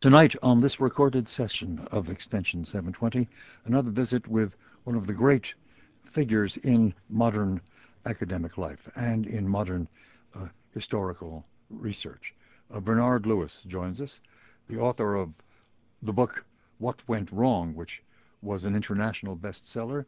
Tonight, 0.00 0.36
on 0.44 0.60
this 0.60 0.78
recorded 0.78 1.28
session 1.28 1.84
of 1.90 2.08
Extension 2.08 2.64
720, 2.64 3.28
another 3.64 3.90
visit 3.90 4.28
with 4.28 4.54
one 4.84 4.94
of 4.94 5.08
the 5.08 5.12
great 5.12 5.54
figures 6.04 6.56
in 6.58 6.94
modern 7.10 7.60
academic 8.06 8.56
life 8.56 8.88
and 8.94 9.26
in 9.26 9.48
modern 9.48 9.88
uh, 10.36 10.46
historical 10.72 11.44
research. 11.68 12.32
Uh, 12.72 12.78
Bernard 12.78 13.26
Lewis 13.26 13.64
joins 13.66 14.00
us, 14.00 14.20
the 14.68 14.78
author 14.78 15.16
of 15.16 15.30
the 16.02 16.12
book 16.12 16.44
What 16.78 17.02
Went 17.08 17.32
Wrong, 17.32 17.74
which 17.74 18.00
was 18.40 18.64
an 18.64 18.76
international 18.76 19.34
bestseller, 19.34 20.06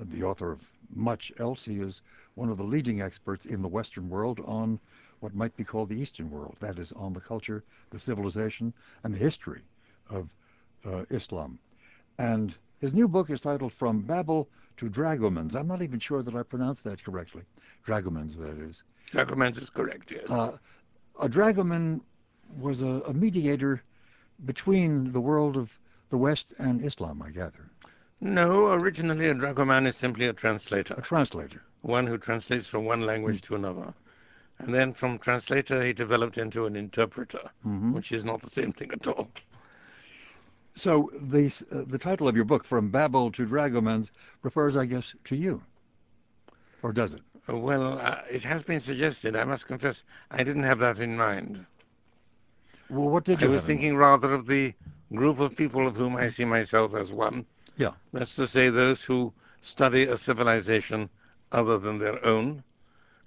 uh, 0.00 0.02
the 0.08 0.24
author 0.24 0.50
of 0.50 0.68
much 0.92 1.30
else. 1.38 1.64
He 1.64 1.78
is 1.78 2.02
one 2.34 2.48
of 2.48 2.56
the 2.56 2.64
leading 2.64 3.02
experts 3.02 3.46
in 3.46 3.62
the 3.62 3.68
Western 3.68 4.08
world 4.08 4.40
on 4.44 4.80
what 5.20 5.34
might 5.34 5.56
be 5.56 5.64
called 5.64 5.88
the 5.88 6.00
Eastern 6.00 6.30
world, 6.30 6.56
that 6.60 6.78
is, 6.78 6.92
on 6.92 7.12
the 7.12 7.20
culture, 7.20 7.64
the 7.90 7.98
civilization, 7.98 8.72
and 9.04 9.14
the 9.14 9.18
history 9.18 9.62
of 10.10 10.28
uh, 10.86 11.04
Islam. 11.10 11.58
And 12.18 12.54
his 12.80 12.94
new 12.94 13.08
book 13.08 13.30
is 13.30 13.40
titled 13.40 13.72
From 13.72 14.00
Babel 14.00 14.48
to 14.76 14.88
Dragomans. 14.88 15.56
I'm 15.56 15.66
not 15.66 15.82
even 15.82 15.98
sure 15.98 16.22
that 16.22 16.34
I 16.34 16.42
pronounced 16.42 16.84
that 16.84 17.02
correctly. 17.02 17.42
Dragomans, 17.86 18.36
that 18.36 18.58
is. 18.58 18.82
Dragomans 19.10 19.60
is 19.60 19.70
correct, 19.70 20.10
yes. 20.10 20.30
Uh, 20.30 20.56
a 21.20 21.28
dragoman 21.28 22.00
was 22.58 22.82
a, 22.82 23.00
a 23.06 23.12
mediator 23.12 23.82
between 24.44 25.12
the 25.12 25.20
world 25.20 25.56
of 25.56 25.76
the 26.10 26.18
West 26.18 26.54
and 26.58 26.84
Islam, 26.84 27.22
I 27.22 27.30
gather. 27.30 27.70
No, 28.20 28.72
originally 28.72 29.28
a 29.28 29.34
dragoman 29.34 29.86
is 29.86 29.96
simply 29.96 30.26
a 30.26 30.32
translator. 30.32 30.94
A 30.94 31.02
translator. 31.02 31.62
One 31.82 32.06
who 32.06 32.18
translates 32.18 32.66
from 32.66 32.84
one 32.84 33.02
language 33.02 33.40
mm. 33.40 33.46
to 33.46 33.54
another. 33.56 33.94
And 34.58 34.74
then 34.74 34.92
from 34.92 35.18
translator, 35.18 35.84
he 35.84 35.92
developed 35.92 36.38
into 36.38 36.66
an 36.66 36.76
interpreter, 36.76 37.50
mm-hmm. 37.66 37.92
which 37.92 38.12
is 38.12 38.24
not 38.24 38.42
the 38.42 38.50
same 38.50 38.72
thing 38.72 38.90
at 38.92 39.06
all. 39.06 39.28
So 40.74 41.10
the, 41.14 41.46
uh, 41.72 41.82
the 41.86 41.98
title 41.98 42.28
of 42.28 42.36
your 42.36 42.44
book, 42.44 42.64
From 42.64 42.90
Babel 42.90 43.30
to 43.32 43.46
Dragomans, 43.46 44.10
refers, 44.42 44.76
I 44.76 44.86
guess, 44.86 45.14
to 45.24 45.36
you. 45.36 45.62
Or 46.82 46.92
does 46.92 47.14
it? 47.14 47.22
Uh, 47.48 47.56
well, 47.56 47.98
uh, 47.98 48.20
it 48.30 48.44
has 48.44 48.62
been 48.62 48.80
suggested. 48.80 49.36
I 49.36 49.44
must 49.44 49.66
confess, 49.66 50.04
I 50.30 50.44
didn't 50.44 50.64
have 50.64 50.78
that 50.80 50.98
in 50.98 51.16
mind. 51.16 51.64
Well, 52.90 53.08
what 53.08 53.24
did 53.24 53.40
you 53.40 53.48
I 53.48 53.50
was 53.50 53.64
thinking 53.64 53.96
rather 53.96 54.32
of 54.32 54.46
the 54.46 54.74
group 55.14 55.38
of 55.40 55.56
people 55.56 55.86
of 55.86 55.96
whom 55.96 56.16
I 56.16 56.28
see 56.28 56.44
myself 56.44 56.94
as 56.94 57.12
one. 57.12 57.46
Yeah. 57.76 57.92
That's 58.12 58.34
to 58.34 58.46
say, 58.46 58.68
those 58.68 59.02
who 59.02 59.32
study 59.60 60.04
a 60.04 60.16
civilization 60.16 61.08
other 61.52 61.78
than 61.78 61.98
their 61.98 62.24
own, 62.24 62.62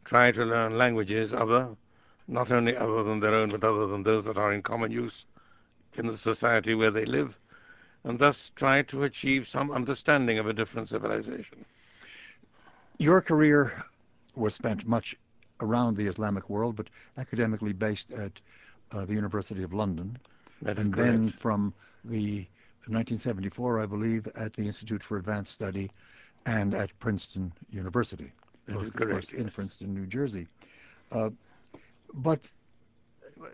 try 0.04 0.32
to 0.32 0.46
learn 0.46 0.78
languages 0.78 1.34
other, 1.34 1.76
not 2.28 2.52
only 2.52 2.76
other 2.76 3.04
than 3.04 3.20
their 3.20 3.36
own, 3.36 3.50
but 3.50 3.64
other 3.64 3.88
than 3.88 4.04
those 4.04 4.26
that 4.26 4.38
are 4.38 4.54
in 4.54 4.62
common 4.62 4.92
use 4.92 5.26
in 5.96 6.08
the 6.08 6.18
society 6.18 6.74
where 6.74 6.92
they 6.92 7.06
live, 7.06 7.38
and 8.04 8.20
thus 8.20 8.52
try 8.56 8.82
to 8.84 9.04
achieve 9.04 9.48
some 9.48 9.72
understanding 9.72 10.40
of 10.40 10.48
a 10.48 10.54
different 10.54 10.90
civilization. 10.90 11.66
Your 12.98 13.22
career 13.22 13.84
was 14.36 14.54
spent 14.54 14.88
much 14.88 15.16
around 15.60 15.96
the 15.96 16.08
Islamic 16.08 16.50
world, 16.50 16.76
but 16.76 16.90
academically 17.18 17.74
based 17.74 18.12
at 18.12 18.32
uh, 18.92 19.06
the 19.06 19.14
University 19.14 19.64
of 19.64 19.74
London. 19.74 20.18
That 20.62 20.78
and 20.78 20.94
correct. 20.94 21.12
then 21.12 21.30
from 21.30 21.74
the 22.06 22.48
1974, 22.88 23.82
I 23.82 23.86
believe, 23.86 24.28
at 24.36 24.54
the 24.54 24.66
Institute 24.66 25.04
for 25.04 25.18
Advanced 25.18 25.54
Study 25.54 25.92
and 26.46 26.74
at 26.74 26.98
Princeton 27.00 27.54
University. 27.70 28.32
That 28.68 28.76
both, 28.76 28.84
is 28.84 28.92
correct, 28.92 29.32
yes. 29.32 29.42
in 29.42 29.50
Princeton, 29.50 29.94
New 29.94 30.06
Jersey. 30.06 30.48
Uh, 31.12 31.30
but 32.14 32.50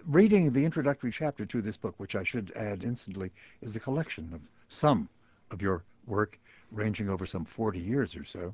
reading 0.05 0.51
the 0.51 0.63
introductory 0.63 1.11
chapter 1.11 1.45
to 1.45 1.61
this 1.61 1.77
book, 1.77 1.95
which 1.97 2.15
I 2.15 2.23
should 2.23 2.51
add 2.55 2.83
instantly, 2.83 3.31
is 3.61 3.75
a 3.75 3.79
collection 3.79 4.29
of 4.33 4.41
some 4.67 5.09
of 5.51 5.61
your 5.61 5.83
work 6.05 6.39
ranging 6.71 7.09
over 7.09 7.25
some 7.25 7.45
40 7.45 7.79
years 7.79 8.15
or 8.15 8.25
so. 8.25 8.53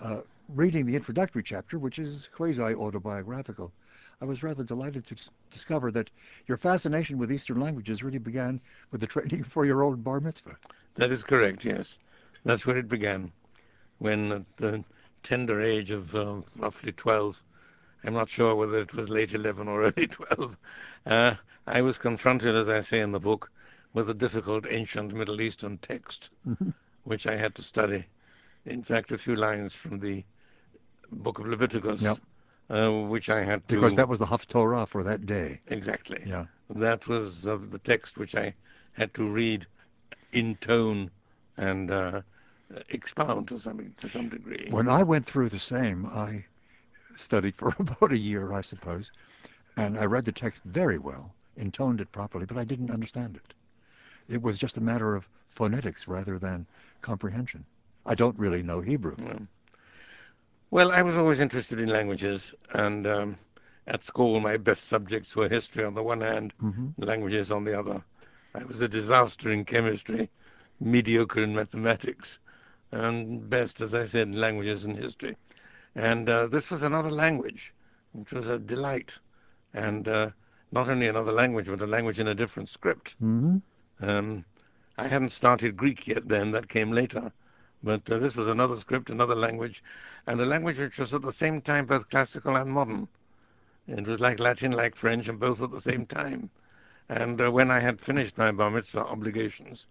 Uh, 0.00 0.20
reading 0.48 0.86
the 0.86 0.96
introductory 0.96 1.42
chapter, 1.42 1.78
which 1.78 1.98
is 1.98 2.28
quasi-autobiographical, 2.34 3.72
I 4.20 4.24
was 4.24 4.42
rather 4.42 4.62
delighted 4.62 5.04
to 5.06 5.16
discover 5.50 5.90
that 5.92 6.10
your 6.46 6.56
fascination 6.56 7.18
with 7.18 7.32
Eastern 7.32 7.60
languages 7.60 8.02
really 8.02 8.18
began 8.18 8.60
with 8.90 9.00
the 9.00 9.06
training 9.06 9.42
for 9.44 9.66
your 9.66 9.82
old 9.82 10.04
bar 10.04 10.20
mitzvah. 10.20 10.56
That 10.94 11.10
is 11.10 11.24
correct, 11.24 11.64
yes. 11.64 11.98
That's 12.44 12.66
where 12.66 12.76
it 12.76 12.88
began, 12.88 13.32
when 13.98 14.46
the 14.56 14.84
tender 15.22 15.60
age 15.60 15.90
of 15.90 16.14
uh, 16.14 16.36
roughly 16.56 16.92
12, 16.92 17.40
I'm 18.04 18.14
not 18.14 18.28
sure 18.28 18.54
whether 18.54 18.80
it 18.80 18.94
was 18.94 19.08
late 19.08 19.32
11 19.34 19.68
or 19.68 19.82
early 19.86 20.06
12, 20.06 20.56
uh, 21.06 21.34
I 21.66 21.82
was 21.82 21.98
confronted, 21.98 22.54
as 22.54 22.68
I 22.68 22.80
say 22.80 23.00
in 23.00 23.12
the 23.12 23.20
book, 23.20 23.50
with 23.92 24.10
a 24.10 24.14
difficult 24.14 24.66
ancient 24.68 25.12
Middle 25.14 25.40
Eastern 25.40 25.78
text, 25.78 26.30
mm-hmm. 26.48 26.70
which 27.04 27.26
I 27.26 27.36
had 27.36 27.54
to 27.56 27.62
study. 27.62 28.04
In 28.64 28.82
fact, 28.82 29.12
a 29.12 29.18
few 29.18 29.36
lines 29.36 29.74
from 29.74 30.00
the 30.00 30.24
book 31.10 31.38
of 31.38 31.46
Leviticus. 31.46 32.02
Yep 32.02 32.18
uh, 32.72 32.90
which 32.90 33.28
I 33.28 33.42
had 33.42 33.66
to. 33.68 33.74
Because 33.74 33.94
that 33.94 34.08
was 34.08 34.18
the 34.18 34.26
Haftorah 34.26 34.88
for 34.88 35.02
that 35.04 35.26
day. 35.26 35.60
Exactly. 35.68 36.22
Yeah. 36.26 36.46
That 36.70 37.06
was 37.06 37.46
uh, 37.46 37.58
the 37.70 37.78
text 37.78 38.16
which 38.16 38.34
I 38.34 38.54
had 38.92 39.12
to 39.14 39.28
read 39.28 39.66
in 40.32 40.56
tone 40.56 41.10
and 41.56 41.90
uh, 41.90 42.22
expound 42.88 43.48
to 43.48 43.58
some 43.58 43.94
to 43.98 44.08
some 44.08 44.28
degree. 44.28 44.68
When 44.70 44.88
I 44.88 45.02
went 45.02 45.26
through 45.26 45.48
the 45.48 45.58
same, 45.58 46.06
I 46.06 46.44
studied 47.16 47.54
for 47.60 47.74
about 47.78 48.12
a 48.12 48.18
year, 48.18 48.52
I 48.52 48.60
suppose, 48.60 49.12
and 49.76 49.98
I 49.98 50.04
read 50.04 50.24
the 50.24 50.32
text 50.32 50.64
very 50.64 50.98
well, 50.98 51.34
intoned 51.56 52.00
it 52.00 52.12
properly, 52.12 52.46
but 52.46 52.56
I 52.56 52.64
didn't 52.64 52.90
understand 52.90 53.36
it. 53.36 53.54
It 54.28 54.42
was 54.42 54.58
just 54.58 54.76
a 54.76 54.82
matter 54.82 55.14
of 55.14 55.28
phonetics 55.48 56.08
rather 56.08 56.38
than 56.38 56.66
comprehension. 57.00 57.64
I 58.06 58.14
don't 58.14 58.38
really 58.38 58.62
know 58.62 58.80
Hebrew. 58.80 59.16
Yeah. 59.18 59.38
Well, 60.70 60.90
I 60.90 61.02
was 61.02 61.16
always 61.16 61.40
interested 61.40 61.78
in 61.80 61.90
languages, 61.90 62.54
and 62.72 63.06
um, 63.06 63.36
at 63.86 64.02
school, 64.04 64.40
my 64.40 64.56
best 64.56 64.84
subjects 64.84 65.36
were 65.36 65.48
history 65.48 65.84
on 65.84 65.94
the 65.94 66.02
one 66.02 66.20
hand, 66.20 66.54
mm-hmm. 66.62 66.88
languages 66.96 67.52
on 67.52 67.64
the 67.64 67.78
other. 67.78 68.02
I 68.54 68.64
was 68.64 68.80
a 68.80 68.88
disaster 68.88 69.50
in 69.50 69.64
chemistry, 69.64 70.30
mediocre 70.80 71.42
in 71.42 71.54
mathematics, 71.54 72.38
and 72.92 73.48
best, 73.48 73.80
as 73.80 73.94
I 73.94 74.04
said, 74.04 74.34
languages 74.34 74.84
and 74.84 74.96
history. 74.96 75.36
And 75.94 76.28
uh, 76.28 76.46
this 76.46 76.70
was 76.70 76.82
another 76.82 77.10
language, 77.10 77.72
which 78.12 78.32
was 78.32 78.48
a 78.48 78.58
delight. 78.58 79.12
And 79.74 80.06
uh, 80.06 80.30
not 80.70 80.88
only 80.88 81.08
another 81.08 81.32
language, 81.32 81.66
but 81.66 81.82
a 81.82 81.86
language 81.86 82.18
in 82.18 82.28
a 82.28 82.34
different 82.34 82.68
script. 82.68 83.16
Mm-hmm. 83.22 83.58
Um, 84.00 84.44
I 84.98 85.08
hadn't 85.08 85.30
started 85.30 85.76
Greek 85.76 86.06
yet 86.06 86.28
then, 86.28 86.50
that 86.52 86.68
came 86.68 86.92
later. 86.92 87.32
But 87.82 88.08
uh, 88.10 88.18
this 88.18 88.36
was 88.36 88.46
another 88.46 88.76
script, 88.76 89.10
another 89.10 89.34
language, 89.34 89.82
and 90.26 90.40
a 90.40 90.46
language 90.46 90.78
which 90.78 90.98
was 90.98 91.14
at 91.14 91.22
the 91.22 91.32
same 91.32 91.60
time 91.60 91.86
both 91.86 92.08
classical 92.10 92.56
and 92.56 92.70
modern. 92.70 93.08
It 93.88 94.06
was 94.06 94.20
like 94.20 94.38
Latin, 94.38 94.72
like 94.72 94.94
French, 94.94 95.28
and 95.28 95.40
both 95.40 95.60
at 95.60 95.72
the 95.72 95.80
same 95.80 96.06
time. 96.06 96.48
And 97.08 97.40
uh, 97.40 97.50
when 97.50 97.70
I 97.70 97.80
had 97.80 98.00
finished 98.00 98.38
my 98.38 98.52
bar 98.52 98.70
mitzvah 98.70 99.04
obligations, 99.04 99.88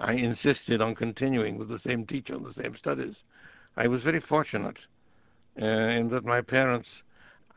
I 0.00 0.12
insisted 0.14 0.80
on 0.80 0.94
continuing 0.94 1.58
with 1.58 1.68
the 1.68 1.78
same 1.78 2.06
teacher 2.06 2.34
and 2.34 2.46
the 2.46 2.52
same 2.52 2.76
studies. 2.76 3.24
I 3.76 3.88
was 3.88 4.02
very 4.02 4.20
fortunate 4.20 4.86
uh, 5.60 5.64
in 5.64 6.08
that 6.10 6.24
my 6.24 6.40
parents, 6.40 7.02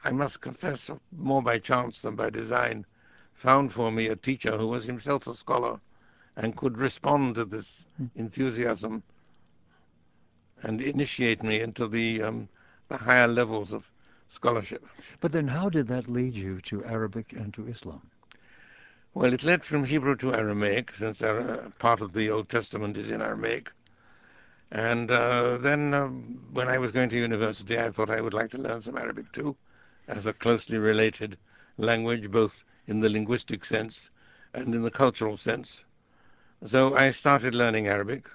I 0.04 0.12
must 0.12 0.42
confess, 0.42 0.90
more 1.16 1.42
by 1.42 1.60
chance 1.60 2.02
than 2.02 2.16
by 2.16 2.30
design, 2.30 2.86
found 3.34 3.72
for 3.72 3.92
me 3.92 4.08
a 4.08 4.16
teacher 4.16 4.58
who 4.58 4.68
was 4.68 4.86
himself 4.86 5.28
a 5.28 5.34
scholar 5.34 5.80
and 6.36 6.56
could 6.58 6.78
respond 6.78 7.36
to 7.36 7.46
this 7.46 7.86
hmm. 7.98 8.06
enthusiasm 8.16 9.04
and 10.64 10.82
initiate 10.82 11.44
me 11.44 11.60
into 11.60 11.88
the, 11.88 12.22
um, 12.22 12.50
the 12.88 12.98
higher 12.98 13.28
levels 13.28 13.74
of 13.74 13.90
scholarship. 14.30 14.86
But 15.20 15.32
then 15.32 15.48
how 15.48 15.70
did 15.70 15.88
that 15.88 16.10
lead 16.10 16.36
you 16.36 16.62
to 16.62 16.86
Arabic 16.86 17.34
and 17.34 17.54
to 17.54 17.68
Islam? 17.68 18.11
Well, 19.14 19.34
it 19.34 19.44
led 19.44 19.66
from 19.66 19.84
Hebrew 19.84 20.16
to 20.18 20.34
Aramaic, 20.34 20.96
since 20.96 21.22
uh, 21.22 21.70
part 21.80 22.02
of 22.02 22.14
the 22.14 22.30
Old 22.30 22.48
Testament 22.48 22.96
is 22.96 23.12
in 23.12 23.22
Aramaic. 23.22 23.70
And 24.72 25.12
uh, 25.12 25.58
then 25.58 25.94
um, 25.94 26.40
when 26.54 26.70
I 26.70 26.78
was 26.78 26.94
going 26.94 27.10
to 27.10 27.18
university, 27.18 27.78
I 27.78 27.92
thought 27.92 28.10
I 28.10 28.22
would 28.22 28.34
like 28.34 28.52
to 28.52 28.58
learn 28.58 28.80
some 28.80 28.98
Arabic 28.98 29.30
too, 29.34 29.58
as 30.08 30.26
a 30.26 30.32
closely 30.32 30.78
related 30.78 31.38
language, 31.78 32.32
both 32.32 32.64
in 32.88 33.02
the 33.02 33.10
linguistic 33.10 33.66
sense 33.66 34.12
and 34.54 34.74
in 34.74 34.82
the 34.82 34.90
cultural 34.90 35.36
sense. 35.36 35.84
So 36.66 36.96
I 36.96 37.12
started 37.12 37.54
learning 37.54 37.88
Arabic 37.88 38.30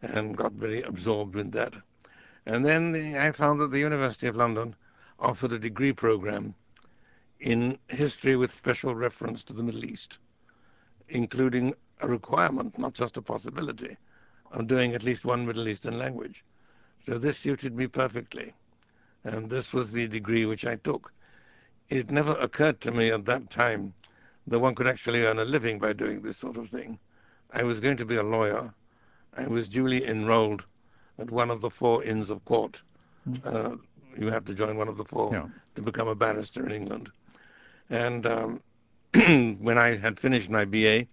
and 0.00 0.34
got 0.34 0.52
very 0.52 0.80
absorbed 0.80 1.34
with 1.34 1.52
that. 1.52 1.74
And 2.46 2.64
then 2.64 2.92
the, 2.92 3.18
I 3.18 3.30
found 3.32 3.60
that 3.60 3.70
the 3.70 3.78
University 3.80 4.26
of 4.26 4.36
London 4.36 4.74
offered 5.18 5.52
a 5.52 5.58
degree 5.58 5.92
program 5.92 6.54
in 7.40 7.78
history 7.88 8.36
with 8.36 8.54
special 8.54 8.94
reference 8.94 9.44
to 9.44 9.52
the 9.52 9.62
Middle 9.62 9.84
East, 9.84 10.18
including 11.08 11.74
a 12.00 12.08
requirement, 12.08 12.78
not 12.78 12.94
just 12.94 13.16
a 13.16 13.22
possibility, 13.22 13.96
of 14.52 14.66
doing 14.66 14.94
at 14.94 15.02
least 15.02 15.24
one 15.24 15.46
Middle 15.46 15.68
Eastern 15.68 15.98
language. 15.98 16.44
So 17.06 17.18
this 17.18 17.38
suited 17.38 17.74
me 17.76 17.86
perfectly. 17.86 18.54
And 19.24 19.48
this 19.50 19.72
was 19.72 19.92
the 19.92 20.06
degree 20.08 20.44
which 20.46 20.66
I 20.66 20.76
took. 20.76 21.12
It 21.88 22.10
never 22.10 22.32
occurred 22.32 22.80
to 22.82 22.92
me 22.92 23.10
at 23.10 23.24
that 23.26 23.50
time 23.50 23.94
that 24.46 24.58
one 24.58 24.74
could 24.74 24.86
actually 24.86 25.24
earn 25.24 25.38
a 25.38 25.44
living 25.44 25.78
by 25.78 25.92
doing 25.92 26.20
this 26.20 26.36
sort 26.36 26.56
of 26.56 26.68
thing. 26.68 26.98
I 27.52 27.62
was 27.62 27.80
going 27.80 27.96
to 27.98 28.04
be 28.04 28.16
a 28.16 28.22
lawyer. 28.22 28.74
I 29.36 29.46
was 29.46 29.68
duly 29.68 30.06
enrolled 30.06 30.64
at 31.18 31.30
one 31.30 31.50
of 31.50 31.60
the 31.60 31.70
four 31.70 32.02
Inns 32.04 32.30
of 32.30 32.44
Court. 32.44 32.82
Uh, 33.44 33.76
you 34.18 34.28
have 34.28 34.44
to 34.44 34.54
join 34.54 34.76
one 34.76 34.88
of 34.88 34.96
the 34.96 35.04
four 35.04 35.32
Yeah. 35.32 35.48
to 35.76 35.82
become 35.82 36.08
a 36.08 36.14
barrister 36.14 36.64
in 36.66 36.72
England. 36.72 37.10
And 37.90 38.26
um, 38.26 38.62
when 39.60 39.78
I 39.78 39.96
had 39.96 40.18
finished 40.18 40.50
my 40.50 40.64
BA, 40.64 41.06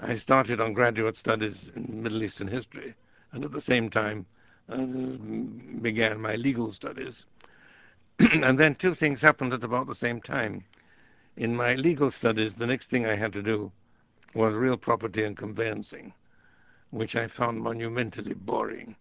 I 0.00 0.16
started 0.16 0.62
on 0.62 0.72
graduate 0.72 1.14
studies 1.14 1.70
in 1.76 2.02
Middle 2.02 2.22
Eastern 2.22 2.48
history, 2.48 2.94
and 3.32 3.44
at 3.44 3.52
the 3.52 3.60
same 3.60 3.90
time 3.90 4.24
uh, 4.70 4.86
began 5.82 6.22
my 6.22 6.36
legal 6.36 6.72
studies. 6.72 7.26
and 8.18 8.58
then 8.58 8.74
two 8.76 8.94
things 8.94 9.20
happened 9.20 9.52
at 9.52 9.62
about 9.62 9.86
the 9.88 9.94
same 9.94 10.22
time. 10.22 10.64
In 11.36 11.54
my 11.54 11.74
legal 11.74 12.10
studies, 12.10 12.54
the 12.54 12.66
next 12.66 12.88
thing 12.88 13.04
I 13.04 13.14
had 13.14 13.34
to 13.34 13.42
do 13.42 13.70
was 14.32 14.54
real 14.54 14.78
property 14.78 15.22
and 15.24 15.36
conveyancing, 15.36 16.14
which 16.92 17.14
I 17.14 17.26
found 17.26 17.60
monumentally 17.60 18.32
boring. 18.32 18.96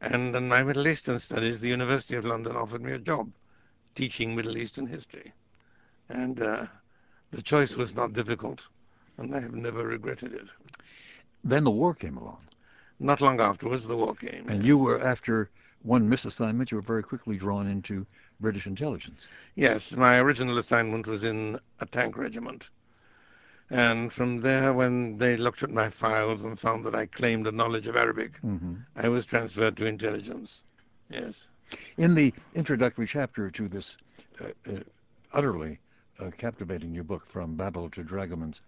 And 0.00 0.34
in 0.34 0.48
my 0.48 0.64
Middle 0.64 0.88
Eastern 0.88 1.20
studies, 1.20 1.60
the 1.60 1.68
University 1.68 2.16
of 2.16 2.24
London 2.24 2.56
offered 2.56 2.82
me 2.82 2.90
a 2.90 2.98
job 2.98 3.30
teaching 3.94 4.34
Middle 4.34 4.56
Eastern 4.56 4.88
history. 4.88 5.32
And 6.08 6.42
uh, 6.42 6.66
the 7.36 7.42
choice 7.42 7.76
was 7.76 7.94
not 7.94 8.14
difficult, 8.14 8.62
and 9.18 9.34
I 9.34 9.40
have 9.40 9.54
never 9.54 9.86
regretted 9.86 10.32
it. 10.32 10.48
Then 11.44 11.64
the 11.64 11.70
war 11.70 11.94
came 11.94 12.16
along, 12.16 12.38
Not 12.98 13.20
long 13.20 13.40
afterwards, 13.40 13.86
the 13.86 13.96
war 13.96 14.14
came. 14.14 14.48
and 14.48 14.60
yes. 14.60 14.66
you 14.66 14.78
were 14.78 15.00
after 15.06 15.50
one 15.82 16.08
misassignment, 16.08 16.70
you 16.70 16.78
were 16.78 16.82
very 16.82 17.02
quickly 17.02 17.36
drawn 17.36 17.66
into 17.66 18.06
British 18.40 18.66
intelligence. 18.66 19.26
Yes, 19.54 19.92
my 19.92 20.18
original 20.18 20.56
assignment 20.56 21.06
was 21.06 21.24
in 21.24 21.60
a 21.80 21.86
tank 21.86 22.16
regiment. 22.16 22.70
And 23.68 24.10
from 24.12 24.40
there, 24.40 24.72
when 24.72 25.18
they 25.18 25.36
looked 25.36 25.62
at 25.62 25.70
my 25.70 25.90
files 25.90 26.42
and 26.42 26.58
found 26.58 26.84
that 26.86 26.94
I 26.94 27.04
claimed 27.06 27.46
a 27.46 27.52
knowledge 27.52 27.86
of 27.86 27.96
Arabic, 27.96 28.38
hmm 28.38 28.76
I 28.96 29.08
was 29.08 29.26
transferred 29.26 29.76
to 29.76 29.84
intelligence. 29.86 30.62
Yes. 31.10 31.48
In 31.98 32.14
the 32.14 32.32
introductory 32.54 33.06
chapter 33.06 33.50
to 33.50 33.68
this 33.68 33.98
uh, 34.40 34.46
uh, 34.72 34.80
utterly 35.32 35.78
uh, 36.20 36.30
captivating 36.36 36.92
new 36.92 37.04
book, 37.04 37.26
From 37.26 37.54
Babel 37.56 37.88
to 37.90 38.02
Dragomans, 38.02 38.60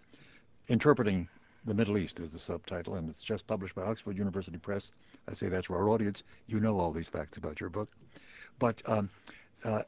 Interpreting 0.68 1.28
the 1.64 1.74
Middle 1.74 1.98
East 1.98 2.20
is 2.20 2.30
the 2.32 2.38
subtitle, 2.38 2.94
and 2.94 3.08
it's 3.10 3.22
just 3.22 3.46
published 3.46 3.74
by 3.74 3.82
Oxford 3.82 4.16
University 4.16 4.58
Press. 4.58 4.92
I 5.28 5.32
say 5.32 5.48
that 5.48 5.64
to 5.64 5.74
our 5.74 5.88
audience. 5.88 6.22
You 6.46 6.60
know 6.60 6.78
all 6.78 6.92
these 6.92 7.08
facts 7.08 7.36
about 7.36 7.60
your 7.60 7.68
book. 7.70 7.88
But 8.58 8.82
um, 8.86 9.10
uh, 9.64 9.82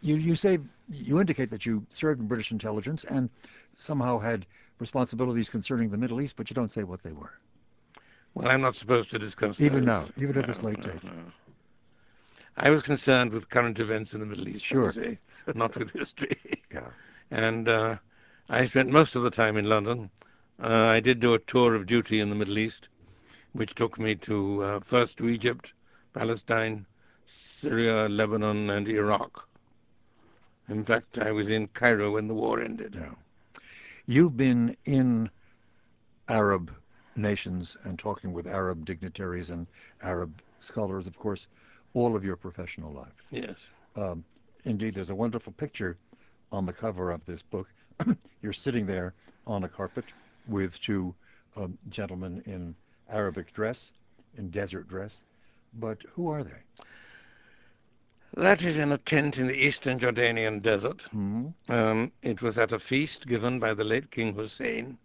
you, 0.00 0.16
you 0.16 0.34
say, 0.34 0.58
you 0.90 1.20
indicate 1.20 1.50
that 1.50 1.64
you 1.64 1.86
served 1.88 2.20
in 2.20 2.26
British 2.26 2.50
intelligence 2.52 3.04
and 3.04 3.30
somehow 3.76 4.18
had 4.18 4.46
responsibilities 4.78 5.48
concerning 5.48 5.90
the 5.90 5.96
Middle 5.96 6.20
East, 6.20 6.36
but 6.36 6.50
you 6.50 6.54
don't 6.54 6.70
say 6.70 6.82
what 6.82 7.02
they 7.02 7.12
were. 7.12 7.32
Well, 8.34 8.48
I'm 8.48 8.60
not 8.62 8.76
supposed 8.76 9.10
to 9.10 9.18
discuss 9.18 9.60
Even 9.60 9.84
those. 9.84 10.08
now, 10.08 10.22
even 10.22 10.36
at 10.38 10.46
No, 10.46 10.52
this 10.52 10.62
late 10.62 10.78
no, 10.78 10.92
date. 10.92 11.04
no. 11.04 11.12
I 12.56 12.70
was 12.70 12.82
concerned 12.82 13.32
with 13.32 13.48
current 13.48 13.78
events 13.78 14.14
in 14.14 14.20
the 14.20 14.26
Middle 14.26 14.48
East, 14.48 14.64
Sure. 14.64 14.92
Shall 15.44 15.52
we 15.52 15.52
say, 15.52 15.58
not 15.58 15.76
with 15.76 15.92
history. 15.92 16.38
Yeah. 16.72 16.88
and 17.30 17.68
uh, 17.68 17.96
I 18.48 18.64
spent 18.64 18.90
most 18.90 19.14
of 19.16 19.22
the 19.22 19.30
time 19.30 19.56
in 19.56 19.68
London. 19.68 20.10
Uh, 20.62 20.68
I 20.68 21.00
did 21.00 21.20
do 21.20 21.34
a 21.34 21.38
tour 21.38 21.74
of 21.74 21.86
duty 21.86 22.20
in 22.20 22.28
the 22.28 22.34
Middle 22.34 22.58
East, 22.58 22.88
which 23.52 23.74
took 23.74 23.98
me 23.98 24.14
to 24.16 24.62
uh, 24.62 24.80
first 24.80 25.18
to 25.18 25.28
Egypt, 25.28 25.72
Palestine, 26.14 26.86
Syria, 27.26 28.08
Lebanon, 28.08 28.70
and 28.70 28.88
Iraq. 28.88 29.48
In 30.68 30.84
fact, 30.84 31.18
I 31.18 31.32
was 31.32 31.48
in 31.48 31.68
Cairo 31.68 32.12
when 32.12 32.28
the 32.28 32.34
war 32.34 32.60
ended. 32.60 32.96
Yeah. 32.98 33.60
You've 34.06 34.36
been 34.36 34.76
in 34.84 35.30
Arab 36.28 36.72
nations 37.16 37.76
and 37.84 37.98
talking 37.98 38.32
with 38.32 38.46
Arab 38.46 38.84
dignitaries 38.84 39.50
and 39.50 39.66
Arab 40.02 40.40
scholars, 40.60 41.06
of 41.06 41.18
course, 41.18 41.46
all 41.94 42.16
of 42.16 42.24
your 42.24 42.36
professional 42.36 42.92
life. 42.92 43.24
Yes. 43.30 43.56
Um, 43.96 44.24
indeed, 44.64 44.94
there's 44.94 45.10
a 45.10 45.14
wonderful 45.14 45.52
picture 45.52 45.96
on 46.50 46.66
the 46.66 46.72
cover 46.72 47.10
of 47.10 47.24
this 47.26 47.42
book. 47.42 47.68
You're 48.42 48.52
sitting 48.52 48.86
there 48.86 49.14
on 49.46 49.64
a 49.64 49.68
carpet 49.68 50.04
with 50.46 50.80
two 50.80 51.14
um, 51.56 51.78
gentlemen 51.88 52.42
in 52.46 52.74
Arabic 53.08 53.52
dress, 53.52 53.92
in 54.36 54.50
desert 54.50 54.88
dress. 54.88 55.22
But 55.74 56.02
who 56.12 56.28
are 56.28 56.44
they? 56.44 56.84
That 58.34 58.62
is 58.62 58.78
in 58.78 58.92
a 58.92 58.98
tent 58.98 59.38
in 59.38 59.46
the 59.46 59.66
eastern 59.66 59.98
Jordanian 59.98 60.62
desert. 60.62 61.02
Hmm? 61.02 61.48
Um, 61.68 62.12
it 62.22 62.40
was 62.40 62.56
at 62.56 62.72
a 62.72 62.78
feast 62.78 63.26
given 63.26 63.58
by 63.58 63.74
the 63.74 63.84
late 63.84 64.10
King 64.10 64.34
Hussein, 64.34 64.96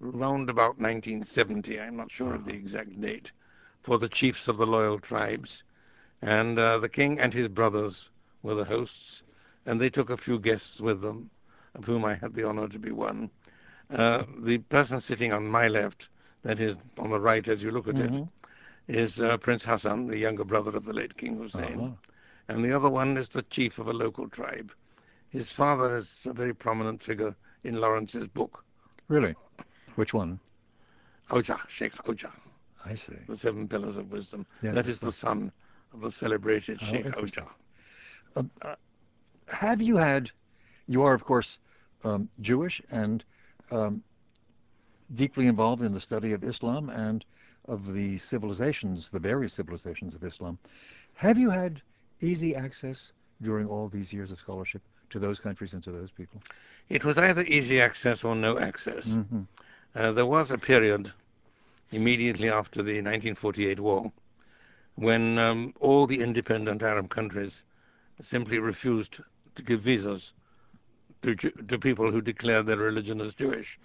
round 0.00 0.48
about 0.48 0.78
1970, 0.78 1.80
I'm 1.80 1.96
not 1.96 2.10
sure 2.10 2.34
of 2.34 2.44
the 2.44 2.54
exact 2.54 3.00
date, 3.00 3.32
for 3.82 3.98
the 3.98 4.08
chiefs 4.08 4.48
of 4.48 4.56
the 4.56 4.66
loyal 4.66 4.98
tribes. 4.98 5.62
And 6.22 6.58
uh, 6.58 6.78
the 6.78 6.88
king 6.88 7.20
and 7.20 7.34
his 7.34 7.48
brothers 7.48 8.08
were 8.44 8.54
the 8.54 8.64
hosts, 8.64 9.22
and 9.66 9.80
they 9.80 9.90
took 9.90 10.10
a 10.10 10.16
few 10.16 10.38
guests 10.38 10.80
with 10.80 11.00
them, 11.00 11.30
of 11.74 11.84
whom 11.84 12.04
I 12.04 12.14
had 12.14 12.34
the 12.34 12.46
honor 12.46 12.68
to 12.68 12.78
be 12.78 12.92
one. 12.92 13.30
Uh, 13.90 14.22
the 14.42 14.58
person 14.58 15.00
sitting 15.00 15.32
on 15.32 15.46
my 15.48 15.66
left, 15.66 16.08
that 16.42 16.60
is 16.60 16.76
on 16.98 17.10
the 17.10 17.18
right 17.18 17.46
as 17.48 17.62
you 17.62 17.70
look 17.72 17.88
at 17.88 17.94
Mhm. 17.96 18.28
it, 18.88 18.96
is 19.00 19.18
uh, 19.18 19.38
Prince 19.38 19.64
Hassan, 19.64 20.06
the 20.06 20.18
younger 20.18 20.44
brother 20.44 20.76
of 20.76 20.84
the 20.84 20.92
late 20.92 21.16
King 21.16 21.38
Hussein 21.38 21.80
Uh-huh. 21.80 21.90
and 22.48 22.62
the 22.64 22.72
other 22.76 22.90
one 22.90 23.16
is 23.16 23.28
the 23.30 23.42
chief 23.44 23.78
of 23.78 23.88
a 23.88 23.92
local 23.94 24.28
tribe. 24.28 24.70
His 25.30 25.50
father 25.50 25.96
is 25.96 26.18
a 26.26 26.32
very 26.34 26.54
prominent 26.54 27.02
figure 27.02 27.34
in 27.64 27.80
Lawrence's 27.80 28.28
book, 28.28 28.62
Really? 29.08 29.34
Which 29.96 30.12
one? 30.14 30.38
Auda, 31.30 31.58
Sheikh 31.68 31.94
Auda, 32.08 32.30
I 32.84 32.94
see. 32.94 33.16
The 33.26 33.36
Seven 33.36 33.66
Pillars 33.68 33.96
of 33.96 34.10
Wisdom. 34.12 34.46
Yes, 34.62 34.74
that's 34.74 34.98
the 35.00 35.12
son 35.12 35.50
of 35.94 36.00
the 36.02 36.10
celebrated 36.10 36.78
Oh, 36.82 36.86
Sheikh. 36.86 37.16
Auda. 37.18 37.46
Uh, 38.36 38.74
have 39.48 39.82
you 39.82 39.96
had, 39.96 40.30
you 40.86 41.02
are, 41.02 41.14
of 41.14 41.24
course, 41.24 41.58
um, 42.04 42.28
Jewish 42.40 42.80
and 42.90 43.24
um, 43.70 44.02
deeply 45.14 45.46
involved 45.46 45.82
in 45.82 45.92
the 45.92 46.00
study 46.00 46.32
of 46.32 46.42
Islam 46.44 46.90
and 46.90 47.24
of 47.66 47.92
the 47.92 48.18
civilizations, 48.18 49.10
the 49.10 49.18
various 49.18 49.54
civilizations 49.54 50.14
of 50.14 50.24
Islam. 50.24 50.58
Have 51.14 51.38
you 51.38 51.50
had 51.50 51.82
easy 52.20 52.54
access 52.54 53.12
during 53.40 53.66
all 53.66 53.88
these 53.88 54.12
years 54.12 54.30
of 54.30 54.38
scholarship 54.38 54.82
to 55.10 55.18
those 55.18 55.38
countries 55.40 55.74
and 55.74 55.82
to 55.84 55.92
those 55.92 56.10
people? 56.10 56.40
It 56.88 57.04
was 57.04 57.18
either 57.18 57.42
easy 57.42 57.80
access 57.80 58.24
or 58.24 58.34
no 58.34 58.58
access. 58.58 59.06
hmm 59.12 59.42
Uh, 59.94 60.10
there 60.12 60.26
was 60.26 60.50
a 60.50 60.58
period 60.58 61.12
immediately 61.92 62.50
after 62.50 62.82
the 62.82 63.00
1948 63.02 63.78
war 63.80 64.12
when 64.96 65.38
um, 65.38 65.72
all 65.80 66.06
the 66.06 66.20
independent 66.20 66.82
Arab 66.82 67.08
countries 67.08 67.62
simply 68.20 68.58
refused 68.58 69.20
to 69.54 69.62
give 69.62 69.80
visas 69.80 70.32
to, 71.22 71.34
to 71.34 71.78
people 71.78 72.10
who 72.10 72.20
declared 72.20 72.66
their 72.66 72.76
religion 72.76 73.20
as 73.20 73.34
Jewish. 73.34 73.78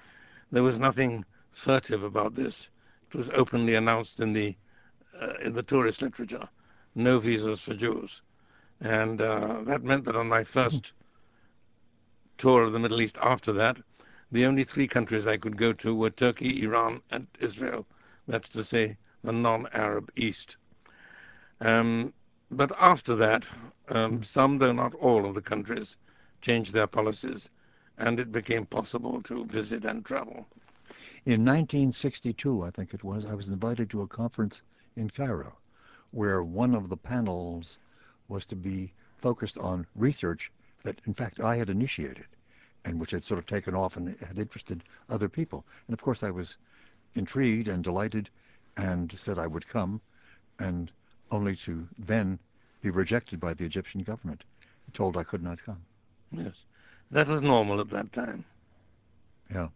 There 0.52 0.64
was 0.64 0.80
nothing 0.80 1.26
furtive 1.52 2.04
about 2.04 2.36
this. 2.36 2.70
It 3.10 3.16
was 3.16 3.30
openly 3.32 3.76
announced 3.76 4.20
in 4.20 4.34
the 4.34 4.56
uh, 5.20 5.34
in 5.44 5.54
the 5.54 5.64
tourist 5.64 6.02
literature, 6.02 6.48
no 6.96 7.20
visas 7.20 7.60
for 7.60 7.74
Jews, 7.74 8.22
and 8.80 9.20
uh, 9.22 9.62
that 9.64 9.84
meant 9.84 10.06
that 10.06 10.16
on 10.16 10.28
my 10.28 10.44
first 10.44 10.94
tour 12.38 12.64
of 12.64 12.72
the 12.74 12.80
Middle 12.80 13.02
East 13.02 13.18
after 13.22 13.52
that, 13.54 13.78
the 14.32 14.46
only 14.46 14.64
three 14.64 14.88
countries 14.88 15.26
I 15.26 15.38
could 15.38 15.58
go 15.58 15.74
to 15.74 15.96
were 15.96 16.12
Turkey, 16.12 16.64
Iran, 16.64 17.02
and 17.10 17.28
Israel. 17.40 17.88
That's 18.28 18.50
to 18.50 18.64
say, 18.64 18.98
the 19.24 19.34
non-Arab 19.34 20.12
East. 20.16 20.58
Um, 21.62 22.14
but 22.52 22.72
after 22.80 23.16
that, 23.16 23.46
um, 23.90 24.24
some, 24.24 24.58
though 24.58 24.72
not 24.72 24.94
all, 24.96 25.26
of 25.26 25.36
the 25.36 25.42
countries 25.42 25.98
changed 26.42 26.74
their 26.74 26.88
policies, 26.88 27.50
and 27.98 28.20
it 28.20 28.32
became 28.32 28.66
possible 28.66 29.22
to 29.24 29.46
visit 29.46 29.86
and 29.86 30.06
travel. 30.06 30.48
In 31.26 31.46
1962, 31.46 32.64
I 32.64 32.70
think 32.70 32.94
it 32.94 33.04
was, 33.04 33.26
I 33.26 33.34
was 33.34 33.50
invited 33.50 33.90
to 33.92 34.02
a 34.02 34.08
conference 34.08 34.62
in 34.96 35.10
Cairo 35.10 35.58
where 36.12 36.44
one 36.44 36.74
of 36.74 36.90
the 36.90 36.98
panels 36.98 37.78
was 38.28 38.46
to 38.48 38.56
be 38.56 38.94
focused 39.18 39.58
on 39.58 39.86
research 39.96 40.52
that, 40.84 41.00
in 41.06 41.14
fact, 41.14 41.40
I 41.40 41.58
had 41.58 41.70
initiated 41.70 42.26
and 42.86 43.00
which 43.00 43.12
had 43.12 43.24
sort 43.24 43.38
of 43.38 43.46
taken 43.46 43.76
off 43.76 43.98
and 43.98 44.18
had 44.20 44.40
interested 44.40 44.84
other 45.10 45.30
people. 45.30 45.66
And 45.88 45.94
of 45.94 46.02
course, 46.02 46.24
I 46.24 46.32
was 46.32 46.58
intrigued 47.16 47.68
and 47.68 47.84
delighted 47.84 48.30
and 48.78 49.12
said 49.18 49.38
I 49.38 49.48
would 49.48 49.68
come, 49.68 50.02
and 50.58 50.92
only 51.32 51.56
to 51.58 51.88
then 51.98 52.40
be 52.82 52.90
rejected 52.90 53.40
by 53.40 53.54
the 53.54 53.66
Egyptian 53.66 54.02
government, 54.04 54.46
told 54.94 55.18
I 55.18 55.24
could 55.24 55.44
not 55.44 55.64
come. 55.64 55.86
Yes, 56.32 56.66
that 57.12 57.28
was 57.28 57.42
normal 57.42 57.80
at 57.80 57.90
that 57.90 58.12
time. 58.12 58.46
Yeah. 59.52 59.70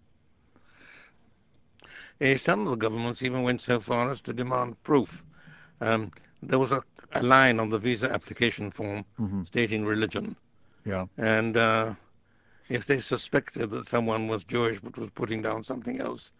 Eh, 2.21 2.37
some 2.37 2.61
of 2.61 2.69
the 2.69 2.75
governments 2.77 3.21
even 3.21 3.41
went 3.43 3.61
so 3.61 3.79
far 3.79 4.09
as 4.09 4.21
to 4.21 4.33
demand 4.33 4.81
proof. 4.83 5.23
Um, 5.81 6.11
there 6.41 6.59
was 6.59 6.71
a, 6.71 6.83
a 7.11 7.21
line 7.23 7.59
on 7.59 7.69
the 7.69 7.77
visa 7.79 8.11
application 8.11 8.71
form 8.71 9.05
hmm 9.17 9.43
stating 9.43 9.85
religion, 9.85 10.35
Yeah. 10.85 11.07
and 11.17 11.57
uh, 11.57 11.95
if 12.69 12.85
they 12.85 12.99
suspected 12.99 13.69
that 13.71 13.87
someone 13.87 14.27
was 14.27 14.43
Jewish 14.43 14.79
but 14.79 14.97
was 14.97 15.09
putting 15.11 15.41
down 15.41 15.63
something 15.63 15.99
else, 15.99 16.31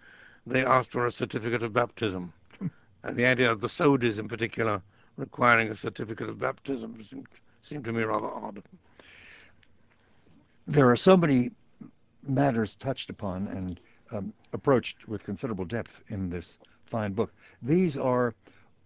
they 0.46 0.64
asked 0.66 0.92
for 0.92 1.06
a 1.06 1.12
certificate 1.12 1.64
of 1.64 1.74
baptism. 1.74 2.34
and 3.04 3.16
the 3.18 3.26
idea 3.26 3.52
of 3.52 3.62
the 3.62 3.68
Saudis 3.70 4.20
in 4.20 4.28
particular 4.28 4.82
requiring 5.18 5.70
a 5.70 5.76
certificate 5.76 6.30
of 6.30 6.40
baptism 6.40 7.02
seemed, 7.04 7.28
seemed 7.62 7.86
to 7.86 7.94
me 7.94 8.04
rather 8.04 8.28
odd. 8.28 8.64
There 10.68 10.90
are 10.90 10.96
so 10.96 11.18
many 11.18 11.52
matters 12.26 12.76
touched 12.76 13.10
upon 13.10 13.48
and 13.48 13.80
um, 14.12 14.34
approached 14.54 15.08
with 15.08 15.24
considerable 15.24 15.66
depth 15.66 16.02
in 16.08 16.30
this 16.30 16.60
fine 16.86 17.14
book. 17.14 17.34
These 17.62 17.98
are 17.98 18.34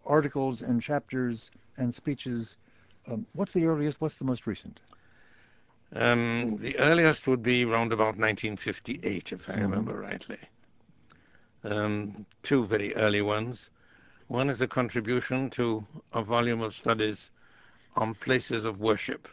articles 0.06 0.62
and 0.62 0.82
chapters 0.82 1.52
and 1.78 1.94
speeches. 1.94 2.58
Um, 3.08 3.26
what's 3.34 3.54
the 3.54 3.66
earliest? 3.66 4.02
What's 4.02 4.16
the 4.16 4.26
most 4.26 4.48
recent? 4.48 4.80
Um, 5.94 6.58
the 6.58 6.78
earliest 6.80 7.28
would 7.28 7.42
be 7.44 7.64
round 7.64 7.94
about 7.94 8.18
1958, 8.18 9.32
if 9.32 9.50
I 9.50 9.54
mm-hmm. 9.54 9.62
remember 9.62 10.00
rightly. 10.00 10.40
Um, 11.64 12.26
two 12.44 12.66
very 12.66 12.96
early 12.96 13.22
ones. 13.22 13.70
One 14.28 14.50
is 14.50 14.60
a 14.60 14.68
contribution 14.68 15.50
to 15.52 15.88
a 16.12 16.22
volume 16.22 16.60
of 16.60 16.76
studies 16.76 17.32
on 17.96 18.14
places 18.14 18.66
of 18.66 18.82
worship. 18.82 19.30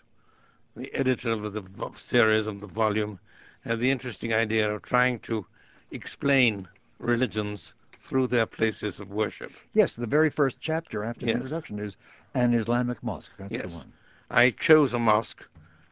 The 0.76 0.94
editor 0.94 1.32
of 1.32 1.52
the 1.52 1.64
series 1.96 2.46
of 2.46 2.60
the 2.60 2.68
volume 2.68 3.18
had 3.64 3.80
the 3.80 3.90
interesting 3.90 4.32
idea 4.32 4.72
of 4.72 4.82
trying 4.82 5.18
to 5.20 5.44
explain 5.90 6.68
religions 7.00 7.74
through 7.98 8.28
their 8.28 8.46
places 8.46 9.00
of 9.00 9.10
worship. 9.10 9.52
Yes, 9.72 9.96
the 9.96 10.06
very 10.06 10.30
first 10.30 10.60
chapter 10.60 11.02
after 11.02 11.26
yes. 11.26 11.34
the 11.34 11.40
introduction 11.40 11.80
is 11.80 11.96
an 12.34 12.54
Islamic 12.54 13.02
mosque. 13.02 13.32
That's 13.36 13.52
yes. 13.52 13.62
the 13.62 13.68
one. 13.70 13.92
I 14.30 14.50
chose 14.50 14.94
a 14.94 14.98
mosque, 15.00 15.44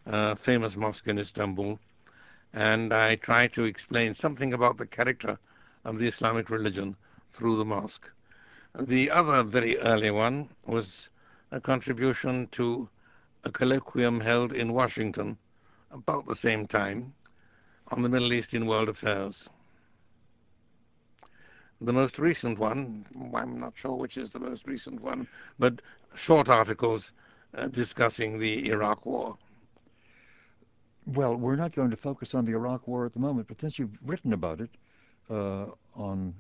a 0.07 0.37
famous 0.37 0.77
mosque 0.77 1.09
in 1.09 1.19
Istanbul, 1.19 1.81
and 2.53 2.93
I 2.93 3.17
tried 3.17 3.53
to 3.55 3.65
explain 3.65 4.15
something 4.15 4.55
about 4.55 4.77
the 4.77 4.87
character 4.87 5.39
of 5.85 5.99
the 5.99 6.07
Islamic 6.07 6.51
religion 6.51 6.95
through 7.33 7.57
the 7.57 7.65
mosque. 7.65 8.09
The 8.81 9.11
other 9.11 9.43
very 9.43 9.77
early 9.79 10.11
one 10.11 10.49
was 10.65 11.11
a 11.51 11.61
contribution 11.61 12.47
to 12.53 12.89
a 13.45 13.51
colloquium 13.51 14.23
held 14.23 14.55
in 14.55 14.73
Washington 14.73 15.37
about 15.91 16.27
the 16.27 16.35
same 16.35 16.67
time 16.67 17.13
on 17.89 18.03
the 18.03 18.09
Middle 18.09 18.33
East 18.33 18.55
in 18.55 18.67
world 18.67 18.89
affairs. 18.89 19.47
The 21.83 21.93
most 21.93 22.19
recent 22.19 22.59
one, 22.59 23.05
I'm 23.35 23.61
not 23.61 23.77
sure 23.77 23.95
which 23.95 24.17
is 24.17 24.31
the 24.31 24.41
most 24.41 24.67
recent 24.67 25.03
one, 25.03 25.29
but 25.59 25.83
short 26.15 26.49
articles 26.49 27.13
uh, 27.55 27.69
discussing 27.69 28.39
the 28.39 28.71
Iraq 28.71 29.05
War. 29.05 29.37
Well, 31.07 31.37
we're 31.37 31.57
not 31.57 31.75
going 31.75 31.91
to 31.91 31.97
focus 31.97 32.35
on 32.35 32.47
the 32.47 32.53
Iraq 32.53 32.89
War 32.89 33.05
at 33.05 33.13
the 33.13 33.21
moment, 33.21 33.49
but 33.49 33.61
since 33.61 33.79
you've 33.79 33.99
written 34.03 34.33
about 34.33 34.63
it 34.63 34.71
uh, 35.29 35.67
on 35.95 36.33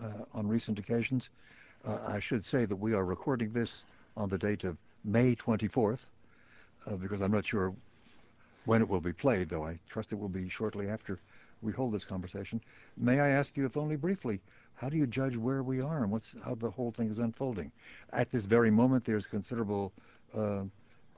uh, 0.00 0.24
on 0.34 0.46
recent 0.46 0.78
occasions, 0.78 1.30
I 1.86 2.18
should 2.18 2.44
say 2.44 2.64
that 2.64 2.74
we 2.74 2.94
are 2.94 3.04
recording 3.04 3.52
this 3.52 3.84
on 4.16 4.28
the 4.28 4.38
date 4.38 4.64
of 4.64 4.76
May 5.04 5.36
24th, 5.36 6.00
uh, 6.86 6.96
because 6.96 7.20
I'm 7.20 7.30
not 7.30 7.46
sure 7.46 7.72
when 8.64 8.82
it 8.82 8.88
will 8.88 9.00
be 9.00 9.12
played, 9.12 9.48
though 9.48 9.64
I 9.64 9.78
trust 9.88 10.12
it 10.12 10.18
will 10.18 10.28
be 10.28 10.48
shortly 10.48 10.88
after 10.88 11.20
we 11.62 11.72
hold 11.72 11.92
this 11.92 12.04
conversation. 12.04 12.60
May 12.96 13.20
I 13.20 13.28
ask 13.28 13.56
you, 13.56 13.66
if 13.66 13.76
only 13.76 13.94
briefly, 13.94 14.40
how 14.74 14.88
do 14.88 14.96
you 14.96 15.06
judge 15.06 15.36
where 15.36 15.62
we 15.62 15.80
are 15.80 16.02
and 16.02 16.10
what's 16.10 16.34
how 16.44 16.56
the 16.56 16.70
whole 16.70 16.90
thing 16.90 17.08
is 17.08 17.18
unfolding? 17.18 17.70
At 18.12 18.30
this 18.32 18.46
very 18.46 18.70
moment, 18.70 19.04
there's 19.04 19.26
considerable 19.26 19.92
uh, 20.36 20.62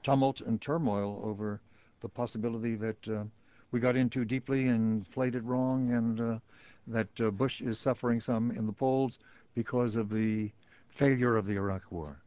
tumult 0.03 0.41
and 0.41 0.61
turmoil 0.61 1.19
over 1.23 1.59
the 2.01 2.09
possibility 2.09 2.75
that 2.75 3.07
uh, 3.09 3.23
we 3.71 3.79
got 3.79 3.95
in 3.95 4.09
too 4.09 4.23
deeply 4.23 4.67
and 4.67 5.09
played 5.11 5.35
it 5.35 5.43
wrong, 5.43 5.91
and 5.91 6.21
uh, 6.21 6.39
that 6.87 7.21
uh, 7.21 7.31
Bush 7.31 7.61
is 7.61 7.79
suffering 7.79 8.21
some 8.21 8.51
in 8.51 8.65
the 8.67 8.71
polls 8.71 9.17
because 9.55 9.95
of 9.95 10.09
the 10.09 10.51
failure 10.89 11.37
of 11.37 11.45
the 11.45 11.55
Iraq 11.55 11.91
War. 11.91 12.17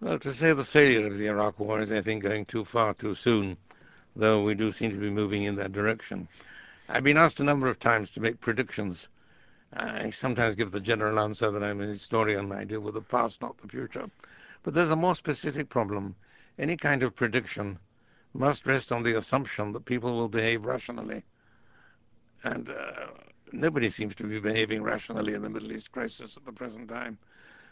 Well, 0.00 0.18
to 0.18 0.32
say 0.32 0.52
the 0.52 0.64
failure 0.64 1.06
of 1.06 1.18
the 1.18 1.26
Iraq 1.26 1.58
War 1.58 1.80
is, 1.80 1.90
I 1.90 2.02
think, 2.02 2.22
going 2.22 2.44
too 2.44 2.64
far 2.64 2.94
too 2.94 3.14
soon, 3.14 3.56
though 4.14 4.42
we 4.42 4.54
do 4.54 4.70
seem 4.72 4.90
to 4.90 4.96
be 5.00 5.10
moving 5.10 5.42
in 5.42 5.56
that 5.56 5.72
direction. 5.72 6.28
I've 6.88 7.04
been 7.04 7.16
asked 7.16 7.40
a 7.40 7.44
number 7.44 7.66
of 7.68 7.78
times 7.78 8.10
to 8.10 8.20
make 8.20 8.40
predictions 8.40 9.08
I 9.74 10.08
sometimes 10.08 10.56
give 10.56 10.70
the 10.70 10.80
general 10.80 11.20
answer 11.20 11.50
that 11.50 11.62
I'm 11.62 11.82
a 11.82 11.86
historian. 11.86 12.52
I 12.52 12.64
deal 12.64 12.80
with 12.80 12.94
the 12.94 13.02
past, 13.02 13.42
not 13.42 13.58
the 13.58 13.68
future. 13.68 14.08
But 14.62 14.72
there's 14.72 14.88
a 14.88 14.96
more 14.96 15.14
specific 15.14 15.68
problem. 15.68 16.16
Any 16.58 16.76
kind 16.78 17.02
of 17.02 17.14
prediction 17.14 17.78
must 18.32 18.66
rest 18.66 18.90
on 18.92 19.02
the 19.02 19.18
assumption 19.18 19.72
that 19.72 19.84
people 19.84 20.14
will 20.14 20.30
behave 20.30 20.64
rationally. 20.64 21.22
And 22.44 22.70
uh, 22.70 23.08
nobody 23.52 23.90
seems 23.90 24.14
to 24.16 24.24
be 24.24 24.40
behaving 24.40 24.82
rationally 24.82 25.34
in 25.34 25.42
the 25.42 25.50
Middle 25.50 25.72
East 25.72 25.92
crisis 25.92 26.36
at 26.36 26.44
the 26.44 26.52
present 26.52 26.88
time. 26.88 27.18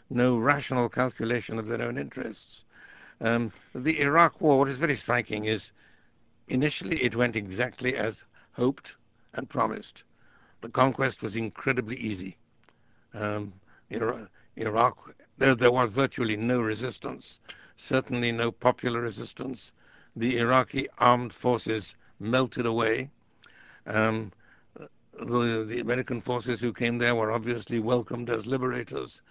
No 0.09 0.37
rational 0.37 0.89
calculation 0.89 1.59
of 1.59 1.67
their 1.67 1.81
own 1.81 1.97
interests. 1.97 2.63
Um, 3.21 3.51
the 3.73 3.99
Iraq 3.99 4.39
War, 4.41 4.59
what 4.59 4.69
is 4.69 4.77
very 4.77 4.95
striking 4.95 5.45
is 5.45 5.71
initially 6.47 7.01
it 7.01 7.15
went 7.15 7.35
exactly 7.35 7.95
as 7.95 8.23
hoped 8.53 8.95
and 9.33 9.49
promised 9.49 10.03
the 10.61 10.69
conquest 10.69 11.21
was 11.21 11.35
incredibly 11.35 11.97
easy. 11.97 12.35
Um, 13.13 13.53
Iraq, 13.89 15.15
there, 15.37 15.55
there 15.55 15.71
was 15.71 15.91
virtually 15.91 16.35
no 16.35 16.59
resistance, 16.61 17.39
certainly 17.77 18.31
no 18.31 18.51
popular 18.51 19.01
resistance. 19.01 19.71
The 20.15 20.39
Iraqi 20.39 20.87
armed 20.97 21.33
forces 21.33 21.95
melted 22.19 22.65
away. 22.65 23.11
Um, 23.85 24.31
the, 25.19 25.65
the 25.67 25.79
American 25.79 26.21
forces 26.21 26.61
who 26.61 26.71
came 26.71 26.97
there 26.97 27.15
were 27.15 27.31
obviously 27.31 27.79
welcomed 27.79 28.29
as 28.29 28.45
liberators 28.45 29.21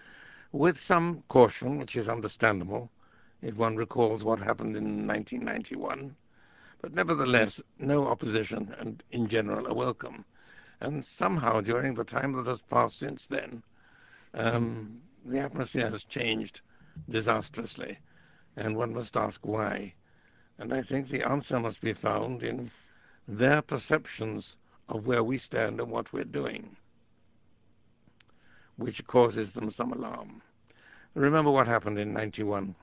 with 0.52 0.80
some 0.80 1.22
caution, 1.28 1.78
which 1.78 1.96
is 1.96 2.08
understandable 2.08 2.90
if 3.42 3.54
one 3.56 3.76
recalls 3.76 4.24
what 4.24 4.38
happened 4.38 4.76
in 4.76 5.06
1991. 5.06 6.16
But 6.80 6.94
nevertheless, 6.94 7.60
no 7.78 8.06
opposition 8.06 8.74
and, 8.78 9.02
in 9.10 9.28
general, 9.28 9.66
a 9.66 9.74
welcome. 9.74 10.24
And 10.80 11.04
somehow, 11.04 11.60
during 11.60 11.94
the 11.94 12.04
time 12.04 12.32
that 12.32 12.46
has 12.46 12.60
passed 12.60 12.98
since 12.98 13.26
then, 13.26 13.62
um, 14.34 15.00
the 15.24 15.38
atmosphere 15.38 15.90
has 15.90 16.04
changed 16.04 16.60
disastrously. 17.08 17.98
And 18.56 18.76
one 18.76 18.94
must 18.94 19.16
ask 19.16 19.46
why. 19.46 19.94
And 20.58 20.72
I 20.72 20.82
think 20.82 21.08
the 21.08 21.26
answer 21.28 21.60
must 21.60 21.80
be 21.80 21.92
found 21.92 22.42
in 22.42 22.70
their 23.28 23.62
perceptions 23.62 24.56
of 24.88 25.06
where 25.06 25.24
we 25.24 25.38
stand 25.38 25.80
and 25.80 25.90
what 25.90 26.12
we're 26.12 26.24
doing, 26.24 26.76
which 28.76 29.06
causes 29.06 29.52
them 29.52 29.70
some 29.70 29.92
alarm. 29.92 30.42
Remember 31.14 31.50
what 31.50 31.66
happened 31.66 31.98
in 31.98 32.12
91 32.12 32.74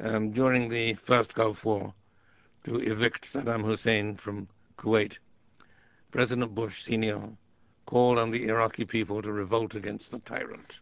um, 0.00 0.30
during 0.30 0.68
the 0.68 0.94
first 0.94 1.34
Gulf 1.34 1.64
War 1.64 1.92
to 2.64 2.76
evict 2.80 3.32
Saddam 3.32 3.64
Hussein 3.64 4.16
from 4.16 4.48
Kuwait. 4.78 5.18
President 6.10 6.54
Bush 6.54 6.82
Sr. 6.84 7.20
called 7.84 8.18
on 8.18 8.30
the 8.30 8.48
Iraqi 8.48 8.84
people 8.84 9.20
to 9.22 9.32
revolt 9.32 9.74
against 9.74 10.10
the 10.10 10.18
tyrant. 10.20 10.80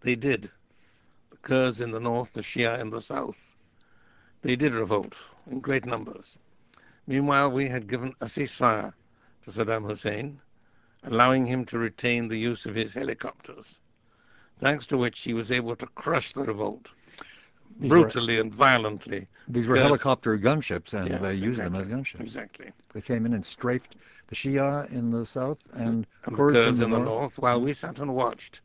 They 0.00 0.14
did. 0.14 0.50
The 1.30 1.36
Kurds 1.38 1.80
in 1.80 1.90
the 1.90 2.00
north, 2.00 2.32
the 2.32 2.42
Shia 2.42 2.78
in 2.80 2.90
the 2.90 3.02
south. 3.02 3.54
They 4.42 4.54
did 4.56 4.72
revolt 4.72 5.16
in 5.50 5.60
great 5.60 5.84
numbers. 5.84 6.36
Meanwhile, 7.06 7.50
we 7.50 7.68
had 7.68 7.88
given 7.88 8.14
a 8.20 8.26
ceasefire 8.26 8.92
to 9.48 9.64
Saddam 9.64 9.88
Hussein, 9.88 10.40
allowing 11.04 11.46
him 11.46 11.64
to 11.66 11.78
retain 11.78 12.28
the 12.28 12.38
use 12.38 12.66
of 12.66 12.74
his 12.74 12.92
helicopters, 12.92 13.80
thanks 14.60 14.86
to 14.88 14.98
which 14.98 15.20
he 15.20 15.32
was 15.32 15.50
able 15.50 15.74
to 15.76 15.86
crush 15.86 16.32
the 16.32 16.42
revolt 16.42 16.90
these 17.78 17.90
brutally 17.90 18.36
were, 18.36 18.42
and 18.42 18.54
violently. 18.54 19.28
These 19.46 19.68
were 19.68 19.76
helicopter 19.76 20.36
gunships, 20.36 20.94
and 20.94 21.08
they 21.24 21.34
used 21.34 21.60
exactly, 21.60 21.72
them 21.72 21.80
as 21.80 21.88
gunships. 21.88 22.20
Exactly. 22.20 22.72
They 22.92 23.00
came 23.00 23.24
in 23.24 23.34
and 23.34 23.44
strafed 23.44 23.96
the 24.26 24.34
Shia 24.34 24.90
in 24.90 25.10
the 25.10 25.24
south 25.24 25.62
and, 25.74 26.06
and 26.24 26.36
Kurds, 26.36 26.56
the 26.56 26.64
Kurds 26.64 26.66
in, 26.68 26.76
the, 26.76 26.84
in 26.84 26.90
the 26.90 26.98
north. 26.98 27.20
north, 27.20 27.38
while 27.38 27.60
we 27.60 27.74
sat 27.74 27.98
and 27.98 28.14
watched. 28.14 28.60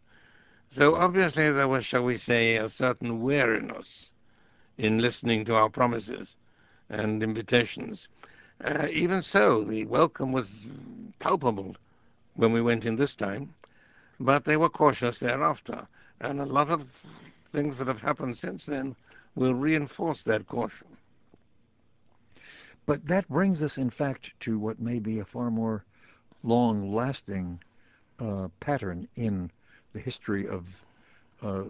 So 0.72 0.96
obviously 0.96 1.52
there 1.52 1.68
was, 1.68 1.86
shall 1.86 2.04
we 2.04 2.18
say, 2.18 2.56
a 2.56 2.70
certain 2.70 3.22
wariness 3.22 4.14
in 4.78 4.98
listening 4.98 5.46
to 5.46 5.56
our 5.56 5.70
promises 5.70 6.36
and 6.90 7.22
invitations. 7.22 8.08
Uh, 8.64 8.88
even 8.92 9.22
so, 9.22 9.64
the 9.66 9.84
welcome 9.86 10.32
was 10.32 10.66
palpable 11.20 11.76
when 12.36 12.54
we 12.54 12.62
went 12.62 12.86
in 12.86 12.96
this 12.96 13.14
time, 13.14 13.54
but 14.22 14.46
they 14.46 14.56
were 14.56 14.70
cautious 14.70 15.20
thereafter. 15.20 15.86
And 16.22 16.40
a 16.40 16.46
lot 16.46 16.70
of 16.70 16.88
things 17.52 17.78
that 17.78 17.88
have 17.88 18.02
happened 18.02 18.38
since 18.38 18.66
then 18.66 18.96
will 19.36 19.54
reinforce 19.54 20.24
that 20.24 20.48
caution. 20.48 20.88
But 22.86 23.06
that 23.08 23.28
brings 23.28 23.62
us, 23.62 23.78
in 23.78 23.90
fact, 23.90 24.32
to 24.42 24.58
what 24.58 24.80
may 24.80 25.00
be 25.00 25.20
a 25.20 25.26
far 25.26 25.52
more 25.52 25.84
long-lasting 26.44 27.62
uh, 28.20 28.48
pattern 28.62 29.08
in 29.16 29.52
the 29.92 30.00
history 30.00 30.48
of 30.48 30.86
uh, 31.42 31.64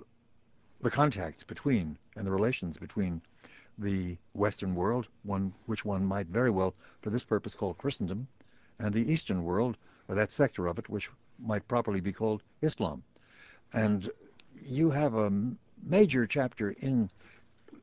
the 0.81 0.91
contacts 0.91 1.43
between 1.43 1.97
and 2.15 2.27
the 2.27 2.31
relations 2.31 2.77
between 2.77 3.21
the 3.77 4.17
Western 4.33 4.75
world, 4.75 5.07
one 5.23 5.53
which 5.65 5.85
one 5.85 6.05
might 6.05 6.27
very 6.27 6.49
well, 6.49 6.73
for 7.01 7.09
this 7.09 7.23
purpose, 7.23 7.55
call 7.55 7.73
Christendom, 7.73 8.27
and 8.79 8.93
the 8.93 9.11
Eastern 9.11 9.43
world, 9.43 9.77
or 10.07 10.15
that 10.15 10.31
sector 10.31 10.67
of 10.67 10.77
it, 10.79 10.89
which 10.89 11.09
might 11.39 11.67
properly 11.67 12.01
be 12.01 12.13
called 12.13 12.43
Islam. 12.61 13.03
And 13.73 14.09
you 14.65 14.91
have 14.91 15.15
a 15.15 15.31
major 15.83 16.25
chapter 16.25 16.71
in 16.79 17.09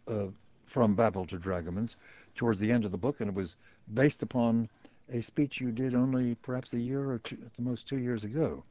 uh, 0.08 0.26
From 0.66 0.94
Babel 0.94 1.26
to 1.26 1.38
Dragomans 1.38 1.96
towards 2.34 2.60
the 2.60 2.70
end 2.70 2.84
of 2.84 2.92
the 2.92 2.98
book, 2.98 3.20
and 3.20 3.28
it 3.28 3.34
was 3.34 3.56
based 3.92 4.22
upon 4.22 4.68
a 5.12 5.20
speech 5.20 5.60
you 5.60 5.72
did 5.72 5.94
only 5.94 6.36
perhaps 6.36 6.72
a 6.72 6.78
year 6.78 7.10
or 7.10 7.18
two, 7.18 7.36
at 7.44 7.54
the 7.54 7.62
most 7.62 7.88
two 7.88 7.98
years 7.98 8.22
ago, 8.24 8.62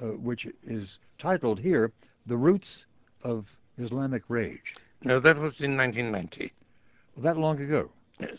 uh, 0.00 0.06
which 0.06 0.46
is 0.64 0.98
titled 1.18 1.58
here, 1.58 1.92
The 2.26 2.36
Roots 2.36 2.84
of 3.24 3.54
Islamic 3.78 4.22
Rage. 4.28 4.76
No, 5.04 5.18
that 5.20 5.36
was 5.36 5.60
in 5.60 5.76
1990. 5.76 6.52
Well, 7.16 7.22
that 7.24 7.38
long 7.38 7.60
ago? 7.60 7.90
Yes. 8.18 8.38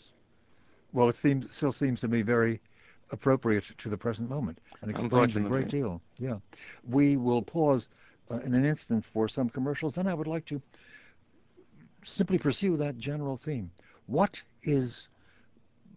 Well, 0.93 1.09
it 1.09 1.15
seems 1.15 1.51
still 1.51 1.71
seems 1.71 2.01
to 2.01 2.07
me 2.07 2.21
very 2.21 2.61
appropriate 3.11 3.65
to 3.77 3.89
the 3.89 3.97
present 3.97 4.29
moment 4.29 4.59
and 4.81 4.89
explains 4.89 5.35
a 5.35 5.41
great 5.41 5.67
deal. 5.67 6.01
Yeah. 6.17 6.37
We 6.87 7.17
will 7.17 7.41
pause 7.41 7.89
uh, 8.31 8.37
in 8.39 8.53
an 8.53 8.65
instant 8.65 9.05
for 9.05 9.27
some 9.27 9.49
commercials, 9.49 9.95
then 9.95 10.07
I 10.07 10.13
would 10.13 10.27
like 10.27 10.45
to 10.45 10.61
simply 12.03 12.37
pursue 12.37 12.77
that 12.77 12.97
general 12.97 13.37
theme. 13.37 13.71
What 14.07 14.41
is 14.63 15.09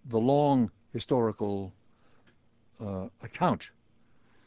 the 0.06 0.18
long 0.18 0.70
historical 0.92 1.72
uh, 2.80 3.08
account 3.22 3.70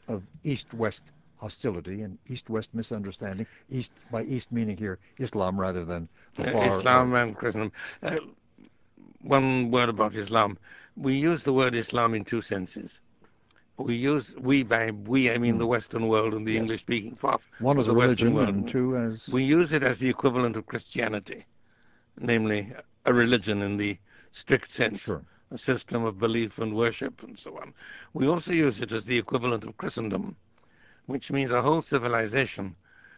of 0.08 0.22
East-West 0.44 1.12
hostility 1.40 2.02
and 2.02 2.18
East-West 2.28 2.74
misunderstanding. 2.74 3.46
East 3.70 3.92
by 4.10 4.22
East 4.22 4.52
meaning 4.52 4.76
here 4.76 4.98
Islam 5.18 5.58
rather 5.58 5.84
than 5.84 6.08
the 6.36 6.50
far. 6.52 6.68
Islam 6.68 7.14
and 7.14 7.36
Christendom. 7.36 7.72
Uh, 8.02 8.18
one 9.22 9.70
word 9.70 9.88
about 9.88 10.14
Islam. 10.14 10.58
We 10.96 11.14
use 11.14 11.42
the 11.42 11.52
word 11.52 11.74
Islam 11.74 12.14
in 12.14 12.24
two 12.24 12.42
senses. 12.42 13.00
We 13.78 13.96
use 13.96 14.34
we 14.38 14.62
by 14.62 14.90
we 14.90 15.30
I 15.30 15.38
mean 15.38 15.56
mm. 15.56 15.60
the 15.60 15.66
Western 15.66 16.08
world 16.08 16.34
and 16.34 16.46
the 16.46 16.52
yes. 16.52 16.60
English-speaking 16.60 17.16
part. 17.16 17.40
One 17.60 17.78
as 17.78 17.88
a 17.88 17.94
religion, 17.94 18.34
world. 18.34 18.48
and 18.50 18.68
two 18.68 18.96
as 18.96 19.28
we 19.28 19.42
use 19.42 19.72
it 19.72 19.82
as 19.82 19.98
the 19.98 20.08
equivalent 20.08 20.56
of 20.56 20.66
Christianity, 20.66 21.46
namely 22.18 22.60
a 23.06 23.14
religion 23.14 23.62
in 23.62 23.78
the 23.78 23.96
strict 24.32 24.70
sense. 24.70 25.00
Sure. 25.00 25.22
A 25.52 25.58
system 25.58 26.04
of 26.04 26.18
belief 26.18 26.58
and 26.58 26.76
worship 26.76 27.24
and 27.24 27.36
so 27.36 27.56
on. 27.56 27.74
We 28.12 28.28
also 28.28 28.52
use 28.52 28.80
it 28.80 28.92
as 28.92 29.04
the 29.04 29.18
equivalent 29.18 29.64
of 29.64 29.76
Christendom, 29.76 30.36
which 31.10 31.32
means 31.32 31.50
a 31.50 31.60
whole 31.60 31.82
civilization 31.82 32.76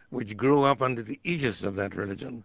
which 0.09 0.35
grew 0.35 0.63
up 0.63 0.81
under 0.81 1.03
the 1.03 1.19
aegis 1.23 1.61
of 1.61 1.75
that 1.75 1.95
religion, 1.95 2.43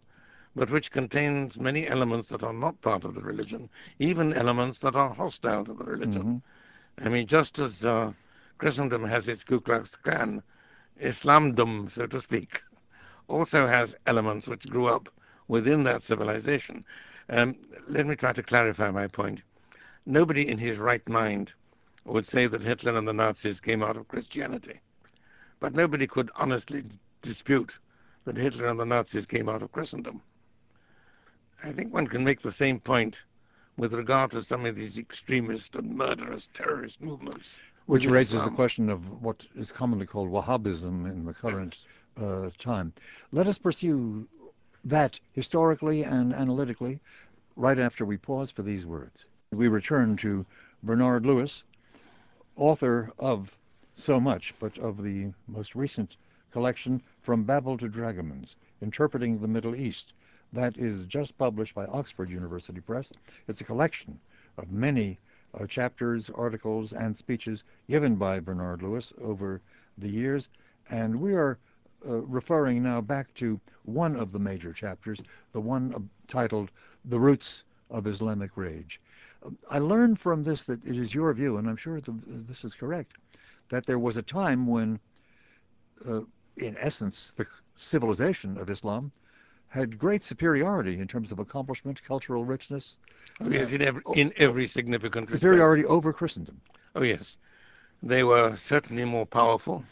but 0.55 0.71
which 0.71 0.91
contains 0.91 1.59
many 1.59 1.87
elements 1.87 2.29
that 2.29 2.43
are 2.43 2.53
not 2.53 2.79
part 2.83 3.03
of 3.03 3.15
the 3.15 3.23
religion, 3.23 3.71
even 3.99 4.35
elements 4.35 4.79
that 4.79 4.95
are 4.95 5.15
hostile 5.15 5.65
to 5.65 5.73
the 5.73 5.85
religion. 5.85 6.23
Mm-hmm. 6.23 7.07
I 7.07 7.09
mean, 7.09 7.27
just 7.27 7.59
as 7.59 7.83
uh, 7.85 8.13
Christendom 8.59 9.05
has 9.05 9.27
its 9.27 9.43
Ku 9.43 9.59
Klux 9.59 9.97
Klan, 9.97 10.43
Islamdom, 11.01 11.91
so 11.91 12.07
to 12.07 12.21
speak, 12.21 12.61
also 13.27 13.67
has 13.67 13.97
elements 14.07 14.49
which 14.49 14.69
grew 14.69 14.87
up 14.87 15.09
within 15.49 15.83
that 15.85 16.03
civilization. 16.03 16.85
Um, 17.31 17.57
let 17.87 18.07
me 18.07 18.17
try 18.17 18.35
to 18.35 18.43
clarify 18.43 18.91
my 18.91 19.07
point. 19.07 19.41
Nobody 20.05 20.47
in 20.47 20.59
his 20.59 20.77
right 20.77 21.09
mind 21.09 21.55
would 22.05 22.27
say 22.27 22.47
that 22.49 22.63
Hitler 22.63 22.97
and 22.97 23.09
the 23.09 23.15
Nazis 23.15 23.61
came 23.61 23.83
out 23.83 23.97
of 23.97 24.09
Christianity. 24.09 24.81
But 25.61 25.75
nobody 25.75 26.07
could 26.07 26.31
honestly 26.37 26.85
dispute 27.23 27.79
that 28.25 28.37
Hitler 28.37 28.67
and 28.67 28.79
the 28.79 28.87
Nazis 28.87 29.27
came 29.27 29.49
out 29.49 29.63
of 29.63 29.73
Christendom. 29.73 30.23
I 31.65 31.73
think 31.73 31.93
one 31.93 32.07
can 32.07 32.23
make 32.23 32.41
the 32.41 32.53
same 32.53 32.79
point 32.79 33.21
with 33.77 33.93
regard 33.93 34.31
to 34.33 34.43
some 34.43 34.67
of 34.67 34.77
these 34.77 34.99
extremist 34.99 35.75
and 35.75 35.97
murderous 35.97 36.49
terrorist 36.55 37.01
movements. 37.01 37.61
Which 37.87 38.07
raises 38.07 38.35
Islam. 38.35 38.51
the 38.51 38.57
question 38.57 38.91
of 38.91 39.23
what 39.23 39.47
is 39.57 39.73
commonly 39.73 40.07
called 40.07 40.31
Wahhabism 40.31 41.11
in 41.11 41.25
the 41.25 41.33
current 41.35 41.79
uh, 42.21 42.51
time. 42.59 42.93
Let 43.33 43.47
us 43.47 43.59
pursue 43.59 44.29
that 44.85 45.19
historically 45.33 46.05
and 46.05 46.35
analytically 46.35 47.01
right 47.57 47.79
after 47.79 48.05
we 48.05 48.17
pause 48.17 48.51
for 48.51 48.63
these 48.63 48.87
words. 48.87 49.25
We 49.51 49.69
return 49.69 50.17
to 50.19 50.45
Bernard 50.83 51.27
Lewis, 51.27 51.65
author 52.57 53.11
of 53.19 53.58
so 53.99 54.21
much, 54.21 54.55
but 54.61 54.79
of 54.79 55.03
the 55.03 55.27
most 55.49 55.75
recent 55.75 56.17
collection, 56.53 57.03
From 57.21 57.43
Babel 57.43 57.77
to 57.79 57.89
Dragomans, 57.89 58.55
Interpreting 58.81 59.41
the 59.41 59.49
Middle 59.49 59.75
East. 59.75 60.13
That 60.53 60.79
is 60.79 61.05
just 61.07 61.37
published 61.37 61.75
by 61.75 61.85
Oxford 61.87 62.31
University 62.31 62.81
Press. 62.81 63.11
It's 63.49 63.61
a 63.61 63.65
collection 63.65 64.19
of 64.57 64.71
many 64.71 65.19
uh, 65.53 65.67
chapters, 65.67 66.31
articles, 66.31 66.93
and 66.93 67.17
speeches 67.17 67.65
given 67.91 68.15
by 68.15 68.39
Bernard 68.41 68.83
Lewis 68.83 69.13
over 69.21 69.61
the 69.99 70.09
years. 70.09 70.49
And 70.91 71.21
we 71.21 71.35
are 71.35 71.59
uh, 72.07 72.21
referring 72.23 72.83
now 72.85 73.01
back 73.01 73.35
to 73.35 73.61
one 73.85 74.15
of 74.15 74.31
the 74.31 74.39
major 74.39 74.73
chapters, 74.73 75.21
the 75.53 75.61
one 75.61 75.93
uh, 75.95 75.99
titled 76.29 76.71
The 77.05 77.19
Roots 77.19 77.65
of 77.91 78.07
Islamic 78.07 78.57
Rage. 78.57 79.01
Uh, 79.45 79.51
I 79.71 79.81
learned 79.81 80.21
from 80.21 80.45
this 80.45 80.63
that 80.65 80.85
it 80.87 80.97
is 80.97 81.15
your 81.15 81.33
view, 81.35 81.57
and 81.57 81.69
I'm 81.69 81.77
sure 81.77 82.01
the, 82.01 82.15
this 82.27 82.65
is 82.65 82.75
correct, 82.75 83.17
that 83.69 83.87
there 83.87 83.99
was 83.99 84.17
a 84.17 84.23
time 84.23 84.67
when, 84.67 84.99
uh, 86.09 86.21
in 86.57 86.77
essence, 86.79 87.33
the 87.37 87.47
civilization 87.77 88.59
of 88.59 88.71
Islam 88.71 89.13
had 89.69 89.99
great 89.99 90.23
superiority 90.23 90.99
in 90.99 91.07
terms 91.07 91.31
of 91.31 91.39
accomplishment, 91.39 92.03
cultural 92.03 92.45
richness. 92.45 92.97
Oh, 93.41 93.51
yes, 93.51 93.73
in 93.73 93.83
every, 93.83 94.03
in 94.15 94.33
every 94.37 94.67
significant 94.67 95.29
superiority 95.29 95.83
respect. 95.83 95.93
over 95.93 96.13
Christendom. 96.13 96.61
Oh, 96.95 97.03
yes. 97.03 97.37
They 98.03 98.25
were 98.25 98.57
certainly 98.57 99.05
more 99.05 99.27
powerful. 99.27 99.85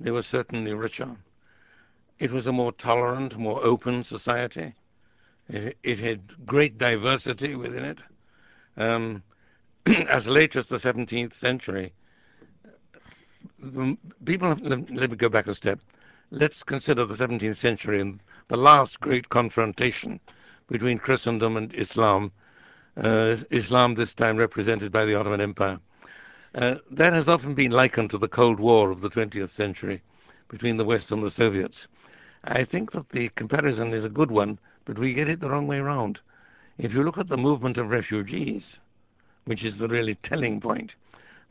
They 0.00 0.10
were 0.10 0.22
certainly 0.22 0.72
richer. 0.72 1.14
It 2.18 2.32
was 2.32 2.46
a 2.46 2.52
more 2.52 2.72
tolerant, 2.72 3.36
more 3.36 3.62
open 3.62 4.04
society. 4.04 4.74
It, 5.48 5.76
it 5.82 5.98
had 5.98 6.46
great 6.46 6.78
diversity 6.78 7.54
within 7.54 7.84
it. 7.84 7.98
Um, 8.76 9.22
as 9.86 10.26
late 10.26 10.56
as 10.56 10.68
the 10.68 10.78
17th 10.78 11.34
century, 11.34 11.92
people 14.24 14.48
have, 14.48 14.60
let, 14.62 14.90
let 14.90 15.10
me 15.10 15.16
go 15.16 15.28
back 15.28 15.46
a 15.46 15.54
step. 15.54 15.80
Let's 16.30 16.62
consider 16.62 17.04
the 17.04 17.14
17th 17.14 17.56
century 17.56 18.00
and 18.00 18.20
the 18.48 18.56
last 18.56 18.98
great 19.00 19.28
confrontation 19.28 20.18
between 20.66 20.98
Christendom 20.98 21.56
and 21.56 21.72
Islam. 21.74 22.32
Uh, 22.96 23.36
Islam, 23.50 23.94
this 23.94 24.14
time 24.14 24.36
represented 24.36 24.90
by 24.90 25.04
the 25.04 25.14
Ottoman 25.14 25.40
Empire. 25.40 25.78
Uh, 26.54 26.76
that 26.90 27.12
has 27.12 27.28
often 27.28 27.54
been 27.54 27.70
likened 27.70 28.10
to 28.10 28.18
the 28.18 28.28
Cold 28.28 28.58
War 28.58 28.90
of 28.90 29.00
the 29.00 29.08
20th 29.08 29.48
century 29.50 30.02
between 30.48 30.76
the 30.76 30.84
West 30.84 31.12
and 31.12 31.22
the 31.22 31.30
Soviets. 31.30 31.88
I 32.44 32.64
think 32.64 32.92
that 32.92 33.10
the 33.10 33.28
comparison 33.30 33.94
is 33.94 34.04
a 34.04 34.10
good 34.10 34.30
one, 34.30 34.58
but 34.84 34.98
we 34.98 35.14
get 35.14 35.28
it 35.28 35.40
the 35.40 35.48
wrong 35.48 35.66
way 35.66 35.78
around. 35.78 36.20
If 36.78 36.92
you 36.94 37.04
look 37.04 37.16
at 37.16 37.28
the 37.28 37.38
movement 37.38 37.78
of 37.78 37.90
refugees, 37.90 38.80
which 39.44 39.64
is 39.64 39.78
the 39.78 39.88
really 39.88 40.16
telling 40.16 40.60
point, 40.60 40.94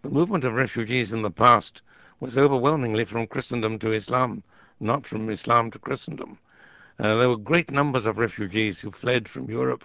the 0.01 0.09
movement 0.09 0.43
of 0.43 0.53
refugees 0.53 1.13
in 1.13 1.21
the 1.21 1.31
past 1.31 1.81
was 2.21 2.37
overwhelmingly 2.37 3.03
from 3.03 3.25
Christendom 3.25 3.79
to 3.79 3.91
Islam, 3.91 4.43
not 4.79 5.05
from 5.07 5.29
Islam 5.29 5.71
to 5.71 5.79
Christendom. 5.79 6.37
Uh, 6.99 7.15
there 7.17 7.27
were 7.27 7.35
great 7.35 7.71
numbers 7.71 8.05
of 8.05 8.19
refugees 8.19 8.79
who 8.79 8.91
fled 8.91 9.27
from 9.27 9.49
Europe 9.49 9.83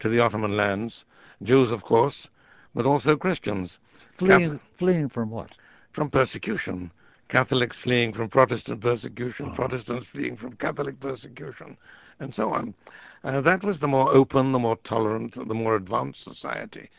to 0.00 0.08
the 0.08 0.18
Ottoman 0.18 0.56
lands, 0.56 1.04
Jews, 1.42 1.70
of 1.70 1.84
course, 1.84 2.28
but 2.74 2.86
also 2.86 3.16
Christians. 3.16 3.78
Fleeing, 4.14 4.40
Catholic, 4.40 4.60
fleeing 4.74 5.08
from 5.08 5.30
what? 5.30 5.52
From 5.92 6.10
persecution. 6.10 6.90
Catholics 7.28 7.78
fleeing 7.78 8.12
from 8.12 8.28
Protestant 8.28 8.80
persecution, 8.80 9.50
oh. 9.50 9.54
Protestants 9.54 10.06
fleeing 10.06 10.36
from 10.36 10.54
Catholic 10.56 10.98
persecution, 10.98 11.76
and 12.18 12.34
so 12.34 12.52
on. 12.52 12.74
Uh, 13.22 13.40
that 13.40 13.62
was 13.62 13.78
the 13.78 13.88
more 13.88 14.10
open, 14.12 14.50
the 14.50 14.58
more 14.58 14.76
tolerant, 14.84 15.34
the 15.34 15.54
more 15.54 15.76
advanced 15.76 16.24
society. 16.24 16.90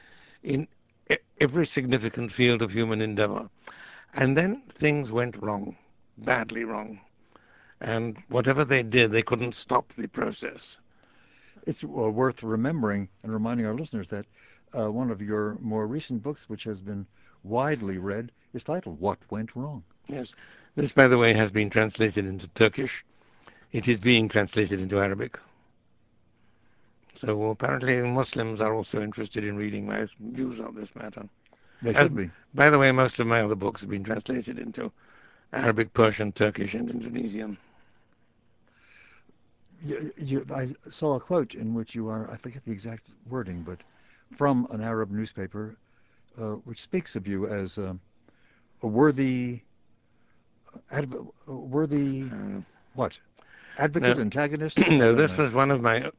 In 0.44 0.68
every 1.40 1.66
significant 1.66 2.32
field 2.32 2.62
of 2.62 2.72
human 2.72 3.02
endeavor. 3.02 3.50
And 4.18 4.36
then 4.36 4.64
things 4.70 5.12
went 5.12 5.38
wrong, 5.38 5.78
badly 6.18 6.64
wrong. 6.64 7.00
And 7.80 8.18
whatever 8.30 8.66
they 8.66 8.82
did, 8.82 9.12
they 9.12 9.22
couldn't 9.22 9.54
stop 9.54 9.94
the 9.94 10.08
process. 10.08 10.80
It's 11.68 11.84
uh, 11.84 11.88
worth 11.88 12.42
remembering 12.42 13.10
and 13.22 13.32
reminding 13.32 13.68
our 13.68 13.76
listeners 13.76 14.08
that 14.08 14.26
uh, 14.76 14.92
one 14.92 15.12
of 15.12 15.22
your 15.22 15.58
more 15.62 15.86
recent 15.86 16.24
books, 16.24 16.50
which 16.50 16.64
has 16.64 16.82
been 16.82 17.06
widely 17.44 18.00
read, 18.00 18.32
is 18.54 18.64
titled 18.64 19.00
What 19.00 19.20
Went 19.30 19.56
Wrong? 19.56 19.84
Yes. 20.08 20.34
This, 20.76 20.92
by 20.92 21.08
the 21.08 21.18
way, 21.20 21.34
has 21.34 21.52
been 21.52 21.70
translated 21.70 22.26
into 22.26 22.48
Turkish. 22.50 23.06
It 23.72 23.88
is 23.88 24.00
being 24.00 24.30
translated 24.30 24.80
into 24.80 25.00
Arabic. 25.00 25.38
So 27.14 27.52
apparently 27.52 28.02
Muslims 28.02 28.62
are 28.62 28.74
also 28.74 29.02
interested 29.02 29.44
in 29.44 29.58
reading 29.58 29.86
my 29.86 30.08
views 30.20 30.60
on 30.60 30.74
this 30.74 30.96
matter. 30.96 31.28
They 31.82 31.94
should 31.94 32.02
As, 32.04 32.10
be. 32.10 32.30
By 32.54 32.70
the 32.70 32.80
way, 32.80 32.92
most 32.92 33.20
of 33.20 33.28
my 33.28 33.42
other 33.42 33.56
books 33.56 33.82
have 33.82 33.90
been 33.90 34.04
translated 34.04 34.58
into 34.58 34.92
Arabic, 35.54 35.94
Persian, 35.94 36.32
Turkish, 36.32 36.74
and 36.74 36.90
Indonesian. 36.90 37.58
You, 39.84 40.12
you, 40.18 40.46
I 40.54 40.74
saw 40.90 41.16
a 41.16 41.20
quote 41.20 41.54
in 41.54 41.74
which 41.74 41.94
you 41.94 42.08
are, 42.08 42.30
I 42.32 42.38
forget 42.38 42.66
the 42.66 42.72
exact 42.72 43.08
wording, 43.30 43.62
but 43.62 43.78
from 44.36 44.68
an 44.72 44.82
Arab 44.82 45.12
newspaper, 45.12 45.78
uh, 46.42 46.54
which 46.66 46.82
speaks 46.82 47.16
of 47.16 47.28
you 47.28 47.48
as 47.48 47.78
uh, 47.78 47.94
a 48.82 48.88
worthy, 48.88 49.62
adv- 50.92 51.28
worthy, 51.46 52.24
Uh, 52.24 52.62
what? 52.96 53.20
Advocate, 53.78 54.18
no, 54.18 54.22
antagonist? 54.22 54.80
No, 54.90 55.14
this 55.14 55.38
was 55.38 55.54
one 55.54 55.70
of 55.70 55.82
my 55.82 56.10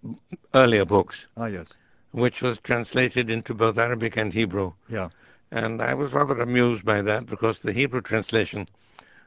earlier 0.55 0.85
books, 0.85 1.27
Ah, 1.37 1.47
yes. 1.47 1.67
which 2.13 2.41
was 2.43 2.61
translated 2.61 3.29
into 3.29 3.55
both 3.55 3.77
Arabic 3.77 4.17
and 4.17 4.33
Hebrew. 4.33 4.73
Yeah. 4.89 5.09
And 5.51 5.81
I 5.81 5.95
was 5.95 6.13
rather 6.13 6.39
amused 6.41 6.85
by 6.85 7.03
that 7.03 7.27
because 7.27 7.61
the 7.61 7.73
Hebrew 7.73 8.01
translation 8.03 8.69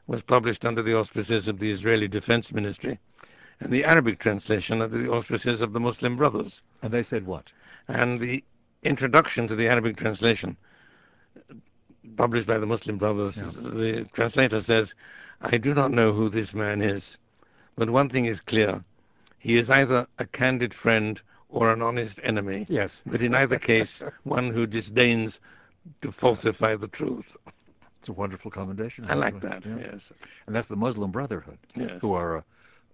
was 0.07 0.21
published 0.21 0.65
under 0.65 0.81
the 0.81 0.97
auspices 0.97 1.47
of 1.47 1.59
the 1.59 1.71
Israeli 1.71 2.07
Defense 2.07 2.51
Ministry 2.53 2.99
and 3.59 3.71
the 3.71 3.85
Arabic 3.85 4.19
translation 4.19 4.81
under 4.81 4.97
the 4.97 5.11
auspices 5.11 5.61
of 5.61 5.73
the 5.73 5.79
Muslim 5.79 6.17
Brothers. 6.17 6.61
And 6.81 6.91
they 6.91 7.03
said 7.03 7.25
what? 7.25 7.51
And 7.87 8.19
the 8.19 8.43
introduction 8.83 9.47
to 9.47 9.55
the 9.55 9.67
Arabic 9.67 9.97
translation, 9.97 10.57
published 12.17 12.47
by 12.47 12.57
the 12.57 12.65
Muslim 12.65 12.97
Brothers, 12.97 13.37
Yeah. 13.37 13.51
the 13.69 14.05
translator 14.13 14.61
says, 14.61 14.95
I 15.41 15.57
do 15.57 15.73
not 15.73 15.91
know 15.91 16.11
who 16.11 16.29
this 16.29 16.53
man 16.53 16.81
is, 16.81 17.17
but 17.75 17.89
one 17.89 18.09
thing 18.09 18.25
is 18.25 18.41
clear. 18.41 18.83
He 19.39 19.57
is 19.57 19.69
either 19.69 20.07
a 20.19 20.25
candid 20.25 20.73
friend 20.73 21.21
or 21.49 21.71
an 21.71 21.81
honest 21.81 22.19
enemy, 22.23 22.65
Yes. 22.69 23.01
but 23.05 23.21
in 23.21 23.33
either 23.35 23.57
case, 23.59 24.03
one 24.23 24.51
who 24.51 24.65
disdains 24.67 25.39
to 26.01 26.11
falsify 26.11 26.75
the 26.75 26.87
truth. 26.87 27.37
It's 27.99 28.09
a 28.09 28.13
wonderful 28.13 28.49
commendation. 28.51 29.05
I 29.07 29.13
like 29.15 29.39
that, 29.41 29.65
Yeah. 29.65 29.77
yes. 29.77 30.11
And 30.47 30.55
that's 30.55 30.67
the 30.67 30.75
Muslim 30.75 31.11
Brotherhood, 31.11 31.59
Yes. 31.75 31.99
who 32.01 32.13
are 32.13 32.37
a, 32.37 32.43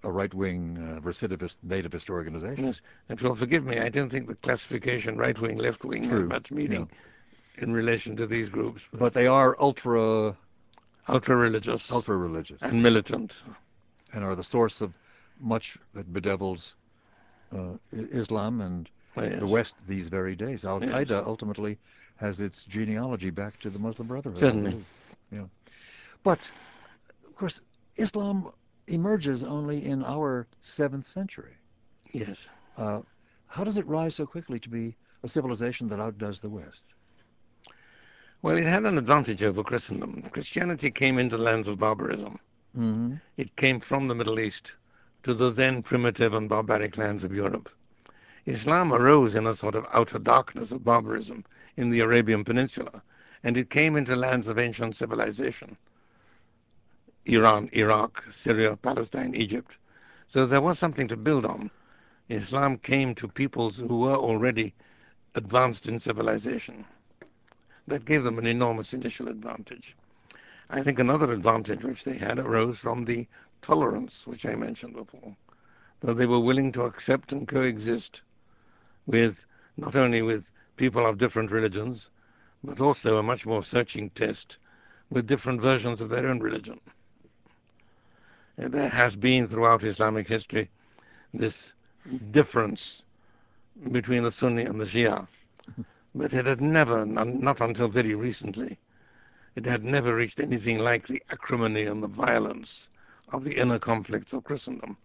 a 0.04 0.12
right-wing, 0.12 0.78
uh, 0.78 1.00
recidivist, 1.02 1.58
nativist 1.66 2.10
organization. 2.10 2.66
Yes, 2.66 2.82
and 3.10 3.20
you'll 3.22 3.36
forgive 3.36 3.66
me, 3.66 3.80
I 3.80 3.90
don't 3.90 4.10
think 4.10 4.28
the 4.28 4.36
classification 4.36 5.18
right 5.18 5.40
wing, 5.40 5.58
left 5.58 5.84
wing 5.86 6.04
has 6.04 6.24
much 6.24 6.52
meaning 6.52 6.90
in 7.58 7.72
relation 7.74 8.16
to 8.18 8.28
these 8.28 8.50
groups. 8.50 8.82
But 8.94 9.14
they 9.14 9.28
are 9.28 9.56
ultra, 9.60 10.36
Ultra 11.10 11.38
religious 11.38 11.90
ultra-religious 11.92 12.62
and 12.62 12.84
militant. 12.84 13.42
and 14.14 14.24
are 14.26 14.36
the 14.36 14.44
source 14.44 14.82
of 14.82 14.98
much 15.40 15.78
that 15.94 16.12
bedevils 16.12 16.76
uh, 17.56 17.78
Islam 17.94 18.60
and 18.62 18.90
Yes. 19.16 19.40
the 19.40 19.48
West 19.48 19.76
these 19.88 20.10
very 20.10 20.36
days. 20.36 20.64
Al 20.66 20.84
Yes. 20.84 20.92
Qaeda 20.92 21.26
ultimately 21.26 21.80
has 22.18 22.42
its 22.42 22.66
genealogy 22.66 23.30
back 23.30 23.60
to 23.60 23.70
the 23.70 23.80
Muslim 23.80 24.08
Brotherhood. 24.08 24.40
Certainly. 24.40 24.84
Yeah. 25.32 25.46
But, 26.24 26.52
of 27.26 27.36
course, 27.36 27.62
Islam 27.96 28.52
emerges 28.88 29.44
only 29.44 29.86
in 29.86 30.04
our 30.04 30.48
seventh 30.62 31.08
century. 31.08 31.54
Yes. 32.12 32.48
Uh, 32.78 33.02
how 33.48 33.64
does 33.64 33.78
it 33.78 33.86
rise 33.88 34.16
so 34.16 34.26
quickly 34.26 34.60
to 34.60 34.70
be 34.70 34.96
a 35.24 35.28
civilization 35.28 35.88
that 35.90 36.00
outdoes 36.00 36.42
the 36.42 36.50
West? 36.50 36.84
Well, 38.42 38.58
it 38.58 38.66
had 38.66 38.86
an 38.86 38.98
advantage 38.98 39.44
over 39.44 39.64
Christendom. 39.64 40.22
Christianity 40.32 40.92
came 40.92 41.18
into 41.18 41.38
the 41.38 41.44
lands 41.44 41.68
of 41.68 41.80
barbarism. 41.80 42.40
Mm-hmm. 42.78 43.16
It 43.38 43.56
came 43.56 43.80
from 43.80 44.08
the 44.08 44.16
Middle 44.16 44.40
East 44.40 44.74
to 45.24 45.34
the 45.34 45.50
then 45.50 45.82
primitive 45.82 46.34
and 46.34 46.48
barbaric 46.48 46.98
lands 46.98 47.24
of 47.24 47.34
Europe. 47.34 47.70
Islam 48.48 48.94
arose 48.94 49.36
in 49.36 49.46
a 49.46 49.54
sort 49.54 49.76
of 49.76 49.86
outer 49.92 50.18
darkness 50.18 50.72
of 50.72 50.86
barbarism 50.86 51.44
in 51.76 51.90
the 51.90 52.00
Arabian 52.00 52.46
Peninsula, 52.46 53.04
and 53.44 53.58
it 53.58 53.70
came 53.70 53.98
into 53.98 54.16
lands 54.16 54.48
of 54.48 54.58
ancient 54.58 54.96
civilization 54.96 55.76
Iran, 57.26 57.70
Iraq, 57.74 58.24
Syria, 58.32 58.78
Palestine, 58.78 59.36
Egypt. 59.36 59.76
So 60.30 60.46
there 60.46 60.62
was 60.62 60.80
something 60.80 61.10
to 61.10 61.18
build 61.18 61.46
on. 61.46 61.70
Islam 62.30 62.78
came 62.78 63.14
to 63.16 63.28
peoples 63.28 63.80
who 63.80 64.00
were 64.00 64.16
already 64.16 64.74
advanced 65.36 65.90
in 65.90 66.00
civilization. 66.00 66.86
That 67.86 68.06
gave 68.06 68.24
them 68.24 68.40
an 68.40 68.48
enormous 68.48 68.94
initial 68.94 69.28
advantage. 69.28 69.94
I 70.70 70.84
think 70.84 71.00
another 71.00 71.34
advantage 71.34 71.84
which 71.84 72.06
they 72.06 72.16
had 72.16 72.40
arose 72.40 72.80
from 72.80 73.04
the 73.04 73.28
tolerance 73.62 74.26
which 74.26 74.46
I 74.46 74.56
mentioned 74.56 74.94
before, 74.94 75.36
that 76.00 76.14
they 76.14 76.26
were 76.26 76.40
willing 76.40 76.72
to 76.72 76.84
accept 76.84 77.34
and 77.34 77.46
coexist 77.46 78.22
with 79.08 79.46
not 79.78 79.96
only 79.96 80.22
with 80.22 80.46
people 80.76 81.06
of 81.06 81.18
different 81.18 81.52
religions, 81.52 82.12
but 82.64 82.80
also 82.80 83.18
a 83.18 83.24
much 83.24 83.46
more 83.46 83.64
searching 83.64 84.10
test 84.12 84.58
with 85.10 85.26
different 85.26 85.62
versions 85.62 86.02
of 86.02 86.10
their 86.10 86.28
own 86.28 86.40
religion. 86.40 86.80
And 88.58 88.74
there 88.74 88.90
has 88.90 89.16
been 89.16 89.48
throughout 89.48 89.84
Islamic 89.84 90.28
history 90.28 90.70
this 91.34 91.74
difference 92.32 93.04
between 93.92 94.24
the 94.24 94.32
Sunni 94.32 94.64
and 94.64 94.80
the 94.80 94.86
Shia, 94.86 95.28
but 96.14 96.34
it 96.34 96.46
had 96.46 96.62
never, 96.62 97.06
not 97.06 97.62
until 97.62 97.88
very 97.88 98.16
recently, 98.16 98.78
it 99.56 99.66
had 99.66 99.84
never 99.84 100.16
reached 100.16 100.40
anything 100.40 100.80
like 100.80 101.08
the 101.08 101.24
acrimony 101.30 101.86
and 101.86 102.04
the 102.04 102.08
violence 102.08 102.90
of 103.30 103.44
the 103.44 103.56
inner 103.58 103.80
conflicts 103.80 104.34
of 104.34 104.44
Christendom. 104.44 104.98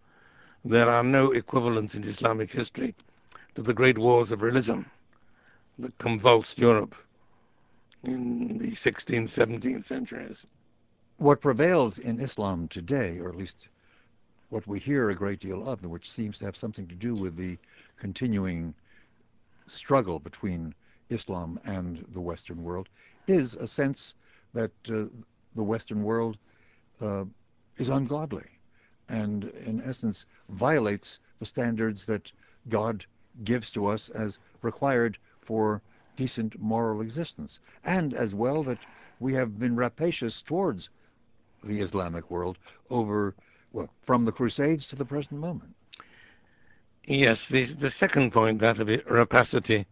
There 0.65 0.89
are 0.89 1.05
no 1.05 1.33
equivalents 1.33 1.95
in 1.95 2.05
Islamic 2.05 2.53
history 2.53 2.95
to 3.55 3.63
the 3.63 3.75
great 3.75 3.99
wars 3.99 4.33
of 4.33 4.43
religion 4.43 4.87
that 5.79 5.97
convulsed 5.99 6.59
Europe 6.59 6.95
in 8.05 8.59
the 8.59 8.71
16th, 8.71 9.29
17th 9.29 9.85
centuries. 9.85 10.45
What 11.19 11.41
prevails 11.41 11.99
in 11.99 12.21
Islam 12.21 12.69
today, 12.69 13.19
or 13.19 13.29
at 13.29 13.37
least 13.37 13.69
what 14.49 14.67
we 14.67 14.79
hear 14.79 15.11
a 15.11 15.15
great 15.15 15.41
deal 15.41 15.69
of, 15.69 15.85
which 15.85 16.11
seems 16.11 16.39
to 16.39 16.45
have 16.45 16.57
something 16.57 16.87
to 16.89 16.95
do 16.95 17.15
with 17.15 17.37
the 17.37 17.59
continuing 17.97 18.75
struggle 19.67 20.19
between 20.19 20.75
Islam 21.11 21.61
and 21.65 22.05
the 22.13 22.21
Western 22.21 22.63
world, 22.63 22.89
is 23.27 23.55
a 23.55 23.67
sense 23.67 24.15
that 24.53 24.73
uh, 24.89 25.05
the 25.55 25.63
Western 25.63 26.03
world 26.03 26.39
uh, 27.01 27.25
is 27.77 27.89
ungodly 27.89 28.45
and, 29.09 29.45
in 29.67 29.81
essence, 29.83 30.27
violates 30.49 31.19
the 31.39 31.47
standards 31.47 32.07
that 32.07 32.33
God 32.69 33.05
gives 33.45 33.71
to 33.71 33.87
us 33.87 34.09
as 34.11 34.39
required 34.63 35.19
for 35.41 35.83
decent 36.17 36.59
moral 36.61 37.01
existence, 37.01 37.61
and 37.85 38.13
as 38.15 38.35
well 38.35 38.63
that 38.63 38.79
we 39.19 39.33
have 39.35 39.59
been 39.59 39.77
rapacious 39.77 40.43
towards 40.43 40.91
the 41.65 41.81
Islamic 41.81 42.31
world 42.31 42.59
over, 42.91 43.35
well, 43.73 43.89
from 44.03 44.25
the 44.25 44.33
Crusades 44.33 44.87
to 44.89 44.97
the 44.97 45.05
present 45.05 45.41
moment. 45.41 45.75
Yes, 47.07 47.49
the, 47.49 47.65
the 47.65 47.91
second 47.91 48.33
point, 48.33 48.59
that 48.61 48.79
of 48.79 48.89
rapacity, 49.09 49.87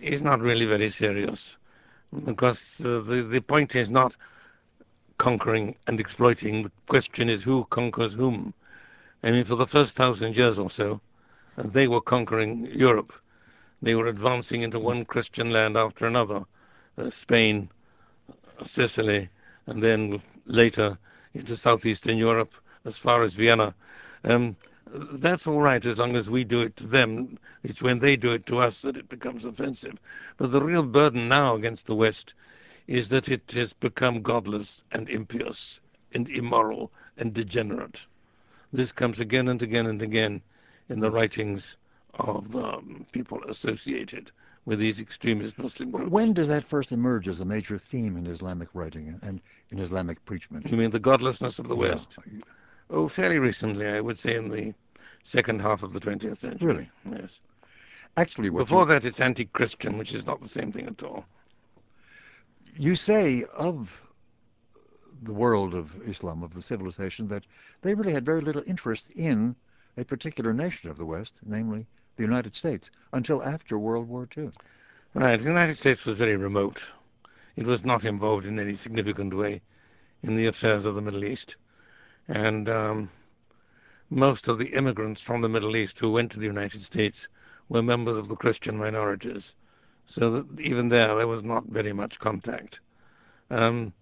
is 0.00 0.22
not 0.22 0.40
really 0.40 0.66
very 0.66 0.88
serious 0.90 1.56
because 2.24 2.80
uh, 2.84 3.00
the, 3.00 3.22
the 3.22 3.40
point 3.40 3.74
is 3.74 3.90
not 3.90 4.16
conquering 5.18 5.76
and 5.86 6.00
exploiting. 6.00 6.62
The 6.62 6.72
question 6.86 7.28
is 7.28 7.42
who 7.42 7.64
conquers 7.70 8.14
whom. 8.14 8.54
I 9.22 9.30
mean, 9.30 9.44
for 9.44 9.56
the 9.56 9.66
first 9.66 9.96
thousand 9.96 10.36
years 10.36 10.58
or 10.58 10.70
so, 10.70 11.00
uh, 11.56 11.62
they 11.64 11.88
were 11.88 12.00
conquering 12.00 12.66
Europe. 12.66 13.12
They 13.82 13.94
were 13.94 14.06
advancing 14.06 14.62
into 14.62 14.78
one 14.78 15.04
Christian 15.04 15.50
land 15.50 15.76
after 15.76 16.06
another 16.06 16.44
uh, 16.98 17.10
Spain, 17.10 17.68
Sicily, 18.64 19.28
and 19.66 19.82
then 19.82 20.22
later 20.46 20.98
into 21.34 21.56
southeastern 21.56 22.16
Europe 22.16 22.54
as 22.84 22.96
far 22.96 23.22
as 23.22 23.34
Vienna. 23.34 23.74
Um, 24.24 24.56
that's 24.88 25.46
all 25.46 25.60
right 25.60 25.84
as 25.84 25.98
long 25.98 26.16
as 26.16 26.30
we 26.30 26.44
do 26.44 26.60
it 26.60 26.76
to 26.76 26.86
them. 26.86 27.38
It's 27.64 27.82
when 27.82 27.98
they 27.98 28.16
do 28.16 28.32
it 28.32 28.46
to 28.46 28.58
us 28.58 28.82
that 28.82 28.96
it 28.96 29.08
becomes 29.08 29.44
offensive. 29.44 29.98
But 30.36 30.52
the 30.52 30.62
real 30.62 30.84
burden 30.84 31.28
now 31.28 31.56
against 31.56 31.86
the 31.86 31.94
West 31.94 32.34
is 32.86 33.08
that 33.08 33.28
it 33.28 33.50
has 33.52 33.72
become 33.72 34.22
godless 34.22 34.84
and 34.92 35.08
impious 35.08 35.80
and 36.12 36.28
immoral 36.30 36.92
and 37.18 37.34
degenerate. 37.34 38.06
This 38.72 38.92
comes 38.92 39.20
again 39.20 39.48
and 39.48 39.60
again 39.62 39.86
and 39.86 40.00
again 40.02 40.40
in 40.88 41.00
the 41.00 41.10
writings 41.10 41.76
of 42.14 42.54
um, 42.56 43.06
people 43.12 43.42
associated 43.48 44.30
with 44.64 44.78
these 44.78 45.00
extremist 45.00 45.58
Muslim 45.58 45.90
groups. 45.90 46.10
When 46.10 46.32
does 46.32 46.48
that 46.48 46.64
first 46.64 46.90
emerge 46.92 47.28
as 47.28 47.40
a 47.40 47.44
major 47.44 47.78
theme 47.78 48.16
in 48.16 48.26
Islamic 48.26 48.68
writing 48.74 49.18
and 49.22 49.40
in 49.70 49.78
Islamic 49.78 50.24
preachment? 50.24 50.70
You 50.70 50.76
mean 50.76 50.90
the 50.90 50.98
godlessness 50.98 51.58
of 51.58 51.68
the 51.68 51.76
Yeah. 51.76 51.90
West? 51.90 52.18
Oh, 52.90 53.06
fairly 53.08 53.38
recently, 53.38 53.86
I 53.86 54.00
would 54.00 54.18
say 54.18 54.36
in 54.36 54.48
the 54.48 54.74
second 55.24 55.60
half 55.60 55.82
of 55.82 55.92
the 55.92 56.00
20th 56.00 56.38
century. 56.38 56.66
Really? 56.66 56.90
Yes. 57.10 57.40
Actually, 58.16 58.48
Before 58.50 58.82
you, 58.82 58.86
that, 58.88 59.04
it's 59.04 59.20
anti-Christian, 59.20 59.98
which 59.98 60.14
is 60.14 60.24
not 60.26 60.40
the 60.40 60.48
same 60.48 60.72
thing 60.72 60.86
at 60.86 61.02
all. 61.02 61.26
you 62.78 62.94
say 62.94 63.44
of 63.56 64.02
the 65.22 65.32
world 65.32 65.74
of 65.74 65.92
Islam, 66.08 66.42
of 66.42 66.52
the 66.54 66.62
civilization, 66.62 67.26
that 67.28 67.44
they 67.82 67.94
really 67.94 68.12
had 68.12 68.24
very 68.24 68.40
little 68.40 68.62
interest 68.66 69.10
in 69.10 69.54
a 69.96 70.04
particular 70.04 70.52
nation 70.52 70.90
of 70.90 70.96
the 70.96 71.06
West, 71.06 71.40
namely 71.44 71.86
the 72.16 72.22
United 72.22 72.54
States, 72.54 72.90
until 73.12 73.42
after 73.42 73.78
World 73.78 74.08
War 74.08 74.28
II. 74.36 74.50
Right. 75.14 75.38
The 75.38 75.48
United 75.48 75.78
States 75.78 76.04
was 76.04 76.18
very 76.18 76.36
remote. 76.36 76.82
It 77.56 77.64
was 77.64 77.84
not 77.84 78.04
involved 78.04 78.44
in 78.44 78.58
any 78.58 78.74
significant 78.74 79.34
way 79.34 79.62
in 80.22 80.36
the 80.36 80.46
affairs 80.46 80.84
of 80.84 80.94
the 80.94 81.00
Middle 81.00 81.24
East. 81.24 81.56
And 82.28 82.68
um, 82.68 83.10
most 84.10 84.48
of 84.48 84.58
the 84.58 84.74
immigrants 84.74 85.22
from 85.22 85.40
the 85.40 85.48
Middle 85.48 85.76
East 85.76 85.98
who 85.98 86.10
went 86.10 86.32
to 86.32 86.38
the 86.38 86.46
United 86.46 86.82
States 86.82 87.28
were 87.68 87.82
members 87.82 88.18
of 88.18 88.28
the 88.28 88.36
Christian 88.36 88.76
minorities. 88.76 89.54
So 90.06 90.30
that 90.30 90.60
even 90.60 90.88
there, 90.88 91.14
there 91.16 91.26
was 91.26 91.42
not 91.42 91.64
very 91.66 91.92
much 91.92 92.18
contact. 92.18 92.80
Um, 93.50 93.92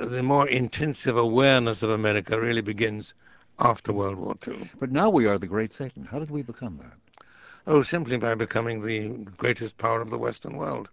the 0.00 0.22
more 0.22 0.48
intensive 0.48 1.16
awareness 1.16 1.82
of 1.82 1.90
America 1.90 2.40
really 2.40 2.62
begins 2.62 3.14
after 3.58 3.92
World 3.92 4.16
War 4.16 4.36
II. 4.46 4.70
But 4.78 4.92
now 4.92 5.10
we 5.10 5.26
are 5.26 5.38
the 5.38 5.46
great 5.46 5.72
Satan. 5.72 6.04
How 6.04 6.18
did 6.18 6.30
we 6.30 6.42
become 6.42 6.78
that? 6.78 7.24
Oh, 7.66 7.82
simply 7.82 8.16
by 8.16 8.34
becoming 8.34 8.82
the 8.82 9.08
greatest 9.36 9.76
power 9.78 10.00
of 10.00 10.10
the 10.10 10.18
Western 10.18 10.56
world. 10.56 10.88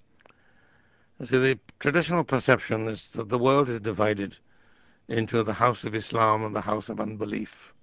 See, 1.23 1.37
the 1.37 1.59
traditional 1.79 2.23
perception 2.23 2.87
is 2.87 3.07
that 3.09 3.29
the 3.29 3.37
world 3.37 3.69
is 3.69 3.79
divided 3.79 4.35
into 5.07 5.43
the 5.43 5.53
house 5.53 5.85
of 5.85 5.95
Islam 5.95 6.43
and 6.43 6.55
the 6.55 6.61
house 6.61 6.89
of 6.89 6.99
unbelief. 6.99 7.73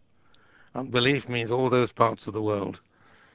Unbelief 0.75 1.29
means 1.29 1.51
all 1.51 1.71
those 1.71 1.93
parts 1.93 2.27
of 2.27 2.35
the 2.35 2.43
world 2.43 2.81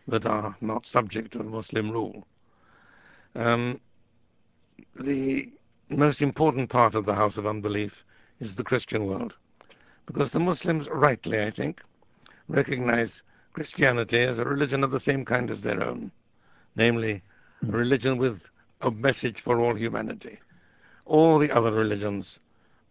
that 0.07 0.25
are 0.25 0.55
not 0.61 0.85
subject 0.85 1.33
to 1.33 1.43
Muslim 1.43 1.91
rule. 1.91 2.27
Um, 3.35 3.79
the 4.99 5.51
most 5.89 6.21
important 6.21 6.69
part 6.69 6.95
of 6.95 7.05
the 7.05 7.15
house 7.15 7.37
of 7.37 7.47
unbelief 7.47 8.03
is 8.39 8.55
the 8.55 8.63
Christian 8.63 9.05
world. 9.05 9.35
Because 10.07 10.31
the 10.31 10.39
Muslims, 10.39 10.89
rightly, 10.89 11.41
I 11.43 11.51
think, 11.51 11.81
recognize 12.47 13.23
Christianity 13.53 14.19
as 14.19 14.39
a 14.39 14.45
religion 14.45 14.83
of 14.83 14.91
the 14.91 15.01
same 15.01 15.25
kind 15.25 15.51
as 15.51 15.61
their 15.61 15.83
own, 15.83 16.11
namely, 16.75 17.21
a 17.67 17.71
religion 17.71 18.17
with 18.17 18.49
a 18.81 18.89
message 18.89 19.41
for 19.41 19.59
all 19.59 19.75
humanity. 19.75 20.39
All 21.05 21.37
the 21.37 21.51
other 21.51 21.73
religions 21.73 22.39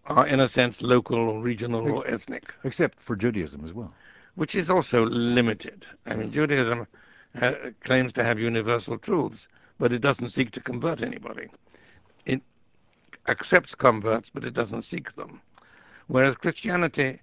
are, 0.04 0.26
in 0.26 0.40
a 0.40 0.48
sense, 0.48 0.82
local 0.82 1.16
or 1.16 1.40
regional 1.40 1.90
or 1.90 2.06
ethnic. 2.06 2.52
Except 2.64 3.00
for 3.00 3.16
Judaism 3.16 3.64
as 3.64 3.72
well. 3.72 3.94
Which 4.34 4.54
is 4.54 4.68
also 4.68 5.06
limited. 5.06 5.86
I 6.04 6.16
mean, 6.16 6.30
Judaism 6.30 6.86
ha- 7.38 7.70
claims 7.82 8.12
to 8.14 8.24
have 8.24 8.38
universal 8.38 8.98
truths, 8.98 9.48
but 9.78 9.92
it 9.92 10.00
doesn't 10.00 10.30
seek 10.30 10.50
to 10.52 10.60
convert 10.60 11.02
anybody. 11.02 11.48
It 12.26 12.42
accepts 13.28 13.74
converts, 13.74 14.30
but 14.32 14.44
it 14.44 14.52
doesn't 14.52 14.82
seek 14.82 15.14
them. 15.16 15.40
Whereas 16.08 16.36
Christianity, 16.36 17.20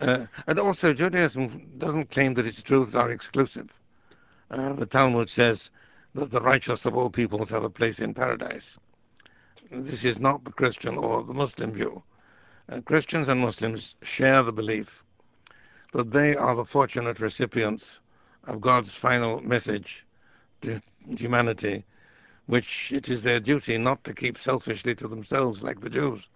uh, 0.00 0.26
and 0.46 0.58
also 0.58 0.92
Judaism 0.92 1.70
doesn't 1.78 2.10
claim 2.10 2.34
that 2.34 2.46
its 2.46 2.62
truths 2.62 2.94
are 2.94 3.10
exclusive. 3.10 3.70
Uh, 4.50 4.72
the 4.74 4.86
Talmud 4.86 5.30
says 5.30 5.70
that 6.14 6.30
the 6.30 6.40
righteous 6.40 6.86
of 6.86 6.96
all 6.96 7.10
peoples 7.10 7.50
have 7.50 7.64
a 7.64 7.70
place 7.70 8.00
in 8.00 8.14
paradise. 8.14 8.78
This 9.70 10.04
is 10.04 10.18
not 10.18 10.44
the 10.44 10.52
Christian 10.52 10.96
or 10.96 11.22
the 11.22 11.34
Muslim 11.34 11.72
view. 11.72 12.02
Uh, 12.68 12.80
Christians 12.80 13.28
and 13.28 13.40
Muslims 13.40 13.94
share 14.02 14.42
the 14.42 14.52
belief 14.52 15.04
that 15.92 16.10
they 16.10 16.36
are 16.36 16.54
the 16.54 16.64
fortunate 16.64 17.20
recipients 17.20 18.00
of 18.44 18.60
God's 18.60 18.94
final 18.94 19.40
message 19.40 20.04
to 20.62 20.80
humanity, 21.16 21.84
which 22.46 22.92
it 22.92 23.08
is 23.08 23.22
their 23.22 23.40
duty 23.40 23.78
not 23.78 24.02
to 24.04 24.14
keep 24.14 24.38
selfishly 24.38 24.94
to 24.96 25.08
themselves 25.08 25.62
like 25.62 25.80
the 25.80 25.90
Jews, 25.90 26.28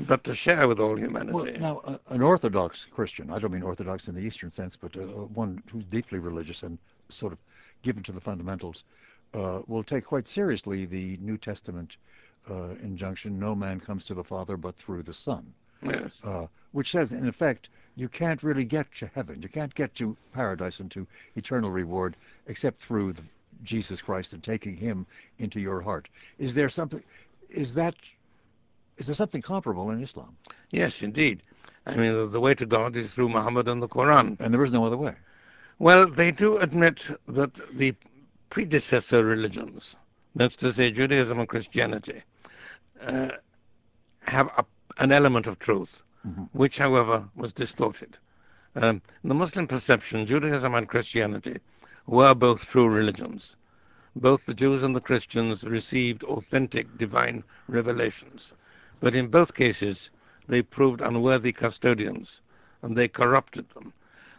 but 0.00 0.24
to 0.24 0.34
share 0.34 0.68
with 0.68 0.80
all 0.80 0.96
humanity. 0.96 1.32
Well, 1.32 1.46
now, 1.58 1.98
an 2.08 2.22
Orthodox 2.22 2.86
Christian, 2.86 3.30
I 3.30 3.38
don't 3.38 3.52
mean 3.52 3.62
Orthodox 3.62 4.08
in 4.08 4.14
the 4.14 4.22
Eastern 4.22 4.52
sense, 4.52 4.76
but 4.76 4.96
uh, 4.96 5.00
one 5.00 5.62
who's 5.70 5.84
deeply 5.84 6.18
religious 6.18 6.62
and 6.62 6.78
sort 7.08 7.32
of 7.32 7.38
given 7.82 8.02
to 8.02 8.12
the 8.12 8.20
fundamentals, 8.20 8.84
uh, 9.34 9.60
will 9.66 9.84
take 9.84 10.04
quite 10.04 10.28
seriously 10.28 10.84
the 10.86 11.16
New 11.20 11.36
Testament 11.36 11.96
uh, 12.50 12.70
injunction, 12.82 13.38
no 13.38 13.54
man 13.54 13.80
comes 13.80 14.04
to 14.06 14.14
the 14.14 14.24
Father 14.24 14.56
but 14.56 14.76
through 14.76 15.02
the 15.02 15.12
Son. 15.12 15.52
yes. 15.82 16.10
Uh, 16.24 16.46
which 16.72 16.90
says, 16.90 17.12
in 17.12 17.26
effect, 17.28 17.68
you 17.96 18.08
can't 18.08 18.42
really 18.42 18.64
get 18.64 18.92
to 18.94 19.06
heaven. 19.14 19.40
You 19.40 19.48
can't 19.48 19.74
get 19.74 19.94
to 19.94 20.16
paradise 20.32 20.80
and 20.80 20.90
to 20.90 21.06
eternal 21.34 21.70
reward 21.70 22.16
except 22.46 22.82
through 22.82 23.14
the, 23.14 23.22
Jesus 23.62 24.02
Christ 24.02 24.32
and 24.32 24.42
taking 24.42 24.76
Him 24.76 25.06
into 25.38 25.60
your 25.60 25.80
heart. 25.80 26.08
Is 26.38 26.52
there 26.54 26.68
something? 26.68 27.02
Is 27.48 27.74
that? 27.74 27.94
Is 28.98 29.06
there 29.06 29.14
something 29.14 29.42
comparable 29.42 29.90
in 29.90 30.02
Islam? 30.02 30.36
Yes, 30.70 31.02
indeed. 31.02 31.42
I 31.86 31.96
mean, 31.96 32.30
the, 32.32 32.40
way 32.40 32.54
to 32.54 32.66
God 32.66 32.96
is 32.96 33.14
through 33.14 33.28
Muhammad 33.28 33.68
and 33.68 33.80
the 33.80 33.88
Quran. 33.88 34.40
And 34.40 34.52
there 34.52 34.64
is 34.64 34.72
no 34.72 34.84
other 34.84 34.96
way. 34.96 35.14
Well, 35.78 36.08
they 36.08 36.32
do 36.32 36.58
admit 36.58 37.06
that 37.28 37.54
the 37.76 37.94
predecessor 38.50 39.24
religions, 39.24 39.96
that's 40.34 40.56
to 40.56 40.72
say 40.72 40.90
Judaism 40.90 41.38
and 41.38 41.48
Christianity, 41.48 42.22
uh, 43.00 43.32
have 44.22 44.50
a, 44.56 44.64
an 44.98 45.12
element 45.12 45.46
of 45.46 45.58
truth, 45.58 46.02
which, 46.52 46.78
however, 46.78 47.28
was 47.36 47.52
distorted. 47.52 48.18
Um, 48.74 49.00
the 49.22 49.34
Muslim 49.34 49.66
perception, 49.68 50.26
Judaism 50.26 50.74
and 50.74 50.88
Christianity 50.88 51.60
were 52.06 52.34
both 52.34 52.66
true 52.66 52.88
religions. 52.88 53.56
Both 54.16 54.46
the 54.46 54.54
Jews 54.54 54.82
and 54.82 54.96
the 54.96 55.00
Christians 55.00 55.62
received 55.62 56.24
authentic 56.24 56.98
divine 56.98 57.44
revelations. 57.68 58.54
But 59.00 59.14
in 59.14 59.28
both 59.28 59.54
cases, 59.54 60.10
they 60.48 60.62
proved 60.62 61.00
unworthy 61.00 61.52
custodians, 61.52 62.40
and 62.82 62.96
they 62.96 63.08
corrupted 63.08 63.68
them. 63.70 63.92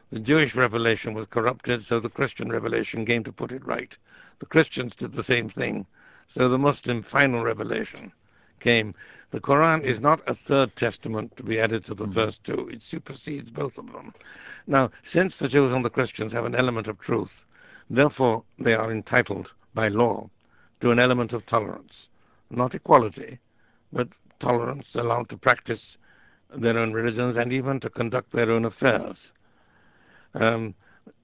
The 0.10 0.20
Jewish 0.20 0.56
revelation 0.56 1.14
was 1.14 1.28
corrupted, 1.28 1.86
so 1.86 2.00
the 2.00 2.10
Christian 2.10 2.50
revelation 2.50 3.06
came 3.06 3.24
to 3.26 3.32
put 3.32 3.52
it 3.52 3.66
right. 3.66 3.96
The 4.40 4.46
Christians 4.46 4.96
did 4.96 5.14
the 5.14 5.24
same 5.24 5.50
thing, 5.50 5.86
so 6.28 6.48
the 6.48 6.58
Muslim 6.58 7.02
final 7.02 7.44
revelation 7.44 8.12
came. 8.60 8.96
The 9.32 9.42
Quran 9.42 9.84
is 9.84 10.00
not 10.00 10.22
a 10.26 10.34
third 10.34 10.76
testament 10.76 11.36
to 11.38 11.44
be 11.44 11.60
added 11.60 11.86
to 11.86 11.94
the 11.94 12.06
mm-hmm. 12.06 12.14
first 12.14 12.44
two, 12.44 12.70
it 12.70 12.82
supersedes 12.82 13.52
both 13.52 13.78
of 13.78 13.92
them. 13.92 14.14
Now, 14.66 14.90
since 15.04 15.38
the 15.38 15.50
Jews 15.50 15.74
and 15.74 15.84
the 15.84 15.90
Christians 15.90 16.34
have 16.34 16.46
an 16.46 16.56
element 16.56 16.88
of 16.88 17.00
truth, 17.00 17.46
therefore 17.90 18.44
they 18.58 18.74
are 18.74 18.92
entitled 18.92 19.52
by 19.74 19.90
law 19.90 20.30
to 20.80 20.92
an 20.92 21.00
element 21.00 21.34
of 21.34 21.46
tolerance. 21.46 22.10
Not 22.50 22.74
equality, 22.74 23.40
but 23.92 24.08
tolerance, 24.40 24.96
allowed 24.96 25.30
to 25.30 25.38
practice 25.38 25.98
their 26.50 26.78
own 26.78 26.94
religions 26.94 27.38
and 27.38 27.52
even 27.52 27.80
to 27.80 27.90
conduct 27.90 28.32
their 28.32 28.52
own 28.52 28.66
affairs. 28.66 29.34
Um, 30.34 30.76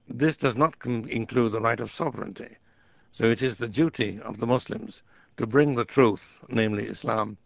this 0.08 0.36
does 0.36 0.56
not 0.56 0.78
com- 0.78 1.08
include 1.08 1.52
the 1.52 1.60
right 1.60 1.80
of 1.80 1.90
sovereignty. 1.90 2.56
So 3.12 3.24
it 3.24 3.42
is 3.42 3.56
the 3.56 3.68
duty 3.68 4.20
of 4.20 4.38
the 4.38 4.46
Muslims 4.46 5.02
to 5.36 5.46
bring 5.46 5.74
the 5.74 5.84
truth, 5.84 6.44
namely 6.48 6.86
Islam, 6.86 7.36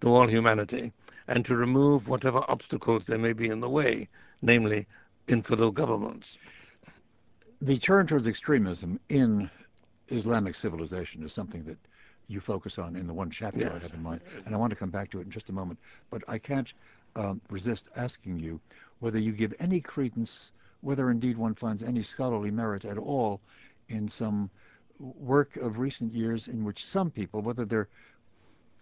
to 0.00 0.08
all 0.08 0.26
humanity 0.26 0.92
and 1.28 1.44
to 1.44 1.56
remove 1.56 2.08
whatever 2.08 2.44
obstacles 2.48 3.04
there 3.04 3.18
may 3.18 3.32
be 3.32 3.48
in 3.48 3.60
the 3.60 3.68
way, 3.68 4.08
namely 4.40 4.86
infidel 5.28 5.70
governments. 5.70 6.38
The 7.60 7.78
turn 7.78 8.06
towards 8.06 8.26
extremism 8.26 8.98
in 9.08 9.48
Islamic 10.08 10.54
civilization 10.54 11.22
is 11.22 11.32
something 11.32 11.62
that 11.64 11.78
you 12.28 12.40
focus 12.40 12.78
on 12.78 12.96
in 12.96 13.06
the 13.06 13.14
one 13.14 13.30
chapter 13.30 13.70
I 13.70 13.78
have 13.78 13.94
in 13.94 14.02
mind, 14.02 14.20
and 14.46 14.54
I 14.54 14.58
want 14.58 14.70
to 14.70 14.76
come 14.76 14.90
back 14.90 15.10
to 15.10 15.20
it 15.20 15.24
in 15.24 15.30
just 15.30 15.50
a 15.50 15.52
moment. 15.52 15.78
But 16.10 16.22
I 16.28 16.38
can't 16.38 16.72
um, 17.16 17.40
resist 17.50 17.88
asking 17.96 18.38
you 18.38 18.60
whether 19.00 19.18
you 19.18 19.32
give 19.32 19.54
any 19.58 19.80
credence, 19.80 20.52
whether 20.80 21.10
indeed 21.10 21.36
one 21.36 21.54
finds 21.54 21.82
any 21.82 22.02
scholarly 22.02 22.50
merit 22.50 22.84
at 22.84 22.98
all 22.98 23.40
in 23.88 24.08
some 24.08 24.50
work 24.98 25.56
of 25.56 25.78
recent 25.78 26.12
years 26.12 26.48
in 26.48 26.64
which 26.64 26.84
some 26.84 27.10
people, 27.10 27.42
whether 27.42 27.64
they're 27.64 27.88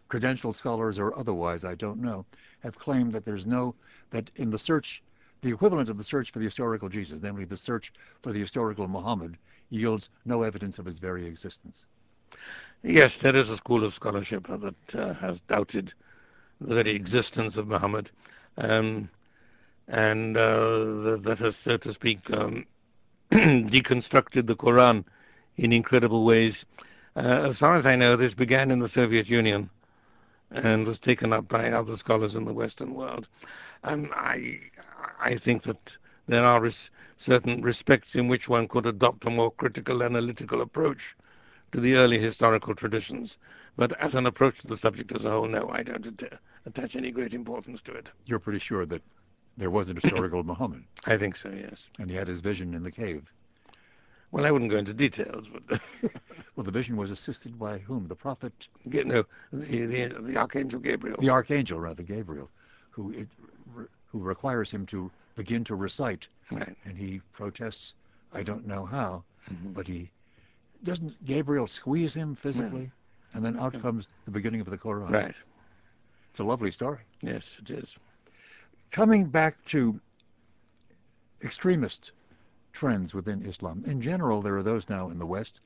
credentialed 0.09 0.55
scholars 0.55 0.99
or 0.99 1.17
otherwise, 1.19 1.65
I 1.65 1.75
don't 1.75 2.01
know, 2.01 2.27
have 2.61 2.77
claimed 2.77 3.13
that 3.13 3.25
there's 3.25 3.47
no, 3.47 3.75
that 4.11 4.31
in 4.37 4.51
the 4.51 4.59
search, 4.59 5.03
the 5.41 5.51
equivalent 5.51 5.89
of 5.89 5.97
the 5.97 6.05
search 6.05 6.33
for 6.33 6.41
the 6.41 6.45
historical 6.45 6.89
Jesus, 6.89 7.21
namely 7.23 7.45
the 7.45 7.57
search 7.57 7.93
for 8.23 8.33
the 8.33 8.41
historical 8.41 8.89
Muhammad, 8.89 9.39
yields 9.71 10.11
no 10.25 10.43
evidence 10.43 10.79
of 10.79 10.85
his 10.85 10.99
very 10.99 11.27
existence. 11.27 11.87
Yes, 12.83 13.19
there 13.19 13.37
is 13.37 13.51
a 13.51 13.57
school 13.57 13.85
of 13.85 13.93
scholarship 13.93 14.47
that 14.49 14.95
uh, 14.95 15.13
has 15.15 15.41
doubted 15.43 15.93
the 16.61 16.75
very 16.75 16.91
existence 16.93 17.57
of 17.59 17.69
Muhammad, 17.69 18.11
um, 18.57 19.11
and 19.89 20.37
uh, 20.37 21.17
that 21.19 21.39
has, 21.41 21.57
so 21.57 21.77
to 21.77 21.93
speak, 21.93 22.31
um, 22.31 22.65
deconstructed 23.31 24.47
the 24.47 24.57
Quran 24.57 25.05
in 25.59 25.73
incredible 25.73 26.25
ways. 26.25 26.65
Uh, 27.17 27.21
as 27.49 27.59
far 27.59 27.75
as 27.75 27.85
I 27.87 27.97
know, 27.97 28.17
this 28.17 28.35
began 28.35 28.71
in 28.71 28.79
the 28.79 28.89
Soviet 28.89 29.29
Union 29.29 29.69
and 30.51 30.87
was 30.87 30.99
taken 30.99 31.33
up 31.33 31.49
by 31.49 31.71
other 31.71 31.97
scholars 31.97 32.35
in 32.35 32.45
the 32.45 32.55
Western 32.55 32.95
world. 32.95 33.29
Um, 33.85 34.11
I, 34.15 34.61
I 35.21 35.37
think 35.37 35.63
that 35.65 35.97
there 36.29 36.45
are 36.45 36.61
res- 36.63 36.91
certain 37.17 37.63
respects 37.63 38.15
in 38.15 38.27
which 38.29 38.49
one 38.49 38.69
could 38.69 38.87
adopt 38.87 39.27
a 39.27 39.31
more 39.31 39.51
critical 39.51 40.03
analytical 40.03 40.63
approach 40.63 41.15
to 41.73 41.81
the 41.81 41.95
early 41.95 42.19
historical 42.19 42.75
traditions. 42.75 43.39
But 43.77 43.93
as 44.01 44.15
an 44.15 44.27
approach 44.27 44.61
to 44.61 44.67
the 44.67 44.77
subject 44.77 45.13
as 45.13 45.25
a 45.25 45.31
whole, 45.31 45.47
no, 45.49 45.69
I 45.71 45.83
don't 45.83 46.07
att- 46.07 46.39
attach 46.67 46.97
any 46.97 47.11
great 47.11 47.35
importance 47.35 47.81
to 47.83 47.93
it. 47.93 48.09
You're 48.27 48.39
pretty 48.41 48.59
sure 48.59 48.85
that 48.87 49.03
there 49.57 49.71
was 49.71 49.89
an 49.89 49.97
historical 50.03 50.43
Muhammad, 50.43 50.85
I 51.07 51.17
think 51.17 51.37
so, 51.37 51.51
yes. 51.51 51.87
and 51.99 52.11
he 52.11 52.17
had 52.17 52.29
his 52.29 52.41
vision 52.41 52.75
in 52.75 52.83
the 52.83 52.91
cave. 52.91 53.33
Well, 54.33 54.47
I 54.47 54.51
wouldn't 54.53 54.71
go 54.71 54.77
into 54.79 54.93
details, 54.95 55.49
but 55.49 55.81
Well, 56.55 56.65
the 56.65 56.71
vision 56.71 56.97
was 56.97 57.11
assisted 57.11 57.59
by 57.59 57.79
whom? 57.79 58.07
The 58.07 58.15
prophet, 58.15 58.69
you 58.89 59.05
know, 59.05 59.25
the, 59.53 59.87
the, 59.87 60.07
the 60.23 60.37
Archangel 60.37 60.79
Gabriel. 60.79 61.17
the 61.21 61.31
archangel, 61.31 61.81
rather, 61.81 62.03
Gabriel, 62.05 62.49
who 62.91 63.11
it, 63.13 63.29
who 64.07 64.19
requires 64.21 64.71
him 64.71 64.87
to 64.87 65.11
begin 65.37 65.65
to 65.65 65.75
recite, 65.75 66.29
Right. 66.53 66.77
and 66.85 66.97
he 66.97 67.21
protests, 67.33 67.95
I 68.33 68.43
don't 68.45 68.67
know 68.67 68.85
how, 68.85 69.25
Mhm. 69.51 69.75
but 69.75 69.87
he 69.89 70.11
doesn't 70.85 71.25
Gabriel 71.25 71.67
squeeze 71.67 72.15
him 72.15 72.35
physically, 72.35 72.91
and 73.35 73.45
then 73.45 73.59
out 73.59 73.81
comes 73.81 74.09
the 74.25 74.31
beginning 74.31 74.61
of 74.61 74.69
the 74.69 74.79
Quran. 74.79 75.11
Right. 75.11 75.35
It's 76.31 76.41
a 76.41 76.45
lovely 76.45 76.71
story. 76.71 76.99
Yes, 77.23 77.45
it 77.59 77.71
is. 77.71 77.97
Coming 78.91 79.25
back 79.25 79.63
to 79.67 80.01
extremist 81.43 82.13
trends 82.73 83.15
within 83.15 83.45
Islam. 83.45 83.83
In 83.87 84.01
general, 84.01 84.41
there 84.43 84.57
are 84.57 84.63
those 84.63 84.89
now 84.89 85.11
in 85.11 85.19
the 85.19 85.27
West 85.27 85.61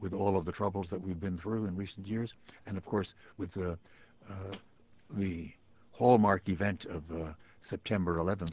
with 0.00 0.12
all 0.12 0.36
of 0.36 0.44
the 0.44 0.52
troubles 0.52 0.90
that 0.90 1.00
we've 1.00 1.20
been 1.20 1.36
through 1.36 1.66
in 1.66 1.76
recent 1.76 2.06
years, 2.06 2.34
and 2.66 2.76
of 2.76 2.84
course 2.84 3.14
with 3.38 3.52
the, 3.52 3.78
uh, 4.28 4.56
the 5.10 5.50
hallmark 5.92 6.48
event 6.48 6.84
of 6.86 7.02
uh, 7.12 7.32
September 7.60 8.16
11th 8.16 8.52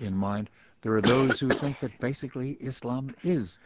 in 0.00 0.16
mind. 0.16 0.50
There 0.82 0.94
are 0.94 1.02
those 1.02 1.38
who 1.38 1.48
think 1.50 1.78
that 1.80 1.98
basically 2.00 2.52
Islam 2.60 3.14
is 3.22 3.58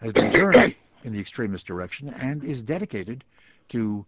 has 0.00 0.12
been 0.12 0.32
turned 0.32 0.74
in 1.04 1.12
the 1.12 1.20
extremist 1.20 1.66
direction 1.66 2.08
and 2.10 2.44
is 2.44 2.62
dedicated 2.62 3.24
to 3.68 4.04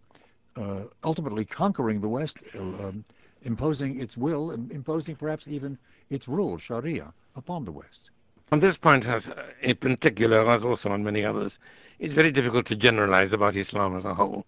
uh, 0.55 0.81
ultimately 1.03 1.45
conquering 1.45 2.01
the 2.01 2.07
West, 2.07 2.37
um, 2.55 3.03
imposing 3.43 3.99
its 3.99 4.15
will, 4.17 4.51
imposing 4.51 5.15
perhaps 5.15 5.47
even 5.47 5.77
its 6.09 6.27
rule, 6.27 6.57
Sharia, 6.57 7.13
upon 7.35 7.65
the 7.65 7.71
West. 7.71 8.09
On 8.51 8.59
this 8.59 8.77
point, 8.77 9.07
as 9.07 9.29
uh, 9.29 9.43
in 9.61 9.77
particular, 9.77 10.47
as 10.47 10.63
also 10.63 10.91
on 10.91 11.03
many 11.03 11.25
others, 11.25 11.57
it's 11.99 12.13
very 12.13 12.31
difficult 12.31 12.65
to 12.67 12.75
generalize 12.75 13.33
about 13.33 13.55
Islam 13.55 13.95
as 13.95 14.05
a 14.05 14.13
whole. 14.13 14.45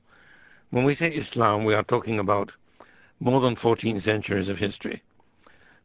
When 0.69 0.83
we 0.83 0.93
say 0.93 1.11
Islam, 1.13 1.65
we 1.65 1.73
are 1.73 1.83
talking 1.83 2.19
about 2.19 2.53
more 3.19 3.39
than 3.41 3.55
14 3.55 3.99
centuries 3.99 4.49
of 4.49 4.59
history, 4.59 5.01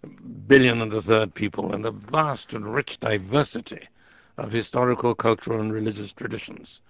a 0.03 0.07
billion 0.07 0.83
and 0.83 0.93
a 0.93 1.01
third 1.01 1.33
people, 1.35 1.73
and 1.73 1.87
a 1.87 1.91
vast 1.91 2.53
and 2.53 2.75
rich 2.75 2.99
diversity 3.01 3.89
of 4.41 4.53
historical, 4.53 5.15
cultural, 5.15 5.61
and 5.61 5.73
religious 5.73 6.13
traditions. 6.13 6.81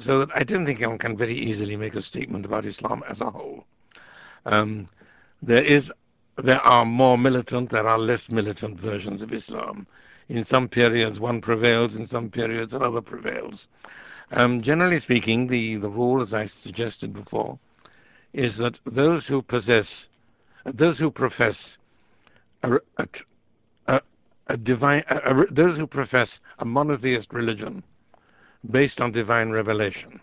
So 0.00 0.24
that 0.24 0.36
I 0.36 0.42
don't 0.42 0.66
think 0.66 0.80
one 0.80 0.98
can 0.98 1.16
very 1.16 1.34
easily 1.34 1.76
make 1.76 1.94
a 1.94 2.02
statement 2.02 2.44
about 2.46 2.66
Islam 2.66 3.04
as 3.08 3.20
a 3.20 3.30
whole. 3.30 3.64
Um, 4.46 4.86
there 5.42 5.62
is, 5.62 5.92
there 6.36 6.60
are 6.60 6.84
more 6.84 7.18
militant, 7.18 7.70
there 7.70 7.86
are 7.86 7.98
less 7.98 8.30
militant 8.30 8.80
versions 8.80 9.22
of 9.22 9.32
Islam. 9.32 9.86
In 10.28 10.44
some 10.44 10.68
periods, 10.68 11.20
one 11.20 11.40
prevails; 11.40 11.94
in 11.94 12.06
some 12.06 12.30
periods, 12.30 12.72
another 12.74 13.00
prevails. 13.02 13.68
Um, 14.32 14.62
generally 14.62 14.98
speaking, 14.98 15.46
the, 15.46 15.76
the 15.76 15.90
rule, 15.90 16.22
as 16.22 16.32
I 16.32 16.46
suggested 16.46 17.12
before, 17.12 17.58
is 18.32 18.56
that 18.56 18.80
those 18.84 19.26
who 19.26 19.42
possess, 19.42 20.08
those 20.64 20.98
who 20.98 21.10
profess 21.10 21.76
a, 22.62 22.76
a, 22.96 23.06
a, 24.48 24.58
a 24.58 25.02
a, 25.08 25.46
those 25.52 25.76
who 25.76 25.86
profess 25.86 26.40
a 26.58 26.64
monotheist 26.64 27.32
religion 27.32 27.82
based 28.70 29.00
on 29.00 29.12
divine 29.12 29.50
revelation, 29.50 30.20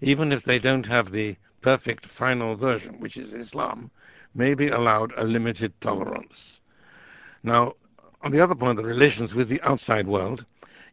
even 0.00 0.32
if 0.32 0.42
they 0.42 0.58
don't 0.58 0.86
have 0.86 1.10
the 1.10 1.36
perfect 1.60 2.06
final 2.06 2.56
version, 2.56 2.98
which 3.00 3.16
is 3.16 3.34
Islam, 3.34 3.90
may 4.34 4.54
be 4.54 4.68
allowed 4.68 5.12
a 5.16 5.24
limited 5.24 5.72
tolerance. 5.80 6.60
Now, 7.42 7.74
on 8.22 8.32
the 8.32 8.40
other 8.40 8.54
point, 8.54 8.76
the 8.76 8.84
relations 8.84 9.34
with 9.34 9.48
the 9.48 9.60
outside 9.62 10.06
world, 10.06 10.44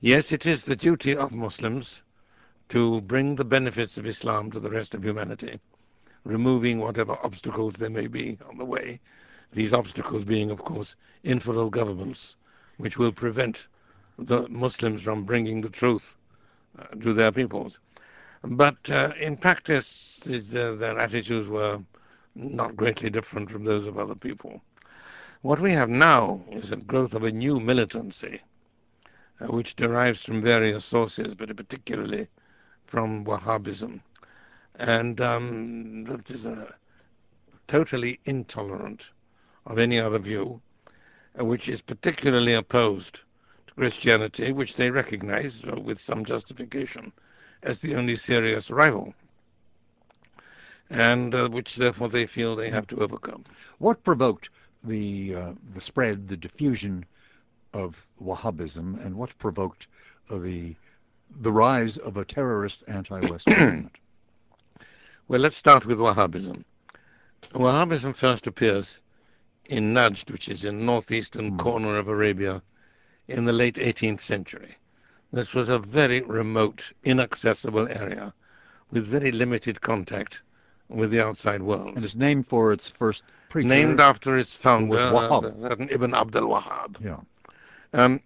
yes, 0.02 0.32
it 0.32 0.46
is 0.46 0.64
the 0.64 0.76
duty 0.76 1.16
of 1.16 1.32
Muslims 1.32 2.04
to 2.70 3.02
bring 3.02 3.36
the 3.36 3.46
benefits 3.46 3.98
of 3.98 4.06
Islam 4.06 4.52
to 4.52 4.60
the 4.60 4.70
rest 4.70 4.94
of 4.94 5.04
humanity, 5.04 5.60
removing 6.24 6.80
whatever 6.80 7.18
obstacles 7.24 7.74
there 7.76 7.90
may 7.90 8.08
be 8.08 8.38
on 8.48 8.58
the 8.58 8.66
way. 8.66 9.00
These 9.52 9.74
obstacles 9.74 10.24
being, 10.26 10.52
of 10.52 10.64
course, 10.64 10.96
infidel 11.24 11.70
governments, 11.70 12.36
which 12.80 12.98
will 12.98 13.12
prevent 13.12 13.68
the 14.18 14.48
Muslims 14.48 15.02
from 15.02 15.26
bringing 15.26 15.60
the 15.60 15.70
truth 15.70 16.16
uh, 16.78 16.86
to 17.02 17.14
their 17.14 17.32
peoples. 17.32 17.78
But 18.42 18.90
uh, 18.90 19.12
in 19.20 19.36
practice, 19.36 20.22
uh, 20.26 20.76
their 20.76 20.98
attitudes 20.98 21.50
were 21.50 21.80
not 22.36 22.78
greatly 22.78 23.10
different 23.10 23.52
from 23.52 23.66
those 23.66 23.86
of 23.86 23.98
other 23.98 24.16
people. 24.16 24.62
What 25.42 25.60
we 25.60 25.74
have 25.74 25.90
now 25.90 26.42
is 26.52 26.72
a 26.72 26.78
growth 26.78 27.14
of 27.14 27.24
a 27.24 27.32
new 27.34 27.60
militancy, 27.60 28.40
uh, 29.42 29.48
which 29.48 29.76
derives 29.76 30.24
from 30.24 30.42
various 30.42 30.86
sources, 30.86 31.36
but 31.36 31.54
particularly 31.58 32.30
from 32.86 33.26
Wahhabism. 33.26 34.00
And 34.76 35.20
um, 35.20 36.06
that 36.06 36.30
is 36.30 36.46
a 36.46 36.74
totally 37.68 38.22
intolerant 38.24 39.10
of 39.66 39.80
any 39.80 40.00
other 40.00 40.20
view, 40.20 40.62
which 41.36 41.70
is 41.70 41.82
particularly 41.82 42.54
opposed 42.54 43.22
to 43.68 43.74
Christianity, 43.74 44.52
which 44.52 44.76
they 44.76 44.90
recognize 44.90 45.64
uh, 45.64 45.80
with 45.80 46.00
some 46.00 46.26
justification 46.26 47.12
as 47.64 47.80
the 47.80 47.96
only 47.96 48.16
serious 48.16 48.72
rival, 48.72 49.14
and 50.90 51.36
uh, 51.36 51.48
which 51.50 51.76
therefore 51.76 52.10
they 52.10 52.26
feel 52.26 52.56
they 52.56 52.70
have 52.70 52.88
to 52.88 53.00
overcome. 53.02 53.44
What 53.78 54.04
provoked 54.04 54.50
the 54.84 55.36
uh, 55.36 55.54
the 55.74 55.82
spread, 55.82 56.28
the 56.28 56.38
diffusion 56.38 57.06
of 57.74 58.06
Wahhabism, 58.22 59.04
and 59.06 59.16
what 59.16 59.38
provoked 59.38 59.88
uh, 60.30 60.38
the 60.38 60.76
the 61.42 61.52
rise 61.52 61.98
of 61.98 62.18
a 62.18 62.26
terrorist 62.26 62.84
anti-West 62.88 63.48
movement? 63.48 63.92
Well, 65.28 65.42
let's 65.42 65.56
start 65.56 65.86
with 65.86 66.00
Wahhabism. 66.00 66.64
Wahhabism 67.54 68.16
first 68.16 68.48
appears 68.48 69.00
in 69.70 69.94
Najd, 69.94 70.30
which 70.32 70.50
is 70.50 70.66
in 70.66 70.86
northeastern 70.86 71.52
Hmm. 71.52 71.58
corner 71.58 71.98
of 71.98 72.08
Arabia, 72.08 72.62
in 73.28 73.46
the 73.46 73.54
late 73.54 73.78
18th 73.78 74.20
century. 74.20 74.76
This 75.32 75.54
was 75.54 75.70
a 75.70 75.78
very 75.80 76.22
remote, 76.22 76.92
inaccessible 77.04 77.88
area 77.88 78.34
with 78.92 79.06
very 79.08 79.32
limited 79.32 79.80
contact 79.82 80.42
with 80.90 81.12
the 81.12 81.24
outside 81.24 81.62
world. 81.62 81.96
And 81.96 82.04
it's 82.04 82.16
named 82.16 82.48
for 82.48 82.74
its 82.74 82.88
first 82.88 83.24
preacher. 83.50 83.68
Named 83.70 84.00
after 84.02 84.38
its 84.38 84.52
founder, 84.54 84.88
was 84.88 85.02
Wahhab. 85.14 85.82
uh, 85.82 85.86
Ibn 85.94 86.16
Abdul 86.16 86.50
Wahhab. 86.50 86.96
Yeah. 87.04 87.20
Um, 87.94 88.20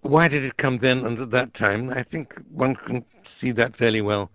why 0.00 0.28
did 0.28 0.44
it 0.44 0.56
come 0.56 0.78
then 0.78 1.04
and 1.04 1.18
at 1.20 1.30
that 1.32 1.52
time? 1.52 1.90
I 1.90 2.02
think 2.02 2.34
one 2.50 2.74
can 2.76 3.04
see 3.24 3.50
that 3.52 3.76
fairly 3.76 4.00
well. 4.00 4.30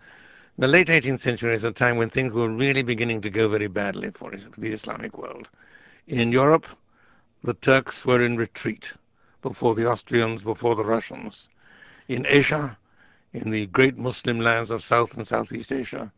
The 0.55 0.67
late 0.67 0.87
18th 0.87 1.21
century 1.21 1.55
is 1.55 1.63
a 1.63 1.71
time 1.71 1.97
when 1.97 2.11
things 2.11 2.31
were 2.31 2.47
really 2.47 2.83
beginning 2.83 3.21
to 3.21 3.31
go 3.31 3.49
very 3.49 3.65
badly 3.65 4.11
for 4.11 4.31
the 4.55 4.71
Islamic 4.71 5.17
world. 5.17 5.49
In 6.05 6.31
Europe, 6.31 6.67
the 7.43 7.55
Turks 7.55 8.05
were 8.05 8.23
in 8.23 8.37
retreat 8.37 8.93
before 9.41 9.73
the 9.73 9.89
Austrians, 9.89 10.43
before 10.43 10.75
the 10.75 10.85
Russians. 10.85 11.49
In 12.07 12.27
Asia, 12.27 12.77
in 13.33 13.49
the 13.49 13.65
great 13.65 13.97
Muslim 13.97 14.39
lands 14.39 14.69
of 14.69 14.83
South 14.83 15.15
and 15.15 15.27
Southeast 15.27 15.71
Asia, 15.71 16.13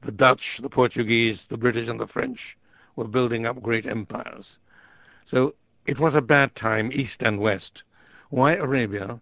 the 0.00 0.10
Dutch, 0.10 0.58
the 0.58 0.68
Portuguese, 0.68 1.46
the 1.46 1.56
British, 1.56 1.88
and 1.88 2.00
the 2.00 2.08
French 2.08 2.58
were 2.96 3.06
building 3.06 3.46
up 3.46 3.62
great 3.62 3.86
empires. 3.86 4.58
So 5.24 5.54
it 5.86 6.00
was 6.00 6.16
a 6.16 6.22
bad 6.22 6.56
time, 6.56 6.90
East 6.92 7.22
and 7.22 7.38
West. 7.38 7.84
Why 8.30 8.56
Arabia? 8.56 9.20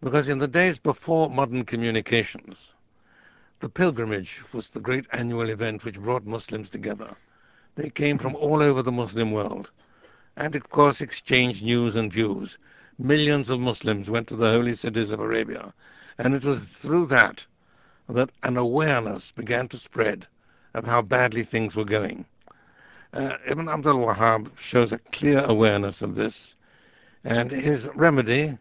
Because 0.00 0.28
in 0.28 0.38
the 0.38 0.46
days 0.46 0.78
before 0.78 1.28
modern 1.28 1.64
communications, 1.64 2.74
the 3.60 3.68
pilgrimage 3.68 4.42
was 4.52 4.70
the 4.70 4.80
great 4.80 5.06
annual 5.12 5.50
event 5.50 5.84
which 5.84 6.00
brought 6.00 6.24
Muslims 6.24 6.70
together. 6.70 7.16
They 7.74 7.90
came 7.90 8.18
from 8.18 8.36
all 8.36 8.62
over 8.62 8.82
the 8.82 8.92
Muslim 8.92 9.32
world 9.32 9.70
and, 10.36 10.54
of 10.54 10.70
course, 10.70 11.00
exchanged 11.00 11.64
news 11.64 11.96
and 11.96 12.12
views. 12.12 12.58
Millions 12.98 13.50
of 13.50 13.58
Muslims 13.58 14.08
went 14.08 14.28
to 14.28 14.36
the 14.36 14.52
holy 14.52 14.74
cities 14.74 15.10
of 15.10 15.18
Arabia, 15.18 15.74
and 16.18 16.34
it 16.34 16.44
was 16.44 16.62
through 16.62 17.06
that 17.06 17.44
that 18.08 18.30
an 18.44 18.56
awareness 18.56 19.32
began 19.32 19.68
to 19.68 19.76
spread 19.76 20.26
of 20.74 20.84
how 20.84 21.02
badly 21.02 21.42
things 21.42 21.74
were 21.74 21.84
going. 21.84 22.24
Uh, 23.12 23.36
Ibn 23.46 23.68
Abdul 23.68 24.06
Wahhab 24.06 24.56
shows 24.56 24.92
a 24.92 24.98
clear 24.98 25.40
awareness 25.40 26.02
of 26.02 26.14
this, 26.14 26.54
and 27.24 27.50
his 27.50 27.86
remedy 27.94 28.56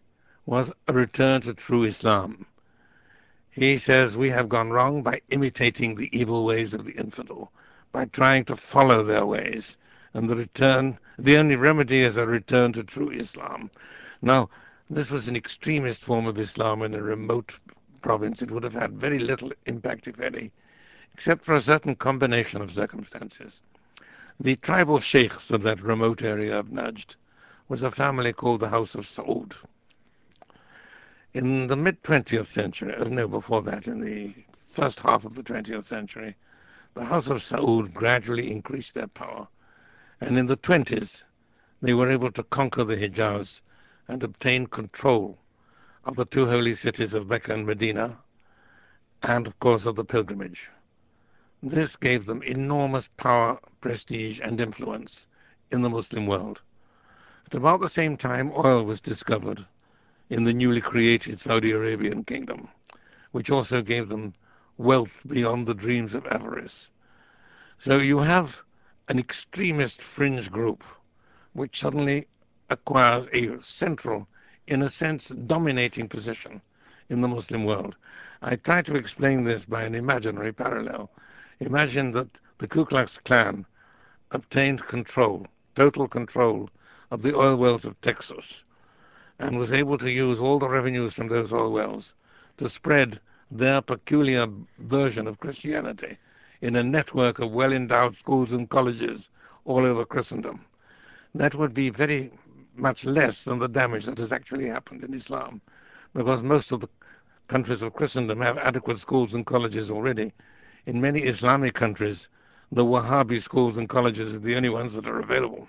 was 0.47 0.71
a 0.87 0.93
return 0.93 1.41
to 1.41 1.53
true 1.53 1.83
Islam. 1.83 2.45
He 3.59 3.79
says 3.79 4.15
we 4.15 4.29
have 4.29 4.49
gone 4.49 4.69
wrong 4.69 5.01
by 5.01 5.19
imitating 5.31 5.95
the 5.95 6.15
evil 6.15 6.45
ways 6.45 6.75
of 6.75 6.85
the 6.85 6.91
infidel, 6.91 7.51
by 7.91 8.05
trying 8.05 8.45
to 8.45 8.55
follow 8.55 9.03
their 9.03 9.25
ways, 9.25 9.77
and 10.13 10.29
the 10.29 10.35
return, 10.35 10.99
the 11.17 11.37
only 11.37 11.55
remedy 11.55 12.01
is 12.01 12.17
a 12.17 12.27
return 12.27 12.71
to 12.73 12.83
true 12.83 13.09
Islam. 13.09 13.71
Now, 14.21 14.51
this 14.91 15.09
was 15.09 15.27
an 15.27 15.35
extremist 15.35 16.03
form 16.03 16.27
of 16.27 16.37
Islam 16.37 16.83
in 16.83 16.93
a 16.93 17.01
remote 17.01 17.57
province. 18.03 18.43
It 18.43 18.51
would 18.51 18.61
have 18.61 18.75
had 18.75 18.93
very 18.93 19.17
little 19.17 19.51
impact, 19.65 20.07
if 20.07 20.19
any, 20.19 20.51
except 21.15 21.43
for 21.43 21.55
a 21.55 21.61
certain 21.61 21.95
combination 21.95 22.61
of 22.61 22.71
circumstances. 22.71 23.61
The 24.39 24.57
tribal 24.57 24.99
sheikhs 24.99 25.49
of 25.49 25.63
that 25.63 25.81
remote 25.81 26.21
area 26.21 26.59
of 26.59 26.67
Najd 26.67 27.15
was 27.69 27.81
a 27.81 27.89
family 27.89 28.33
called 28.33 28.59
the 28.59 28.69
House 28.69 28.93
of 28.93 29.07
Saud. 29.07 29.55
In 31.39 31.67
the 31.67 31.75
mid 31.75 32.01
20th 32.01 32.47
century, 32.47 32.95
uh, 32.95 33.03
no, 33.03 33.27
before 33.27 33.61
that, 33.61 33.85
in 33.85 34.01
the 34.01 34.33
first 34.71 35.01
half 35.01 35.23
of 35.23 35.35
the 35.35 35.43
20th 35.43 35.85
century, 35.85 36.35
the 36.95 37.05
House 37.05 37.27
of 37.27 37.43
Saud 37.43 37.93
gradually 37.93 38.51
increased 38.51 38.95
their 38.95 39.05
power. 39.05 39.47
And 40.19 40.35
in 40.39 40.47
the 40.47 40.57
20s, 40.57 41.21
they 41.79 41.93
were 41.93 42.09
able 42.09 42.31
to 42.31 42.41
conquer 42.41 42.83
the 42.83 42.97
Hijaz 42.97 43.61
and 44.07 44.23
obtain 44.23 44.65
control 44.65 45.37
of 46.05 46.15
the 46.15 46.25
two 46.25 46.47
holy 46.47 46.73
cities 46.73 47.13
of 47.13 47.29
Mecca 47.29 47.53
and 47.53 47.67
Medina, 47.67 48.17
and 49.21 49.45
of 49.45 49.59
course 49.59 49.85
of 49.85 49.95
the 49.95 50.05
pilgrimage. 50.05 50.71
This 51.61 51.95
gave 51.95 52.25
them 52.25 52.41
enormous 52.41 53.09
power, 53.15 53.59
prestige, 53.79 54.39
and 54.39 54.59
influence 54.59 55.27
in 55.69 55.83
the 55.83 55.89
Muslim 55.91 56.25
world. 56.25 56.61
At 57.45 57.53
about 57.53 57.81
the 57.81 57.89
same 57.89 58.17
time, 58.17 58.51
oil 58.55 58.83
was 58.83 59.01
discovered 59.01 59.67
in 60.29 60.43
the 60.43 60.53
newly 60.53 60.81
created 60.81 61.39
Saudi 61.39 61.71
Arabian 61.71 62.21
kingdom, 62.23 62.67
which 63.31 63.49
also 63.49 63.81
gave 63.81 64.09
them 64.09 64.33
wealth 64.77 65.23
beyond 65.27 65.65
the 65.65 65.73
dreams 65.73 66.13
of 66.13 66.27
avarice. 66.27 66.91
So 67.79 67.99
you 67.99 68.19
have 68.19 68.61
an 69.07 69.19
extremist 69.19 70.01
fringe 70.01 70.51
group 70.51 70.83
which 71.53 71.79
suddenly 71.79 72.27
acquires 72.69 73.27
a 73.31 73.61
central, 73.61 74.27
in 74.67 74.81
a 74.81 74.89
sense, 74.89 75.29
dominating 75.29 76.09
position 76.09 76.61
in 77.09 77.21
the 77.21 77.27
Muslim 77.29 77.63
world. 77.63 77.95
I 78.41 78.57
try 78.57 78.81
to 78.81 78.95
explain 78.95 79.45
this 79.45 79.63
by 79.63 79.83
an 79.83 79.95
imaginary 79.95 80.51
parallel. 80.51 81.09
Imagine 81.61 82.11
that 82.11 82.39
the 82.57 82.67
Ku 82.67 82.85
Klux 82.85 83.17
Klan 83.19 83.65
obtained 84.31 84.85
control, 84.87 85.47
total 85.73 86.07
control, 86.07 86.69
of 87.11 87.21
the 87.21 87.33
oil 87.33 87.55
wells 87.55 87.85
of 87.85 87.99
Texas 88.01 88.63
and 89.39 89.57
was 89.57 89.71
able 89.71 89.97
to 89.97 90.11
use 90.11 90.39
all 90.39 90.59
the 90.59 90.69
revenues 90.69 91.13
from 91.13 91.27
those 91.27 91.53
oil 91.53 91.71
wells 91.71 92.15
to 92.57 92.67
spread 92.67 93.19
their 93.51 93.81
peculiar 93.81 94.47
version 94.79 95.27
of 95.27 95.39
Christianity 95.39 96.17
in 96.61 96.75
a 96.75 96.83
network 96.83 97.39
of 97.39 97.51
well 97.51 97.71
endowed 97.71 98.15
schools 98.15 98.51
and 98.51 98.69
colleges 98.69 99.29
all 99.65 99.85
over 99.85 100.05
Christendom. 100.05 100.65
That 101.35 101.55
would 101.55 101.73
be 101.73 101.89
very 101.89 102.31
much 102.75 103.05
less 103.05 103.43
than 103.43 103.59
the 103.59 103.67
damage 103.67 104.05
that 104.05 104.17
has 104.17 104.31
actually 104.31 104.67
happened 104.67 105.03
in 105.03 105.13
Islam, 105.13 105.61
because 106.13 106.41
most 106.41 106.71
of 106.71 106.81
the 106.81 106.89
countries 107.47 107.81
of 107.81 107.93
Christendom 107.93 108.41
have 108.41 108.57
adequate 108.57 108.99
schools 108.99 109.33
and 109.33 109.45
colleges 109.45 109.89
already. 109.89 110.33
In 110.85 110.99
many 111.01 111.21
Islamic 111.21 111.75
countries, 111.75 112.27
the 112.71 112.83
Wahhabi 112.83 113.41
schools 113.41 113.77
and 113.77 113.87
colleges 113.87 114.33
are 114.33 114.39
the 114.39 114.55
only 114.55 114.69
ones 114.69 114.93
that 114.93 115.07
are 115.07 115.19
available. 115.19 115.67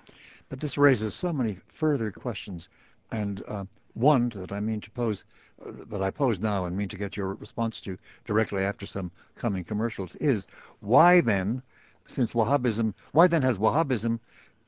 But 0.49 0.59
this 0.59 0.77
raises 0.77 1.13
so 1.13 1.31
many 1.31 1.57
further 1.67 2.11
questions, 2.11 2.69
and 3.11 3.43
uh, 3.47 3.65
one 3.93 4.29
that 4.29 4.51
I 4.51 4.59
mean 4.59 4.81
to 4.81 4.91
pose, 4.91 5.25
that 5.65 6.01
I 6.01 6.11
pose 6.11 6.39
now 6.39 6.65
and 6.65 6.77
mean 6.77 6.89
to 6.89 6.97
get 6.97 7.17
your 7.17 7.33
response 7.33 7.81
to 7.81 7.97
directly 8.25 8.63
after 8.63 8.85
some 8.85 9.11
coming 9.35 9.63
commercials 9.63 10.15
is 10.15 10.47
why 10.79 11.21
then, 11.21 11.61
since 12.05 12.33
Wahhabism, 12.33 12.93
why 13.11 13.27
then 13.27 13.41
has 13.41 13.57
Wahhabism, 13.57 14.19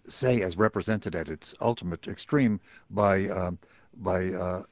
say 0.07 0.41
as 0.41 0.57
represented 0.57 1.15
at 1.15 1.29
its 1.29 1.55
ultimate 1.61 2.07
extreme 2.07 2.59
by 2.89 3.27
uh, 3.27 3.51
by 3.97 4.29
uh, 4.33 4.63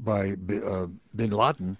by 0.00 0.30
uh, 0.32 0.86
Bin 1.14 1.30
Laden 1.30 1.76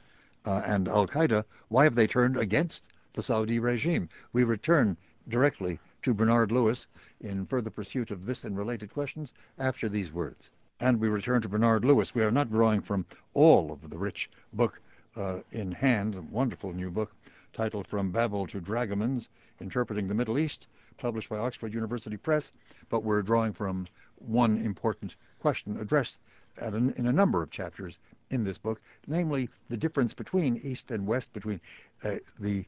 uh, 0.46 0.62
and 0.64 0.88
Al 0.88 1.06
Qaeda, 1.06 1.44
why 1.68 1.84
have 1.84 1.94
they 1.94 2.06
turned 2.06 2.36
against 2.36 2.90
the 3.14 3.22
Saudi 3.22 3.58
regime? 3.58 4.08
We 4.32 4.44
return 4.44 4.96
directly 5.28 5.78
to 6.02 6.14
Bernard 6.14 6.52
Lewis 6.52 6.88
in 7.20 7.46
further 7.46 7.70
pursuit 7.70 8.10
of 8.10 8.26
this 8.26 8.44
and 8.44 8.56
related 8.56 8.92
questions 8.92 9.32
after 9.58 9.88
these 9.88 10.12
words. 10.12 10.50
And 10.80 10.98
we 10.98 11.08
return 11.08 11.42
to 11.42 11.48
Bernard 11.48 11.84
Lewis. 11.84 12.14
We 12.14 12.22
are 12.22 12.30
not 12.30 12.50
drawing 12.50 12.80
from 12.80 13.06
all 13.34 13.72
of 13.72 13.88
the 13.88 13.98
rich 13.98 14.28
book 14.52 14.80
uh, 15.16 15.40
in 15.52 15.72
hand, 15.72 16.14
a 16.14 16.22
wonderful 16.22 16.72
new 16.72 16.90
book 16.90 17.14
titled 17.52 17.86
From 17.86 18.10
Babel 18.10 18.46
to 18.48 18.60
Dragomans, 18.60 19.28
Interpreting 19.60 20.08
the 20.08 20.14
Middle 20.14 20.38
East, 20.38 20.66
published 20.96 21.28
by 21.28 21.38
Oxford 21.38 21.74
University 21.74 22.16
Press, 22.16 22.52
but 22.88 23.04
we're 23.04 23.22
drawing 23.22 23.52
from 23.52 23.86
one 24.16 24.58
important 24.64 25.16
question 25.38 25.76
addressed 25.78 26.18
an, 26.58 26.94
in 26.96 27.06
a 27.06 27.12
number 27.12 27.42
of 27.42 27.50
chapters 27.50 27.98
in 28.30 28.44
this 28.44 28.58
book, 28.58 28.80
namely 29.06 29.48
the 29.68 29.76
difference 29.76 30.14
between 30.14 30.56
East 30.58 30.90
and 30.90 31.06
West, 31.06 31.32
between 31.32 31.60
uh, 32.04 32.16
the 32.40 32.64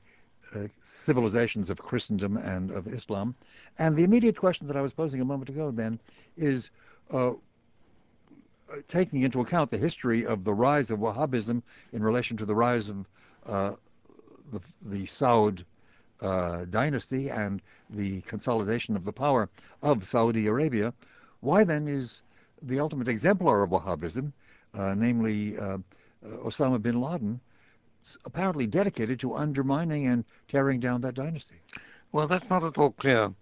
civilizations 0.82 1.70
of 1.70 1.78
Christendom 1.78 2.36
and 2.36 2.70
of 2.70 2.86
Islam. 2.86 3.34
And 3.78 3.96
the 3.96 4.04
immediate 4.04 4.36
question 4.36 4.66
that 4.68 4.76
I 4.76 4.82
was 4.82 4.92
posing 4.92 5.20
a 5.20 5.24
moment 5.24 5.50
ago 5.50 5.70
then 5.70 5.98
is 6.36 6.70
uh, 7.10 7.32
taking 8.88 9.22
into 9.22 9.40
account 9.40 9.70
the 9.70 9.78
history 9.78 10.26
of 10.26 10.44
the 10.44 10.54
rise 10.54 10.90
of 10.90 10.98
Wahhabism 10.98 11.62
in 11.92 12.02
relation 12.02 12.36
to 12.36 12.46
the 12.46 12.54
rise 12.54 12.88
of 12.88 13.06
uh, 13.46 13.72
the, 14.52 14.60
the 14.82 15.04
Saud 15.04 15.64
uh, 16.20 16.64
dynasty 16.70 17.30
and 17.30 17.60
the 17.90 18.20
consolidation 18.22 18.96
of 18.96 19.04
the 19.04 19.12
power 19.12 19.48
of 19.82 20.06
Saudi 20.06 20.46
Arabia, 20.46 20.92
why 21.40 21.64
then 21.64 21.88
is 21.88 22.22
the 22.62 22.80
ultimate 22.80 23.08
exemplar 23.08 23.62
of 23.62 23.70
Wahhabism, 23.70 24.32
uh, 24.74 24.94
namely 24.94 25.58
uh, 25.58 25.78
Osama 26.24 26.80
bin 26.80 27.00
Laden, 27.00 27.40
apparently 28.24 28.66
dedicated 28.66 29.20
to 29.20 29.34
undermining 29.34 30.06
and 30.06 30.24
tearing 30.48 30.80
down 30.80 31.00
that 31.02 31.14
dynasty. 31.14 31.56
Well, 32.12 32.28
that's 32.28 32.48
not 32.48 32.62
at 32.64 32.78
all 32.78 32.92
clear. 32.92 33.32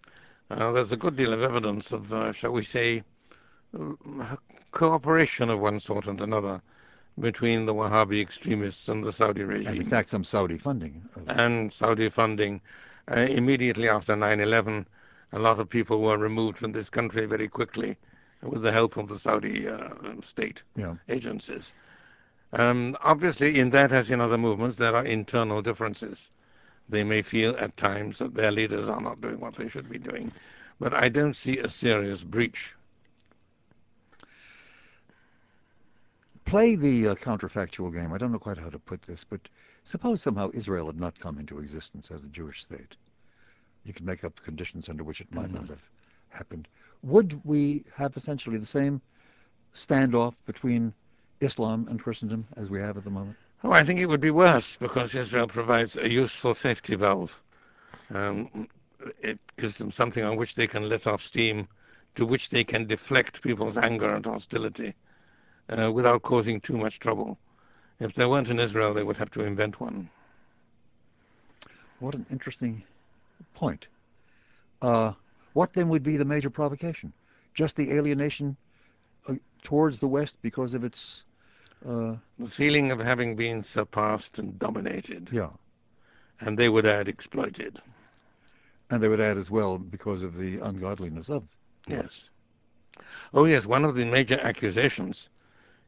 Uh, 0.50 0.72
there's 0.72 0.92
a 0.92 0.96
good 0.96 1.16
deal 1.16 1.32
of 1.32 1.42
evidence 1.42 1.92
of, 1.92 2.12
uh, 2.12 2.32
shall 2.32 2.52
we 2.52 2.62
say, 2.62 3.02
uh, 3.78 4.36
cooperation 4.70 5.50
of 5.50 5.60
one 5.60 5.80
sort 5.80 6.06
and 6.06 6.20
another 6.20 6.60
between 7.20 7.66
the 7.66 7.74
Wahhabi 7.74 8.20
extremists 8.20 8.88
and 8.88 9.04
the 9.04 9.12
Saudi 9.12 9.42
regime. 9.42 9.68
And 9.68 9.78
in 9.78 9.88
fact, 9.88 10.08
some 10.08 10.24
Saudi 10.24 10.58
funding. 10.58 11.02
And 11.26 11.72
Saudi 11.72 12.08
funding. 12.08 12.60
Uh, 13.10 13.20
immediately 13.20 13.88
after 13.88 14.16
9 14.16 14.40
11, 14.40 14.86
a 15.32 15.38
lot 15.38 15.58
of 15.58 15.68
people 15.68 16.00
were 16.00 16.16
removed 16.18 16.58
from 16.58 16.72
this 16.72 16.88
country 16.88 17.26
very 17.26 17.48
quickly 17.48 17.96
with 18.42 18.62
the 18.62 18.72
help 18.72 18.96
of 18.96 19.08
the 19.08 19.18
Saudi 19.18 19.68
uh, 19.68 19.88
state 20.22 20.62
yeah. 20.76 20.94
agencies. 21.08 21.72
Um, 22.55 22.96
obviously, 23.00 23.59
in 23.59 23.70
that, 23.70 23.92
as 23.92 24.11
in 24.11 24.20
other 24.20 24.36
movements, 24.36 24.76
there 24.76 24.94
are 24.94 25.07
internal 25.07 25.62
differences. 25.62 26.28
They 26.88 27.05
may 27.05 27.22
feel 27.22 27.57
at 27.57 27.76
times 27.76 28.18
that 28.18 28.34
their 28.34 28.53
leaders 28.53 28.88
are 28.88 29.00
not 29.00 29.20
doing 29.20 29.40
what 29.40 29.57
they 29.57 29.68
should 29.68 29.88
be 29.88 29.98
doing, 29.98 30.30
but 30.78 30.92
I 30.92 31.09
don't 31.09 31.34
see 31.34 31.59
a 31.59 31.68
serious 31.68 32.22
breach. 32.22 32.74
Play 36.44 36.74
the 36.74 37.09
uh, 37.09 37.14
counterfactual 37.14 37.94
game. 37.94 38.12
I 38.12 38.18
don't 38.18 38.32
know 38.32 38.38
quite 38.38 38.59
how 38.59 38.68
to 38.68 38.78
put 38.78 39.00
this, 39.03 39.24
but 39.24 39.40
suppose 39.84 40.20
somehow 40.20 40.50
Israel 40.53 40.86
had 40.86 41.00
not 41.00 41.18
come 41.18 41.38
into 41.38 41.61
existence 41.61 42.11
as 42.11 42.24
a 42.24 42.28
Jewish 42.28 42.62
state. 42.62 42.96
You 43.84 43.94
could 43.94 44.05
make 44.05 44.24
up 44.24 44.36
the 44.36 44.42
conditions 44.42 44.90
under 44.90 45.03
which 45.03 45.22
it 45.22 45.32
might 45.32 45.46
mm-hmm. 45.46 45.55
not 45.55 45.68
have 45.68 45.88
happened. 46.28 46.68
Would 47.03 47.40
we 47.44 47.84
have 47.94 48.16
essentially 48.16 48.59
the 48.59 48.66
same 48.66 49.00
standoff 49.72 50.34
between 50.44 50.92
Islam 51.43 51.86
and 51.90 52.01
Christendom 52.01 52.47
as 52.57 52.70
we 52.70 52.80
have 52.80 52.97
at 52.97 53.05
the 53.05 53.11
moment? 53.11 53.36
Oh, 53.64 53.72
I 53.72 53.84
think 53.84 54.01
it 54.01 54.07
would 54.07 54.20
be 54.20 54.30
worse 54.30 54.76
because 54.76 55.14
Israel 55.14 55.47
provides 55.47 55.97
a 55.97 56.11
useful 56.11 56.55
safety 56.55 56.95
valve. 56.95 57.40
Um, 58.12 58.68
it 59.20 59.38
gives 59.57 59.78
them 59.78 59.90
something 59.90 60.24
on 60.24 60.36
which 60.36 60.55
they 60.55 60.66
can 60.66 60.88
let 60.88 61.07
off 61.07 61.24
steam, 61.24 61.68
to 62.14 62.26
which 62.26 62.51
they 62.51 62.64
can 62.64 62.86
deflect 62.86 63.43
people's 63.43 63.78
anger 63.78 64.14
and 64.14 64.24
hostility 64.24 64.95
uh, 65.68 65.90
without 65.93 66.22
causing 66.22 66.61
too 66.61 66.76
much 66.76 66.99
trouble. 66.99 67.38
If 68.01 68.14
there 68.14 68.28
weren't 68.28 68.51
in 68.51 68.59
Israel, 68.59 68.95
they 68.95 69.05
would 69.05 69.16
have 69.16 69.30
to 69.32 69.45
invent 69.45 69.80
one. 69.80 70.11
What 72.01 72.14
an 72.14 72.26
interesting 72.30 72.82
point. 73.55 73.88
Uh, 74.80 75.12
what 75.53 75.72
then 75.72 75.88
would 75.88 76.03
be 76.03 76.16
the 76.16 76.24
major 76.24 76.51
provocation? 76.51 77.12
Just 77.55 77.76
the 77.76 77.93
alienation 77.93 78.57
uh, 79.28 79.34
towards 79.62 79.99
the 80.01 80.09
West 80.09 80.36
because 80.43 80.74
of 80.74 80.82
its 80.82 81.24
uh, 81.89 82.14
the 82.39 82.49
feeling 82.49 82.93
of 82.93 83.01
having 83.01 83.35
been 83.35 83.62
surpassed 83.62 84.39
and 84.39 84.59
dominated. 84.59 85.28
Yeah. 85.33 85.51
And 86.41 86.59
they 86.59 86.68
would 86.68 86.87
add 86.87 87.09
exploited. 87.09 87.80
And 88.91 89.03
they 89.03 89.09
would 89.09 89.20
add 89.20 89.39
as 89.39 89.51
well 89.51 89.78
because 89.78 90.22
of 90.22 90.37
the 90.37 90.59
ungodliness 90.59 91.30
of. 91.30 91.45
Yes. 91.87 92.24
Oh, 93.33 93.47
yes. 93.47 93.66
One 93.66 93.85
of 93.85 93.95
the 93.95 94.05
major 94.05 94.39
accusations 94.41 95.28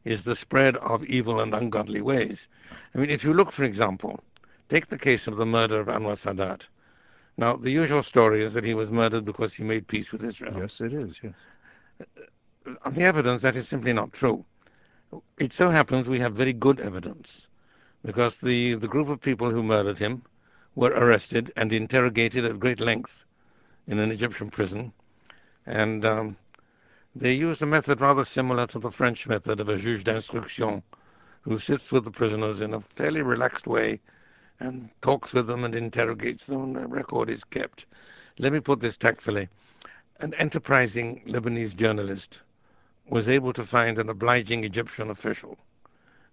is 0.05 0.25
the 0.25 0.37
spread 0.37 0.77
of 0.77 1.05
evil 1.05 1.41
and 1.41 1.55
ungodly 1.55 2.01
ways. 2.01 2.49
I 2.95 2.99
mean, 2.99 3.11
if 3.11 3.25
you 3.25 3.35
look, 3.35 3.53
for 3.53 3.65
example, 3.65 4.21
take 4.69 4.87
the 4.87 4.99
case 4.99 5.27
of 5.27 5.37
the 5.37 5.47
murder 5.47 5.81
of 5.81 5.89
Anwar 5.89 6.17
Sadat. 6.17 6.63
Now, 7.37 7.57
the 7.57 7.71
usual 7.71 8.03
story 8.03 8.45
is 8.45 8.55
that 8.55 8.65
he 8.65 8.75
was 8.75 8.91
murdered 8.91 9.25
because 9.25 9.55
he 9.55 9.65
made 9.65 9.89
peace 9.89 10.13
with 10.13 10.23
Israel. 10.25 10.57
Yes, 10.59 10.81
it 10.81 10.93
is, 10.93 11.19
yes. 11.23 11.33
On 12.85 12.95
the 12.95 13.03
evidence, 13.03 13.43
that 13.43 13.57
is 13.57 13.69
simply 13.69 13.93
not 13.93 14.13
true 14.13 14.45
it 15.39 15.53
so 15.53 15.71
happens 15.71 16.09
we 16.09 16.21
have 16.21 16.35
very 16.35 16.53
good 16.53 16.81
evidence 16.81 17.49
because 18.05 18.39
the, 18.39 18.75
the 18.75 18.89
group 18.89 19.09
of 19.09 19.21
people 19.21 19.51
who 19.51 19.63
murdered 19.63 19.99
him 19.99 20.23
were 20.75 20.91
arrested 20.91 21.53
and 21.57 21.73
interrogated 21.73 22.45
at 22.45 22.61
great 22.61 22.81
length 22.81 23.25
in 23.87 23.99
an 23.99 24.11
Egyptian 24.11 24.51
prison. 24.51 24.93
And 25.67 26.05
um, 26.05 26.37
they 27.15 27.33
used 27.33 27.63
a 27.63 27.67
method 27.67 28.01
rather 28.01 28.25
similar 28.25 28.67
to 28.69 28.79
the 28.79 28.91
French 28.91 29.27
method 29.27 29.61
of 29.61 29.69
a 29.69 29.77
juge 29.79 30.05
d'instruction 30.05 30.83
who 31.43 31.59
sits 31.59 31.93
with 31.93 32.05
the 32.05 32.11
prisoners 32.11 32.61
in 32.61 32.75
a 32.75 32.81
fairly 32.81 33.23
relaxed 33.23 33.67
way 33.67 34.01
and 34.61 34.89
talks 35.03 35.33
with 35.33 35.47
them 35.47 35.65
and 35.65 35.75
interrogates 35.75 36.47
them, 36.47 36.63
and 36.65 36.77
the 36.77 36.87
record 36.87 37.29
is 37.29 37.45
kept. 37.45 37.87
Let 38.39 38.53
me 38.53 38.61
put 38.61 38.81
this 38.81 38.97
tactfully. 38.97 39.49
an 40.21 40.35
enterprising 40.35 41.23
Lebanese 41.27 41.75
journalist 41.77 42.41
was 43.09 43.29
able 43.29 43.53
to 43.53 43.65
find 43.65 43.99
an 43.99 44.09
obliging 44.09 44.65
Egyptian 44.65 45.11
official 45.11 45.59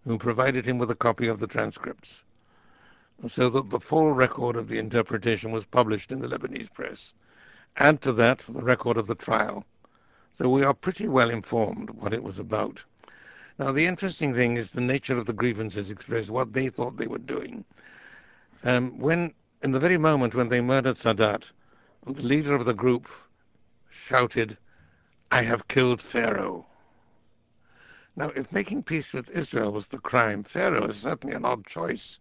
who 0.05 0.17
provided 0.17 0.65
him 0.65 0.77
with 0.77 0.89
a 0.91 0.95
copy 0.95 1.27
of 1.27 1.39
the 1.39 1.47
transcripts 1.47 2.23
so 3.27 3.49
that 3.49 3.69
the 3.69 3.79
full 3.79 4.11
record 4.11 4.55
of 4.55 4.67
the 4.67 4.79
interpretation 4.79 5.51
was 5.51 5.65
published 5.65 6.11
in 6.11 6.19
the 6.19 6.27
Lebanese 6.27 6.73
press. 6.73 7.13
Add 7.77 8.01
to 8.01 8.13
that 8.13 8.39
the 8.49 8.63
record 8.63 8.97
of 8.97 9.07
the 9.07 9.15
trial. 9.15 9.65
So 10.37 10.49
we 10.49 10.63
are 10.63 10.73
pretty 10.73 11.07
well 11.07 11.29
informed 11.29 11.91
what 11.91 12.13
it 12.13 12.23
was 12.23 12.39
about. 12.39 12.81
Now, 13.59 13.71
the 13.71 13.85
interesting 13.85 14.33
thing 14.33 14.57
is 14.57 14.71
the 14.71 14.81
nature 14.81 15.17
of 15.17 15.25
the 15.25 15.33
grievances 15.33 15.91
expressed, 15.91 16.29
what 16.29 16.53
they 16.53 16.69
thought 16.69 16.97
they 16.97 17.07
were 17.07 17.19
doing. 17.19 17.63
Um, 18.63 18.97
when, 18.97 19.33
in 19.61 19.71
the 19.71 19.79
very 19.79 19.97
moment 19.97 20.33
when 20.33 20.49
they 20.49 20.61
murdered 20.61 20.95
Sadat, 20.95 21.43
the 22.05 22.13
leader 22.23 22.55
of 22.55 22.65
the 22.65 22.73
group 22.73 23.07
shouted, 23.91 24.57
I 25.33 25.43
have 25.43 25.69
killed 25.69 26.01
Pharaoh. 26.01 26.65
Now, 28.17 28.31
if 28.35 28.51
making 28.51 28.83
peace 28.83 29.13
with 29.13 29.29
Israel 29.29 29.71
was 29.71 29.87
the 29.87 29.97
crime, 29.97 30.43
Pharaoh 30.43 30.87
is 30.87 30.97
certainly 30.97 31.33
an 31.33 31.45
odd 31.45 31.65
choice. 31.65 32.19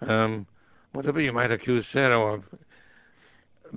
Um, 0.00 0.46
whatever 0.92 1.20
you 1.20 1.34
might 1.34 1.52
accuse 1.52 1.86
Pharaoh 1.86 2.34
of, 2.34 2.48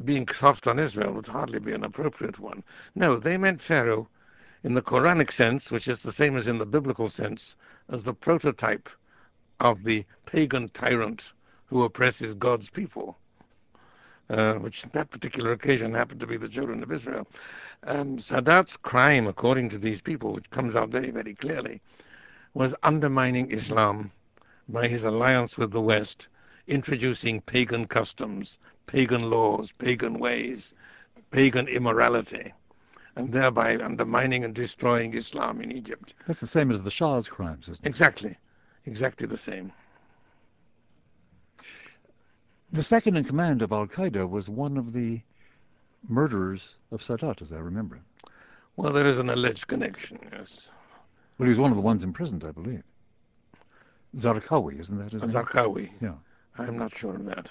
being 0.05 0.27
soft 0.29 0.65
on 0.65 0.79
Israel 0.79 1.11
would 1.13 1.27
hardly 1.27 1.59
be 1.59 1.73
an 1.73 1.83
appropriate 1.83 2.39
one. 2.39 2.63
No, 2.95 3.17
they 3.17 3.37
meant 3.37 3.59
Pharaoh 3.59 4.07
in 4.63 4.73
the 4.73 4.81
Quranic 4.81 5.33
sense, 5.33 5.69
which 5.69 5.89
is 5.89 6.01
the 6.01 6.13
same 6.13 6.37
as 6.37 6.47
in 6.47 6.57
the 6.57 6.65
biblical 6.65 7.09
sense, 7.09 7.57
as 7.89 8.03
the 8.03 8.13
prototype 8.13 8.87
of 9.59 9.83
the 9.83 10.05
pagan 10.25 10.69
tyrant 10.69 11.33
who 11.65 11.83
oppresses 11.83 12.33
God's 12.33 12.69
people, 12.69 13.17
uh, 14.29 14.53
which 14.55 14.83
that 14.83 15.09
particular 15.09 15.51
occasion 15.51 15.93
happened 15.93 16.19
to 16.19 16.27
be 16.27 16.37
the 16.37 16.47
children 16.49 16.81
of 16.83 16.91
Israel. 16.91 17.27
Um, 17.85 18.17
Sadat's 18.17 18.77
crime, 18.77 19.27
according 19.27 19.69
to 19.69 19.77
these 19.77 20.01
people, 20.01 20.33
which 20.33 20.49
comes 20.49 20.75
out 20.75 20.89
very, 20.89 21.11
very 21.11 21.35
clearly, 21.35 21.81
was 22.53 22.75
undermining 22.83 23.51
Islam 23.51 24.11
by 24.69 24.87
his 24.87 25.03
alliance 25.03 25.57
with 25.57 25.71
the 25.71 25.81
West, 25.81 26.27
introducing 26.67 27.41
pagan 27.41 27.85
customs, 27.85 28.59
pagan 28.85 29.29
laws, 29.29 29.71
pagan 29.77 30.19
ways, 30.19 30.73
pagan 31.31 31.67
immorality, 31.67 32.53
and 33.15 33.31
thereby 33.31 33.77
undermining 33.77 34.43
and 34.43 34.55
destroying 34.55 35.13
Islam 35.13 35.61
in 35.61 35.71
Egypt. 35.71 36.13
That's 36.27 36.39
the 36.39 36.47
same 36.47 36.71
as 36.71 36.81
the 36.81 36.91
Shah's 36.91 37.27
crimes, 37.27 37.67
isn't 37.67 37.85
it? 37.85 37.89
Exactly. 37.89 38.37
Exactly 38.85 39.27
the 39.27 39.37
same. 39.37 39.71
The 42.73 42.81
second 42.81 43.17
in 43.17 43.23
command 43.23 43.61
of 43.61 43.71
Al 43.71 43.85
Qaeda 43.85 44.27
was 44.27 44.49
one 44.49 44.77
of 44.77 44.93
the 44.93 45.21
murderers 46.09 46.75
of 46.91 47.01
Sadat, 47.01 47.43
as 47.43 47.51
I 47.51 47.57
remember. 47.57 47.99
Well, 48.75 48.91
there 48.91 49.05
is 49.05 49.19
an 49.19 49.29
alleged 49.29 49.67
connection, 49.67 50.17
yes. 50.31 50.69
Well, 51.37 51.45
he 51.45 51.49
was 51.49 51.59
one 51.59 51.69
of 51.69 51.77
the 51.77 51.83
ones 51.83 52.03
imprisoned, 52.03 52.43
I 52.43 52.49
believe. 52.49 52.81
Zarqawi, 54.17 54.79
isn't 54.79 54.97
that 54.97 55.11
his 55.11 55.21
name? 55.21 55.31
Zarqawi. 55.31 55.91
Yeah. 56.01 56.15
I'm 56.57 56.75
not 56.79 56.97
sure 56.97 57.15
of 57.15 57.25
that. 57.25 57.47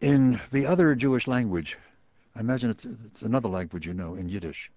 In 0.00 0.40
the 0.52 0.66
other 0.66 0.94
Jewish 0.94 1.26
language, 1.26 1.76
I 2.36 2.40
imagine 2.40 2.70
it's, 2.70 2.84
it's 2.84 3.22
another 3.22 3.48
language 3.48 3.88
you 3.88 3.92
know, 3.92 4.14
in 4.14 4.28
Yiddish, 4.28 4.70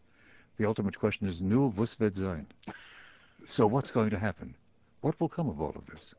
the 0.58 0.66
ultimate 0.66 0.98
question 0.98 1.28
is, 1.28 1.40
Nu 1.40 1.68
was 1.76 1.96
wird 2.00 2.16
sein? 2.16 2.48
So 3.46 3.68
what's 3.68 3.92
going 3.92 4.10
to 4.10 4.18
happen? 4.18 4.56
What 5.02 5.20
will 5.20 5.30
come 5.30 5.50
of 5.50 5.62
all 5.62 5.74
of 5.76 5.86
this? 5.86 6.16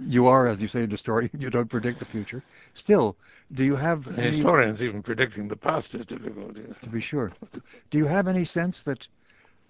You 0.00 0.26
are, 0.26 0.46
as 0.46 0.62
you 0.62 0.68
say 0.68 0.84
in 0.84 0.90
the 0.90 0.96
story, 0.96 1.30
you 1.38 1.50
don't 1.50 1.68
predict 1.68 1.98
the 1.98 2.04
future. 2.04 2.42
Still, 2.74 3.16
do 3.52 3.64
you 3.64 3.76
have 3.76 4.18
any, 4.18 4.36
Historians 4.36 4.82
even 4.82 5.02
predicting 5.02 5.48
the 5.48 5.56
past 5.56 5.94
is 5.94 6.06
difficult. 6.06 6.56
yes. 6.56 6.76
to 6.82 6.88
be 6.88 7.00
sure, 7.00 7.32
do 7.90 7.98
you 7.98 8.06
have 8.06 8.28
any 8.28 8.44
sense 8.44 8.82
that 8.82 9.08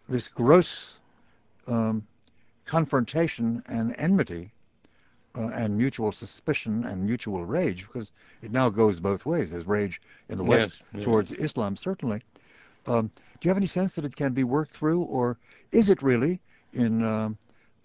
this 0.08 0.28
gross 0.28 0.98
um, 1.66 2.06
confrontation 2.64 3.62
and 3.66 3.94
enmity 3.98 4.50
uh, 5.36 5.48
and 5.48 5.76
mutual 5.76 6.12
suspicion 6.12 6.84
and 6.84 7.04
mutual 7.04 7.44
rage, 7.44 7.86
because 7.86 8.12
it 8.42 8.50
now 8.50 8.68
goes 8.68 8.98
both 9.00 9.26
ways. 9.26 9.52
There's 9.52 9.66
rage 9.66 10.00
in 10.28 10.38
the 10.38 10.44
West 10.44 10.70
Yes, 10.70 10.80
yes. 10.94 11.04
towards 11.04 11.32
Islam, 11.32 11.76
certainly. 11.76 12.22
Um, 12.86 13.10
do 13.40 13.46
you 13.46 13.50
have 13.50 13.56
any 13.56 13.66
sense 13.66 13.92
that 13.92 14.04
it 14.04 14.16
can 14.16 14.32
be 14.32 14.44
worked 14.44 14.72
through, 14.72 15.02
or 15.02 15.36
is 15.72 15.90
it 15.90 16.02
really, 16.02 16.40
in 16.72 17.04
um, 17.04 17.38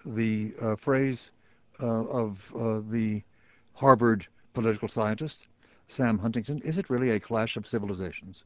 the 0.06 0.54
uh, 0.62 0.76
phrase 0.76 1.32
of 1.80 2.54
uh, 2.56 2.82
the 2.90 3.24
Harvard 3.74 4.28
political 4.54 4.88
scientist 4.88 5.48
Sam 5.88 6.18
Huntington, 6.20 6.62
is 6.62 6.78
it 6.78 6.90
really 6.90 7.10
a 7.10 7.20
clash 7.20 7.58
of 7.58 7.68
civilizations? 7.68 8.44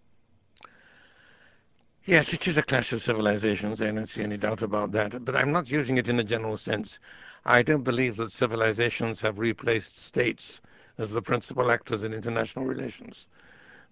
Yes, 2.06 2.34
it 2.34 2.48
is 2.48 2.58
a 2.58 2.64
clash 2.64 2.94
of 2.94 3.02
civilizations. 3.02 3.82
I 3.82 3.92
don't 3.92 4.08
see 4.08 4.24
any 4.24 4.38
doubt 4.38 4.62
about 4.62 4.92
that. 4.94 5.24
But 5.26 5.36
I'm 5.36 5.52
not 5.52 5.70
using 5.70 5.98
it 5.98 6.08
in 6.08 6.20
a 6.20 6.24
general 6.24 6.58
sense. 6.58 7.00
I 7.46 7.62
don't 7.62 7.84
believe 7.84 8.16
that 8.16 8.32
civilizations 8.32 9.22
have 9.22 9.40
replaced 9.40 9.98
states 9.98 10.62
as 10.98 11.12
the 11.12 11.22
principal 11.22 11.70
actors 11.70 12.04
in 12.04 12.14
international 12.14 12.66
relations. 12.66 13.28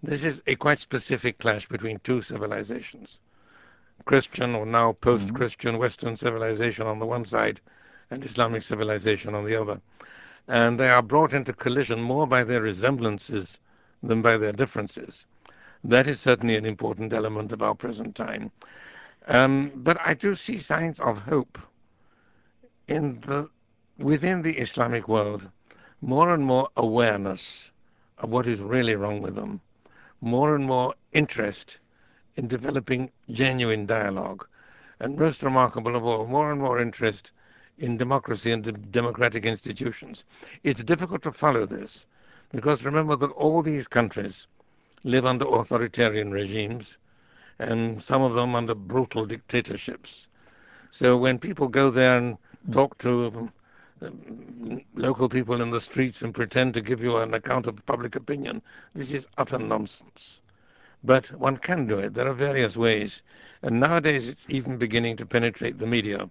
This 0.02 0.24
is 0.24 0.42
a 0.46 0.56
quite 0.56 0.78
specific 0.78 1.38
clash 1.38 1.68
between 1.68 1.98
two 2.00 2.22
civilizations 2.22 3.20
Christian 4.04 4.54
or 4.54 4.66
now 4.66 4.92
post 4.92 5.32
Christian 5.32 5.78
Western 5.78 6.16
civilization 6.16 6.86
on 6.86 6.98
the 6.98 7.06
one 7.06 7.24
side 7.24 7.60
and 8.10 8.24
Islamic 8.24 8.62
civilization 8.62 9.34
on 9.34 9.44
the 9.44 9.60
other. 9.60 9.80
And 10.48 10.78
they 10.78 10.88
are 10.88 11.02
brought 11.02 11.32
into 11.32 11.52
collision 11.52 12.00
more 12.00 12.26
by 12.26 12.44
their 12.44 12.62
resemblances 12.62 13.58
than 14.02 14.22
by 14.22 14.36
their 14.36 14.52
differences. 14.52 15.26
That 15.82 16.06
is 16.06 16.20
certainly 16.20 16.56
an 16.56 16.66
important 16.66 17.12
element 17.12 17.52
of 17.52 17.62
our 17.62 17.74
present 17.74 18.14
time. 18.14 18.50
Um, 19.28 19.72
but 19.74 19.98
I 20.00 20.14
do 20.14 20.36
see 20.36 20.58
signs 20.58 21.00
of 21.00 21.20
hope 21.22 21.58
in 22.86 23.20
the 23.20 23.50
within 23.98 24.42
the 24.42 24.56
Islamic 24.58 25.08
world. 25.08 25.48
More 26.00 26.32
and 26.34 26.44
more 26.44 26.68
awareness 26.76 27.72
of 28.18 28.30
what 28.30 28.46
is 28.46 28.60
really 28.60 28.94
wrong 28.94 29.22
with 29.22 29.34
them. 29.34 29.60
More 30.20 30.54
and 30.54 30.64
more 30.66 30.94
interest 31.12 31.78
in 32.36 32.46
developing 32.46 33.10
genuine 33.30 33.86
dialogue. 33.86 34.46
And 35.00 35.18
most 35.18 35.42
remarkable 35.42 35.96
of 35.96 36.04
all, 36.04 36.26
more 36.26 36.52
and 36.52 36.60
more 36.60 36.78
interest 36.80 37.32
in 37.78 37.96
democracy 37.96 38.50
and 38.52 38.90
democratic 38.92 39.44
institutions. 39.44 40.24
It's 40.62 40.82
difficult 40.82 41.22
to 41.22 41.32
follow 41.32 41.66
this 41.66 42.06
because 42.52 42.84
remember 42.84 43.16
that 43.16 43.30
all 43.32 43.62
these 43.62 43.86
countries 43.86 44.46
live 45.04 45.26
under 45.26 45.46
authoritarian 45.46 46.30
regimes 46.30 46.98
and 47.58 48.02
some 48.02 48.22
of 48.22 48.34
them 48.34 48.54
under 48.54 48.74
brutal 48.74 49.26
dictatorships. 49.26 50.28
So 50.90 51.16
when 51.16 51.38
people 51.38 51.68
go 51.68 51.90
there 51.90 52.18
and 52.18 52.38
talk 52.72 52.98
to 52.98 53.50
um, 54.02 54.82
local 54.94 55.28
people 55.28 55.60
in 55.62 55.70
the 55.70 55.80
streets 55.80 56.22
and 56.22 56.34
pretend 56.34 56.74
to 56.74 56.80
give 56.80 57.02
you 57.02 57.16
an 57.18 57.34
account 57.34 57.66
of 57.66 57.84
public 57.86 58.16
opinion, 58.16 58.62
this 58.94 59.12
is 59.12 59.26
utter 59.38 59.58
nonsense. 59.58 60.40
But 61.04 61.26
one 61.28 61.56
can 61.58 61.86
do 61.86 61.98
it. 61.98 62.14
There 62.14 62.28
are 62.28 62.34
various 62.34 62.76
ways. 62.76 63.22
And 63.62 63.80
nowadays 63.80 64.28
it's 64.28 64.46
even 64.48 64.76
beginning 64.76 65.16
to 65.18 65.26
penetrate 65.26 65.78
the 65.78 65.86
media, 65.86 66.28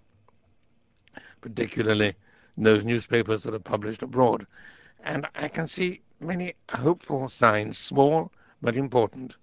particularly 1.45 2.15
those 2.57 2.83
newspapers 2.83 3.43
that 3.43 3.53
are 3.53 3.59
published 3.59 4.01
abroad. 4.01 4.47
And 5.03 5.27
I 5.35 5.47
can 5.47 5.67
see 5.67 6.01
many 6.19 6.55
hopeful 6.69 7.29
signs, 7.29 7.77
small 7.77 8.31
but 8.61 8.75
important, 8.75 9.37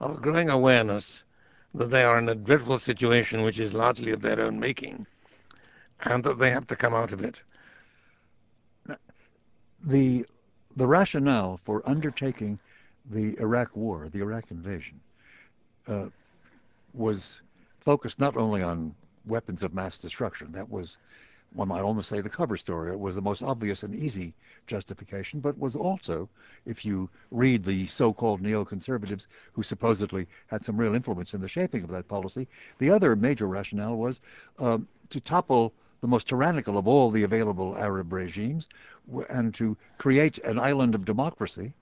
of 0.00 0.22
growing 0.22 0.48
awareness 0.48 1.24
that 1.74 1.90
they 1.90 2.04
are 2.04 2.18
in 2.18 2.28
a 2.28 2.34
dreadful 2.36 2.78
situation 2.78 3.42
which 3.42 3.58
is 3.58 3.74
largely 3.74 4.12
of 4.12 4.22
their 4.22 4.40
own 4.40 4.60
making 4.60 5.06
and 6.02 6.22
that 6.24 6.38
they 6.38 6.50
have 6.50 6.66
to 6.68 6.76
come 6.76 6.94
out 6.94 7.12
of 7.12 7.20
it. 7.20 7.42
The 9.84 10.24
the 10.76 10.86
rationale 10.86 11.56
for 11.56 11.82
undertaking 11.88 12.60
the 13.10 13.36
Iraq 13.40 13.74
War, 13.74 14.08
the 14.08 14.20
Iraq 14.20 14.52
invasion, 14.52 15.00
uh, 15.88 16.06
was 16.94 17.42
focused 17.80 18.20
not 18.20 18.36
only 18.36 18.62
on 18.62 18.94
weapons 19.26 19.62
of 19.62 19.74
mass 19.74 19.98
destruction. 19.98 20.52
That 20.52 20.70
was, 20.70 20.96
one 21.52 21.68
might 21.68 21.82
almost 21.82 22.08
say, 22.08 22.20
the 22.20 22.30
cover 22.30 22.56
story. 22.56 22.92
It 22.92 23.00
was 23.00 23.14
the 23.14 23.22
most 23.22 23.42
obvious 23.42 23.82
and 23.82 23.94
easy 23.94 24.34
justification, 24.66 25.40
but 25.40 25.58
was 25.58 25.74
also, 25.74 26.28
if 26.64 26.84
you 26.84 27.10
read 27.30 27.64
the 27.64 27.86
so-called 27.86 28.40
neoconservatives 28.40 29.26
who 29.52 29.62
supposedly 29.62 30.26
had 30.46 30.64
some 30.64 30.76
real 30.76 30.94
influence 30.94 31.34
in 31.34 31.40
the 31.40 31.48
shaping 31.48 31.82
of 31.82 31.90
that 31.90 32.08
policy, 32.08 32.46
the 32.78 32.90
other 32.90 33.16
major 33.16 33.46
rationale 33.46 33.96
was 33.96 34.20
um, 34.58 34.86
to 35.08 35.20
topple 35.20 35.72
the 36.00 36.08
most 36.08 36.28
tyrannical 36.28 36.78
of 36.78 36.86
all 36.88 37.10
the 37.10 37.24
available 37.24 37.76
Arab 37.76 38.12
regimes 38.12 38.68
and 39.28 39.52
to 39.54 39.76
create 39.98 40.38
an 40.38 40.58
island 40.58 40.94
of 40.94 41.04
democracy 41.04 41.72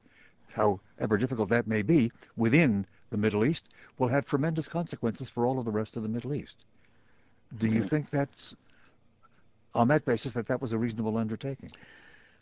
however 0.59 1.17
difficult 1.17 1.49
that 1.51 1.67
may 1.67 1.83
be, 1.83 2.11
within 2.37 2.87
the 3.11 3.17
Middle 3.17 3.45
East, 3.45 3.69
will 3.99 4.09
have 4.09 4.27
tremendous 4.27 4.67
consequences 4.67 5.29
for 5.29 5.47
all 5.47 5.59
of 5.59 5.65
the 5.65 5.71
rest 5.71 5.97
of 5.97 6.03
the 6.03 6.09
Middle 6.09 6.35
East. 6.35 6.65
Do 7.59 7.69
you 7.69 7.83
think 7.83 8.11
that's 8.11 8.55
on 9.79 9.89
that 9.89 10.05
basis 10.05 10.33
that 10.35 10.49
that 10.49 10.61
was 10.61 10.73
a 10.73 10.79
reasonable 10.79 11.17
undertaking? 11.17 11.71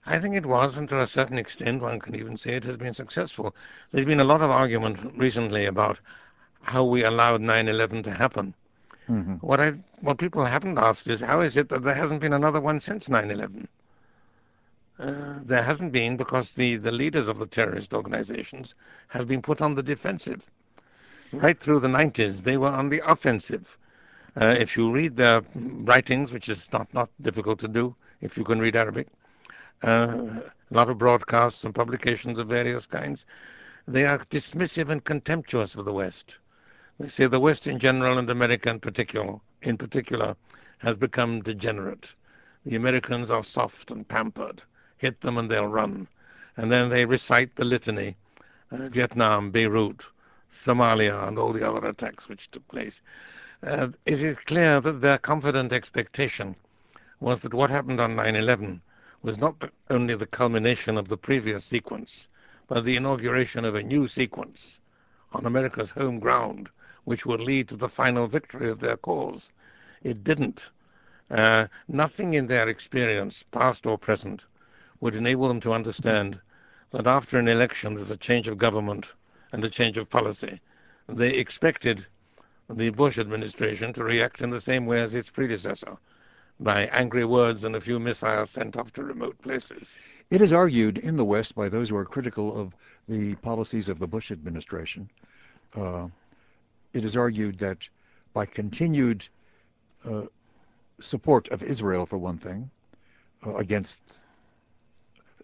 I 0.06 0.18
think 0.18 0.36
it 0.36 0.46
was, 0.46 0.78
and 0.78 0.88
to 0.88 1.00
a 1.00 1.06
certain 1.06 1.36
extent, 1.36 1.82
one 1.82 2.00
can 2.00 2.14
even 2.14 2.36
say 2.36 2.54
it 2.54 2.64
has 2.64 2.76
been 2.76 2.94
successful. 2.94 3.54
There's 3.92 4.06
been 4.06 4.20
a 4.20 4.24
lot 4.32 4.40
of 4.40 4.50
argument 4.50 4.98
recently 5.16 5.66
about 5.66 6.00
how 6.62 6.84
we 6.84 7.04
allowed 7.04 7.42
9/11 7.42 8.02
to 8.04 8.10
happen. 8.10 8.54
Mm-hmm. 9.08 9.34
What 9.34 9.60
I 9.60 9.72
what 10.00 10.18
people 10.18 10.44
haven't 10.44 10.78
asked 10.78 11.08
is 11.08 11.20
how 11.20 11.40
is 11.40 11.56
it 11.56 11.68
that 11.68 11.82
there 11.82 11.94
hasn't 11.94 12.20
been 12.20 12.32
another 12.32 12.60
one 12.60 12.80
since 12.80 13.08
9/11? 13.08 13.66
Uh, 14.98 15.34
there 15.44 15.62
hasn't 15.62 15.92
been 15.92 16.16
because 16.16 16.54
the, 16.54 16.76
the 16.76 16.90
leaders 16.90 17.28
of 17.28 17.38
the 17.38 17.46
terrorist 17.46 17.92
organizations 17.92 18.74
have 19.08 19.28
been 19.28 19.42
put 19.42 19.60
on 19.60 19.74
the 19.74 19.82
defensive. 19.82 20.46
Right 21.32 21.60
through 21.60 21.80
the 21.80 21.88
90s, 21.88 22.44
they 22.44 22.56
were 22.56 22.74
on 22.80 22.88
the 22.88 23.02
offensive. 23.04 23.76
Uh, 24.40 24.56
if 24.58 24.76
you 24.76 24.90
read 24.90 25.16
their 25.16 25.42
writings, 25.54 26.32
which 26.32 26.48
is 26.48 26.68
not, 26.72 26.92
not 26.92 27.08
difficult 27.22 27.58
to 27.58 27.68
do 27.68 27.94
if 28.20 28.36
you 28.36 28.44
can 28.44 28.58
read 28.58 28.76
Arabic, 28.76 29.08
uh, 29.82 30.40
a 30.70 30.74
lot 30.74 30.88
of 30.88 30.98
broadcasts 30.98 31.64
and 31.64 31.74
publications 31.74 32.38
of 32.38 32.48
various 32.48 32.86
kinds, 32.86 33.26
they 33.88 34.04
are 34.04 34.18
dismissive 34.30 34.90
and 34.90 35.04
contemptuous 35.04 35.74
of 35.74 35.84
the 35.84 35.92
West. 35.92 36.38
They 36.98 37.08
say 37.08 37.26
the 37.26 37.40
West 37.40 37.66
in 37.66 37.78
general 37.78 38.18
and 38.18 38.28
America 38.28 38.70
in 38.70 38.80
particular, 38.80 39.38
in 39.62 39.76
particular 39.76 40.36
has 40.78 40.96
become 40.96 41.42
degenerate. 41.42 42.12
The 42.64 42.76
Americans 42.76 43.30
are 43.30 43.44
soft 43.44 43.90
and 43.90 44.06
pampered 44.06 44.62
hit 44.98 45.20
them 45.20 45.38
and 45.38 45.50
they'll 45.50 45.68
run. 45.68 46.08
And 46.56 46.70
then 46.70 46.88
they 46.88 47.04
recite 47.04 47.54
the 47.54 47.64
litany 47.64 48.16
uh, 48.70 48.88
Vietnam, 48.88 49.50
Beirut, 49.50 50.04
Somalia, 50.50 51.28
and 51.28 51.38
all 51.38 51.52
the 51.52 51.68
other 51.68 51.86
attacks 51.86 52.28
which 52.28 52.50
took 52.50 52.66
place. 52.68 53.02
Uh, 53.62 53.88
it 54.04 54.20
is 54.20 54.36
clear 54.44 54.80
that 54.82 55.00
their 55.00 55.16
confident 55.16 55.72
expectation 55.72 56.54
was 57.20 57.40
that 57.40 57.54
what 57.54 57.70
happened 57.70 57.98
on 57.98 58.14
9 58.14 58.36
11 58.36 58.82
was 59.22 59.38
not 59.38 59.70
only 59.88 60.14
the 60.14 60.26
culmination 60.26 60.98
of 60.98 61.08
the 61.08 61.16
previous 61.16 61.64
sequence, 61.64 62.28
but 62.68 62.84
the 62.84 62.96
inauguration 62.96 63.64
of 63.64 63.74
a 63.74 63.82
new 63.82 64.06
sequence 64.06 64.80
on 65.32 65.46
America's 65.46 65.90
home 65.90 66.18
ground, 66.18 66.68
which 67.04 67.24
would 67.24 67.40
lead 67.40 67.66
to 67.66 67.76
the 67.76 67.88
final 67.88 68.28
victory 68.28 68.70
of 68.70 68.80
their 68.80 68.98
cause. 68.98 69.50
It 70.02 70.22
didn't. 70.22 70.68
Uh, 71.30 71.66
nothing 71.88 72.34
in 72.34 72.46
their 72.46 72.68
experience, 72.68 73.42
past 73.50 73.86
or 73.86 73.96
present, 73.96 74.44
would 75.00 75.14
enable 75.14 75.48
them 75.48 75.60
to 75.60 75.72
understand 75.72 76.38
that 76.90 77.06
after 77.06 77.38
an 77.38 77.48
election 77.48 77.94
there's 77.94 78.10
a 78.10 78.16
change 78.16 78.48
of 78.48 78.58
government 78.58 79.14
and 79.52 79.64
a 79.64 79.70
change 79.70 79.96
of 79.96 80.10
policy. 80.10 80.60
They 81.08 81.30
expected 81.30 82.06
the 82.68 82.90
Bush 82.90 83.18
administration 83.18 83.92
to 83.92 84.04
react 84.04 84.40
in 84.40 84.50
the 84.50 84.60
same 84.60 84.86
way 84.86 85.00
as 85.00 85.14
its 85.14 85.30
predecessor 85.30 85.96
by 86.58 86.86
angry 86.86 87.24
words 87.24 87.64
and 87.64 87.76
a 87.76 87.80
few 87.80 87.98
missiles 87.98 88.50
sent 88.50 88.76
off 88.76 88.92
to 88.94 89.04
remote 89.04 89.40
places. 89.42 89.92
It 90.30 90.40
is 90.40 90.52
argued 90.52 90.98
in 90.98 91.16
the 91.16 91.24
West 91.24 91.54
by 91.54 91.68
those 91.68 91.90
who 91.90 91.96
are 91.96 92.04
critical 92.04 92.58
of 92.58 92.74
the 93.08 93.34
policies 93.36 93.88
of 93.88 93.98
the 93.98 94.06
Bush 94.06 94.30
administration. 94.30 95.08
Uh, 95.76 96.08
it 96.92 97.04
is 97.04 97.16
argued 97.16 97.58
that 97.58 97.88
by 98.32 98.46
continued 98.46 99.28
uh, 100.04 100.22
support 101.00 101.48
of 101.48 101.62
Israel, 101.62 102.06
for 102.06 102.18
one 102.18 102.38
thing, 102.38 102.70
uh, 103.46 103.56
against 103.56 104.00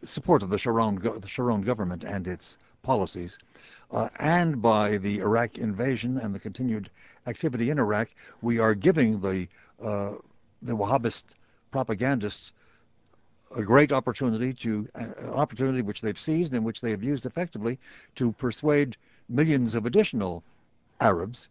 support 0.03 0.43
of 0.43 0.49
the 0.51 0.59
Sharon, 0.59 0.97
the 0.97 1.29
Sharon 1.29 1.61
government 1.61 2.05
and 2.05 2.27
its 2.27 2.59
policies, 2.83 3.39
uh, 3.91 4.09
and 4.19 4.61
by 4.61 4.97
the 4.97 5.19
Iraq 5.19 5.59
invasion 5.59 6.19
and 6.19 6.35
the 6.35 6.41
continued 6.41 6.91
activity 7.27 7.71
in 7.71 7.79
Iraq, 7.79 8.09
we 8.41 8.59
are 8.59 8.75
giving 8.75 9.21
the 9.21 9.49
uh, 9.83 10.13
the 10.63 10.77
Wahhabist 10.77 11.25
propagandists 11.71 12.53
a 13.57 13.63
great 13.63 13.93
opportunity 13.93 14.53
to 14.53 14.89
uh, 14.95 15.31
opportunity 15.31 15.83
which 15.83 16.01
they've 16.01 16.19
seized 16.19 16.55
and 16.55 16.65
which 16.65 16.81
they 16.81 16.91
have 16.91 17.03
used 17.03 17.27
effectively 17.27 17.79
to 18.15 18.33
persuade 18.33 18.97
millions 19.29 19.75
of 19.75 19.87
additional 19.87 20.43
Arabs 21.01 21.49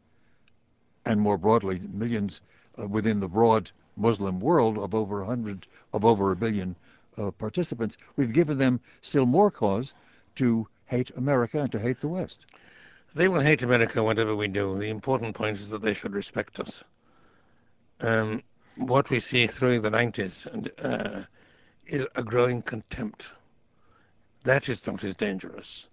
and 1.06 1.20
more 1.20 1.38
broadly 1.38 1.82
millions 1.92 2.42
uh, 2.80 2.88
within 2.88 3.20
the 3.20 3.28
broad 3.28 3.72
Muslim 3.98 4.40
world 4.40 4.78
of 4.78 4.96
over 4.96 5.22
a 5.22 5.26
hundred 5.26 5.68
of 5.94 6.06
over 6.06 6.32
a 6.32 6.36
billion 6.36 6.76
uh, 7.18 7.32
participants, 7.32 7.98
we've 8.16 8.34
given 8.34 8.58
them 8.58 8.80
still 9.02 9.26
more 9.26 9.52
cause 9.52 9.94
to 10.36 10.68
hate 10.86 11.12
America 11.18 11.60
and 11.60 11.72
to 11.72 11.80
hate 11.80 12.00
the 12.00 12.08
West. 12.08 12.46
They 13.14 13.28
will 13.28 13.42
hate 13.42 13.62
America 13.62 14.02
whatever 14.02 14.36
we 14.36 14.48
do. 14.48 14.78
The 14.78 14.90
important 14.90 15.36
point 15.36 15.60
is 15.60 15.70
that 15.70 15.82
they 15.82 15.94
should 15.94 16.14
respect 16.14 16.60
us. 16.60 16.84
Um, 18.00 18.42
what 18.78 19.10
we 19.10 19.20
see 19.20 19.48
through 19.48 19.82
the 19.82 19.90
90s 19.90 20.46
and, 20.46 20.72
uh, 20.82 21.22
is 21.88 22.08
a 22.16 22.24
growing 22.24 22.62
contempt. 22.62 23.28
That 24.44 24.70
is 24.70 24.88
what 24.88 25.04
is 25.04 25.16
dangerous. 25.16 25.88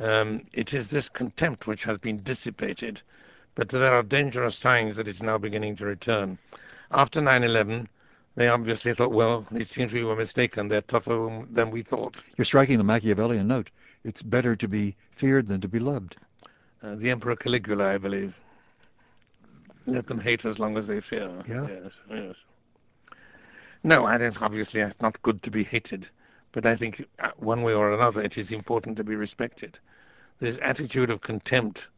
Um, 0.00 0.46
it 0.52 0.72
is 0.72 0.88
this 0.88 1.08
contempt 1.08 1.66
which 1.66 1.84
has 1.84 1.98
been 1.98 2.22
dissipated, 2.22 3.02
but 3.54 3.68
there 3.68 3.92
are 3.92 4.02
dangerous 4.02 4.56
signs 4.56 4.96
that 4.96 5.06
it's 5.06 5.22
now 5.22 5.36
beginning 5.36 5.76
to 5.76 5.86
return. 5.86 6.38
After 6.90 7.20
9 7.20 7.44
11, 7.44 7.88
they 8.36 8.48
obviously 8.48 8.94
thought, 8.94 9.12
well, 9.12 9.46
it 9.52 9.68
seems 9.68 9.92
we 9.92 10.04
were 10.04 10.16
mistaken. 10.16 10.68
They're 10.68 10.80
tougher 10.80 11.44
than 11.50 11.70
we 11.70 11.82
thought. 11.82 12.22
You're 12.36 12.44
striking 12.44 12.78
the 12.78 12.84
Machiavellian 12.84 13.46
note. 13.48 13.70
It's 14.04 14.22
better 14.22 14.56
to 14.56 14.68
be 14.68 14.96
feared 15.10 15.48
than 15.48 15.60
to 15.60 15.68
be 15.68 15.80
loved. 15.80 16.16
Uh, 16.82 16.94
the 16.94 17.10
Emperor 17.10 17.36
Caligula, 17.36 17.94
I 17.94 17.98
believe. 17.98 18.34
Let 19.86 20.06
them 20.06 20.20
hate 20.20 20.44
as 20.44 20.58
long 20.58 20.76
as 20.76 20.86
they 20.86 21.00
fear. 21.00 21.30
Yeah. 21.48 21.66
Yes, 21.66 21.92
yes. 22.10 22.34
No, 23.82 24.06
I 24.06 24.18
don't. 24.18 24.40
Obviously, 24.42 24.80
it's 24.80 25.00
not 25.00 25.20
good 25.22 25.42
to 25.42 25.50
be 25.50 25.64
hated, 25.64 26.08
but 26.52 26.66
I 26.66 26.76
think 26.76 27.04
uh, 27.20 27.30
one 27.38 27.62
way 27.62 27.72
or 27.72 27.92
another, 27.92 28.22
it 28.22 28.36
is 28.36 28.52
important 28.52 28.96
to 28.96 29.04
be 29.04 29.16
respected. 29.16 29.78
This 30.40 30.58
attitude 30.62 31.10
of 31.10 31.20
contempt, 31.20 31.88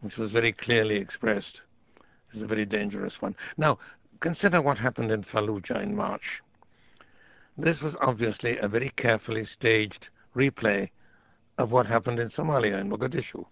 which 0.00 0.18
was 0.18 0.30
very 0.30 0.52
clearly 0.52 0.96
expressed, 0.96 1.62
is 2.32 2.42
a 2.42 2.46
very 2.46 2.66
dangerous 2.66 3.22
one. 3.22 3.34
Now, 3.56 3.78
Consider 4.20 4.60
what 4.60 4.78
happened 4.78 5.12
in 5.12 5.22
Fallujah 5.22 5.80
in 5.80 5.94
March. 5.94 6.42
This 7.56 7.80
was 7.80 7.96
obviously 8.00 8.58
a 8.58 8.66
very 8.66 8.88
carefully 8.90 9.44
staged 9.44 10.08
replay 10.34 10.90
of 11.56 11.70
what 11.70 11.86
happened 11.86 12.18
in 12.18 12.28
Somalia, 12.28 12.80
in 12.80 12.90
Mogadishu. 12.90 13.46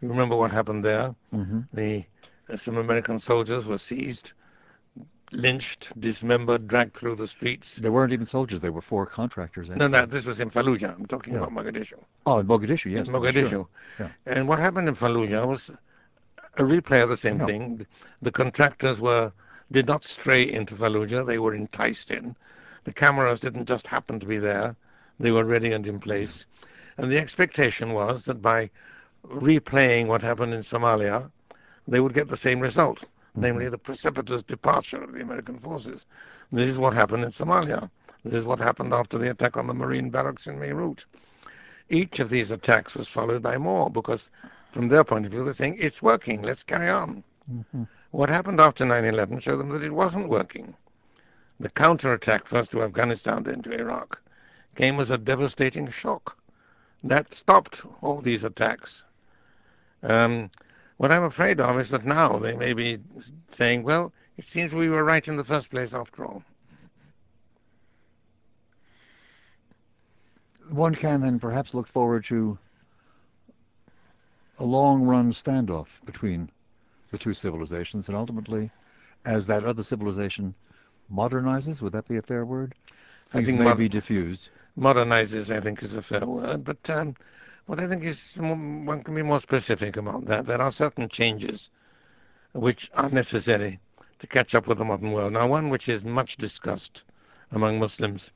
You 0.00 0.08
remember 0.08 0.36
what 0.36 0.50
happened 0.50 0.84
there? 0.84 1.14
Mm-hmm. 1.34 1.60
The 1.72 2.04
uh, 2.48 2.56
some 2.56 2.78
American 2.78 3.18
soldiers 3.18 3.66
were 3.66 3.78
seized, 3.78 4.32
lynched, 5.30 5.98
dismembered, 6.00 6.66
dragged 6.66 6.94
through 6.94 7.16
the 7.16 7.28
streets. 7.28 7.76
They 7.76 7.90
weren't 7.90 8.12
even 8.12 8.24
soldiers; 8.24 8.60
they 8.60 8.70
were 8.70 8.80
four 8.80 9.04
contractors. 9.04 9.68
No, 9.68 9.88
no, 9.88 10.06
this 10.06 10.24
was 10.24 10.40
in 10.40 10.50
Fallujah. 10.50 10.98
I'm 10.98 11.06
talking 11.06 11.34
yeah. 11.34 11.40
about 11.40 11.52
Mogadishu. 11.52 12.02
Oh, 12.26 12.38
in 12.38 12.46
Mogadishu, 12.46 12.90
yes. 12.90 13.08
In 13.08 13.14
Mogadishu. 13.14 13.50
Sure. 13.50 13.68
Yeah. 13.98 14.08
And 14.26 14.48
what 14.48 14.58
happened 14.58 14.88
in 14.88 14.94
Fallujah 14.94 15.46
was 15.46 15.70
a 16.56 16.62
replay 16.62 17.02
of 17.02 17.10
the 17.10 17.16
same 17.16 17.38
thing. 17.46 17.86
The 18.22 18.32
contractors 18.32 19.00
were 19.00 19.32
did 19.70 19.86
not 19.86 20.02
stray 20.02 20.50
into 20.50 20.74
Fallujah. 20.74 21.26
They 21.26 21.38
were 21.38 21.54
enticed 21.54 22.10
in. 22.10 22.34
The 22.84 22.92
cameras 22.92 23.38
didn't 23.40 23.66
just 23.66 23.86
happen 23.86 24.18
to 24.18 24.26
be 24.26 24.38
there. 24.38 24.74
They 25.20 25.30
were 25.30 25.44
ready 25.44 25.72
and 25.72 25.86
in 25.86 26.00
place. 26.00 26.46
And 26.96 27.12
the 27.12 27.18
expectation 27.18 27.92
was 27.92 28.24
that 28.24 28.42
by 28.42 28.70
replaying 29.28 30.06
what 30.06 30.22
happened 30.22 30.54
in 30.54 30.60
Somalia, 30.60 31.30
they 31.86 32.00
would 32.00 32.14
get 32.14 32.28
the 32.28 32.36
same 32.36 32.60
result, 32.60 32.98
mm-hmm. 32.98 33.42
namely 33.42 33.68
the 33.68 33.78
precipitous 33.78 34.42
departure 34.42 35.02
of 35.02 35.12
the 35.12 35.22
American 35.22 35.58
forces. 35.58 36.04
This 36.52 36.68
is 36.68 36.78
what 36.78 36.94
happened 36.94 37.24
in 37.24 37.30
Somalia. 37.30 37.90
This 38.24 38.34
is 38.34 38.44
what 38.44 38.58
happened 38.58 38.92
after 38.92 39.18
the 39.18 39.30
attack 39.30 39.56
on 39.56 39.66
the 39.66 39.74
Marine 39.74 40.10
barracks 40.10 40.46
in 40.46 40.58
Beirut. 40.58 41.04
Each 41.88 42.20
of 42.20 42.28
these 42.28 42.50
attacks 42.50 42.94
was 42.94 43.08
followed 43.08 43.42
by 43.42 43.56
more 43.56 43.90
because, 43.90 44.30
from 44.72 44.88
their 44.88 45.04
point 45.04 45.26
of 45.26 45.32
view, 45.32 45.44
they're 45.44 45.54
saying, 45.54 45.78
it's 45.78 46.02
working, 46.02 46.42
let's 46.42 46.62
carry 46.62 46.88
on. 46.88 47.24
Mm-hmm. 47.50 47.84
What 48.12 48.28
happened 48.28 48.60
after 48.60 48.84
9 48.84 49.04
11 49.04 49.40
showed 49.40 49.56
them 49.56 49.70
that 49.70 49.82
it 49.82 49.92
wasn't 49.92 50.28
working. 50.28 50.74
The 51.58 51.70
counterattack, 51.70 52.46
first 52.46 52.70
to 52.72 52.82
Afghanistan, 52.82 53.42
then 53.42 53.62
to 53.62 53.72
Iraq, 53.72 54.20
came 54.74 54.98
as 55.00 55.10
a 55.10 55.18
devastating 55.18 55.88
shock. 55.90 56.36
That 57.02 57.32
stopped 57.32 57.82
all 58.02 58.20
these 58.20 58.44
attacks. 58.44 59.04
Um, 60.02 60.50
what 60.96 61.12
I'm 61.12 61.24
afraid 61.24 61.60
of 61.60 61.78
is 61.80 61.90
that 61.90 62.04
now 62.04 62.38
they 62.38 62.54
may 62.54 62.72
be 62.72 62.98
saying, 63.52 63.82
well, 63.82 64.12
it 64.36 64.46
seems 64.46 64.72
we 64.72 64.88
were 64.88 65.04
right 65.04 65.26
in 65.26 65.36
the 65.36 65.44
first 65.44 65.70
place 65.70 65.94
after 65.94 66.24
all. 66.24 66.42
One 70.70 70.94
can 70.94 71.20
then 71.20 71.38
perhaps 71.38 71.74
look 71.74 71.88
forward 71.88 72.24
to 72.26 72.58
a 74.58 74.64
long 74.64 75.02
run 75.02 75.32
standoff 75.32 76.04
between 76.04 76.50
the 77.10 77.18
two 77.18 77.32
civilizations, 77.32 78.08
and 78.08 78.16
ultimately, 78.16 78.70
as 79.24 79.46
that 79.46 79.64
other 79.64 79.82
civilization 79.82 80.54
modernizes, 81.12 81.82
would 81.82 81.92
that 81.92 82.06
be 82.06 82.18
a 82.18 82.22
fair 82.22 82.44
word? 82.44 82.74
Things 83.26 83.48
I 83.48 83.52
think 83.52 83.60
may 83.60 83.74
be 83.74 83.88
diffused. 83.88 84.50
Modernizes, 84.78 85.50
I 85.54 85.60
think, 85.60 85.82
is 85.82 85.94
a 85.94 86.02
fair 86.02 86.24
word, 86.24 86.62
but 86.64 86.88
um, 86.90 87.16
what 87.70 87.78
I 87.78 87.86
think 87.86 88.02
is 88.02 88.34
one 88.36 89.04
can 89.04 89.14
be 89.14 89.22
more 89.22 89.38
specific 89.38 89.96
about 89.96 90.24
that. 90.24 90.44
There 90.44 90.60
are 90.60 90.72
certain 90.72 91.08
changes 91.08 91.70
which 92.52 92.90
are 92.94 93.08
necessary 93.08 93.78
to 94.18 94.26
catch 94.26 94.56
up 94.56 94.66
with 94.66 94.78
the 94.78 94.84
modern 94.84 95.12
world. 95.12 95.34
Now, 95.34 95.46
one 95.46 95.68
which 95.68 95.88
is 95.88 96.04
much 96.04 96.36
discussed 96.36 97.04
among 97.52 97.78
Muslims 97.78 98.32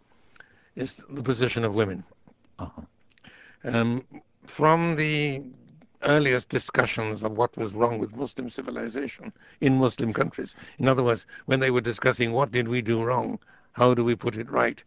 is 0.76 1.02
the 1.10 1.20
position 1.20 1.64
of 1.64 1.74
women. 1.74 2.04
Uh-huh. 2.60 2.82
Um, 3.64 4.04
from 4.46 4.94
the 4.94 5.42
earliest 6.02 6.48
discussions 6.48 7.24
of 7.24 7.36
what 7.36 7.56
was 7.56 7.74
wrong 7.74 7.98
with 7.98 8.14
Muslim 8.14 8.48
civilization 8.48 9.32
in 9.60 9.78
Muslim 9.78 10.12
countries, 10.12 10.54
in 10.78 10.86
other 10.86 11.02
words, 11.02 11.26
when 11.46 11.58
they 11.58 11.72
were 11.72 11.80
discussing 11.80 12.30
what 12.30 12.52
did 12.52 12.68
we 12.68 12.80
do 12.80 13.02
wrong, 13.02 13.40
how 13.72 13.94
do 13.94 14.04
we 14.04 14.14
put 14.14 14.36
it 14.36 14.48
right, 14.48 14.80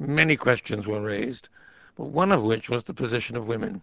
many 0.00 0.34
questions 0.34 0.84
were 0.84 1.00
raised, 1.00 1.48
but 1.96 2.06
one 2.06 2.32
of 2.32 2.42
which 2.42 2.68
was 2.68 2.84
the 2.84 2.94
position 2.94 3.36
of 3.36 3.46
women. 3.46 3.80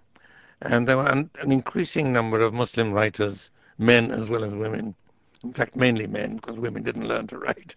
And 0.62 0.88
there 0.88 0.97
were 0.97 1.07
an, 1.07 1.30
an 1.39 1.51
increasing 1.51 2.12
number 2.12 2.41
of 2.41 2.53
Muslim 2.53 2.91
writers, 2.91 3.49
men 3.78 4.12
as 4.12 4.30
well 4.30 4.43
as 4.43 4.53
women, 4.53 4.95
in 5.43 5.53
fact, 5.53 5.76
mainly 5.76 6.07
men, 6.07 6.36
because 6.36 6.59
women 6.59 6.84
didn't 6.84 7.07
learn 7.07 7.28
to 7.28 7.38
write, 7.38 7.76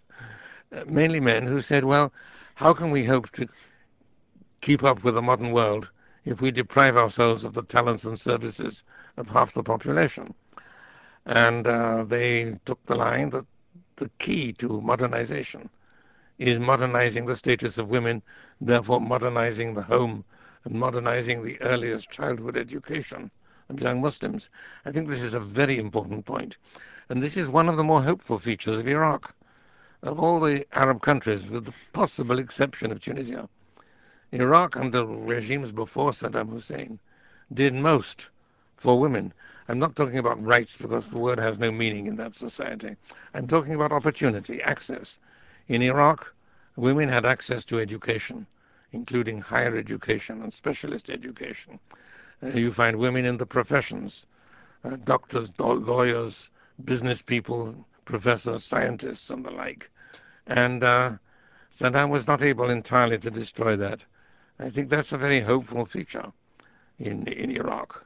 uh, 0.73 0.85
mainly 0.87 1.21
men 1.21 1.47
who 1.47 1.63
said, 1.63 1.85
well, 1.85 2.13
how 2.57 2.75
can 2.75 2.91
we 2.91 3.05
hope 3.05 3.31
to 3.33 3.49
keep 4.61 4.83
up 4.85 5.03
with 5.05 5.15
the 5.15 5.23
modern 5.23 5.53
world 5.53 5.89
if 6.25 6.41
we 6.41 6.51
deprive 6.51 6.97
ourselves 6.97 7.45
of 7.45 7.55
the 7.55 7.63
talents 7.63 8.05
and 8.05 8.19
services 8.19 8.83
of 9.17 9.29
half 9.29 9.55
the 9.55 9.63
population? 9.63 10.35
And 11.27 11.67
uh, 11.67 12.05
they 12.05 12.59
took 12.65 12.85
the 12.87 12.97
line 12.97 13.31
that 13.31 13.47
the 13.97 14.11
key 14.19 14.53
to 14.55 14.81
modernization 14.81 15.71
is 16.39 16.59
modernizing 16.59 17.27
the 17.27 17.37
status 17.37 17.79
of 17.79 17.89
women, 17.89 18.23
therefore 18.61 19.01
modernizing 19.01 19.75
the 19.75 19.83
home 19.83 20.25
and 20.65 20.75
modernizing 20.75 21.43
the 21.43 21.61
earliest 21.63 22.11
childhood 22.11 22.57
education 22.57 23.31
of 23.69 23.81
young 23.81 24.01
Muslims. 24.01 24.51
I 24.85 24.93
think 24.93 25.09
this 25.09 25.23
is 25.23 25.35
a 25.35 25.41
very 25.41 25.79
important 25.79 26.25
point. 26.27 26.57
And 27.09 27.23
this 27.23 27.37
is 27.37 27.49
one 27.49 27.69
of 27.69 27.77
the 27.77 27.85
more 27.85 28.03
hopeful 28.03 28.39
features 28.39 28.79
of 28.79 28.89
Iraq. 28.89 29.35
Of 30.03 30.19
all 30.21 30.41
the 30.41 30.67
Arab 30.73 31.01
countries, 31.01 31.49
with 31.49 31.65
the 31.65 31.75
possible 31.93 32.39
exception 32.39 32.93
of 32.93 33.01
Tunisia, 33.01 33.49
Iraq 34.33 34.77
under 34.77 35.07
regimes 35.07 35.73
before 35.73 36.11
Saddam 36.11 36.51
Hussein 36.51 36.99
did 37.53 37.73
most 37.73 38.29
for 38.77 38.99
women. 38.99 39.33
I'm 39.69 39.79
not 39.79 39.97
talking 39.97 40.19
about 40.19 40.45
rights 40.45 40.77
because 40.77 41.09
the 41.09 41.19
word 41.19 41.39
has 41.39 41.59
no 41.59 41.71
meaning 41.71 42.07
in 42.07 42.17
that 42.17 42.35
society. 42.35 42.97
I'm 43.33 43.47
talking 43.47 43.75
about 43.75 43.93
opportunity, 43.93 44.61
access. 44.61 45.19
In 45.69 45.83
Iraq, 45.83 46.35
women 46.77 47.09
had 47.09 47.25
access 47.25 47.65
to 47.67 47.79
education, 47.81 48.47
including 48.93 49.41
higher 49.41 49.77
education 49.77 50.43
and 50.43 50.53
specialist 50.53 51.09
education. 51.09 51.79
Uh, 52.43 52.49
you 52.49 52.71
find 52.71 52.99
women 52.99 53.25
in 53.25 53.39
the 53.39 53.47
professions, 53.47 54.27
uh, 54.85 54.97
doctors, 55.05 55.53
lawyers, 55.59 56.51
business 56.85 57.23
people, 57.23 57.87
professors, 58.05 58.65
scientists, 58.65 59.31
and 59.31 59.45
the 59.45 59.51
like. 59.51 59.91
And 60.47 60.85
uh, 60.85 61.13
Saddam 61.73 62.11
was 62.11 62.27
not 62.27 62.43
able 62.43 62.71
entirely 62.71 63.19
to 63.19 63.31
destroy 63.31 63.77
that. 63.77 64.05
I 64.59 64.71
think 64.71 64.91
that's 64.91 65.13
a 65.13 65.19
very 65.19 65.41
hopeful 65.41 65.85
feature 65.85 66.33
in, 66.99 67.27
in 67.27 67.51
Iraq. 67.51 68.05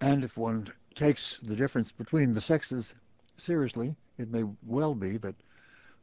And 0.00 0.24
if 0.24 0.36
one 0.36 0.68
takes 0.94 1.38
the 1.42 1.56
difference 1.56 1.92
between 1.92 2.32
the 2.32 2.40
sexes 2.40 2.94
seriously, 3.36 3.94
it 4.18 4.30
may 4.30 4.44
well 4.66 4.94
be 4.94 5.16
that 5.18 5.34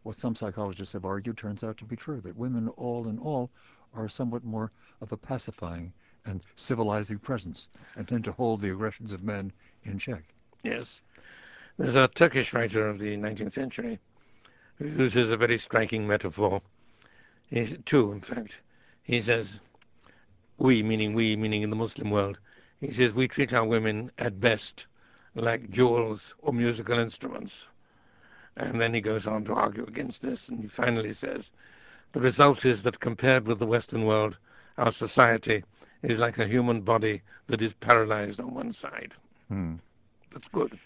what 0.03 0.15
some 0.15 0.35
psychologists 0.35 0.93
have 0.93 1.05
argued 1.05 1.37
turns 1.37 1.63
out 1.63 1.77
to 1.77 1.85
be 1.85 1.95
true, 1.95 2.21
that 2.21 2.37
women 2.37 2.67
all 2.69 3.07
in 3.07 3.19
all 3.19 3.49
are 3.93 4.09
somewhat 4.09 4.43
more 4.43 4.71
of 5.01 5.11
a 5.11 5.17
pacifying 5.17 5.93
and 6.25 6.45
civilizing 6.55 7.19
presence 7.19 7.67
and 7.95 8.07
tend 8.07 8.23
to 8.23 8.31
hold 8.31 8.61
the 8.61 8.71
aggressions 8.71 9.11
of 9.11 9.23
men 9.23 9.51
in 9.83 9.97
check. 9.97 10.23
Yes. 10.63 11.01
There's 11.77 11.95
a 11.95 12.07
Turkish 12.07 12.53
writer 12.53 12.87
of 12.87 12.99
the 12.99 13.17
19th 13.17 13.53
century 13.53 13.99
who 14.77 14.87
uses 14.87 15.31
a 15.31 15.37
very 15.37 15.57
striking 15.57 16.07
metaphor. 16.07 16.61
He's, 17.49 17.75
two, 17.85 18.11
in 18.11 18.21
fact. 18.21 18.57
He 19.03 19.21
says, 19.21 19.59
we, 20.57 20.83
meaning 20.83 21.13
we, 21.13 21.35
meaning 21.35 21.63
in 21.63 21.69
the 21.69 21.75
Muslim 21.75 22.11
world, 22.11 22.39
he 22.79 22.91
says, 22.91 23.13
we 23.13 23.27
treat 23.27 23.53
our 23.53 23.65
women 23.65 24.11
at 24.17 24.39
best 24.39 24.87
like 25.35 25.69
jewels 25.69 26.35
or 26.39 26.53
musical 26.53 26.99
instruments. 26.99 27.65
And 28.57 28.79
then 28.81 28.93
he 28.93 29.01
goes 29.01 29.27
on 29.27 29.45
to 29.45 29.53
argue 29.53 29.85
against 29.85 30.21
this, 30.21 30.49
and 30.49 30.59
he 30.59 30.67
finally 30.67 31.13
says, 31.13 31.51
the 32.13 32.21
result 32.21 32.65
is 32.65 32.83
that 32.83 32.99
compared 32.99 33.47
with 33.47 33.59
the 33.59 33.65
Western 33.67 34.05
world, 34.05 34.37
our 34.77 34.91
society 34.91 35.63
is 36.03 36.19
like 36.19 36.37
a 36.37 36.47
human 36.47 36.81
body 36.81 37.21
that 37.47 37.61
is 37.61 37.73
paralyzed 37.73 38.39
on 38.39 38.53
one 38.53 38.73
side. 38.73 39.13
Hmm. 39.47 39.75
That's 40.31 40.47
good. 40.49 40.77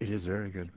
It 0.00 0.10
is 0.10 0.24
very 0.24 0.50
good. 0.50 0.70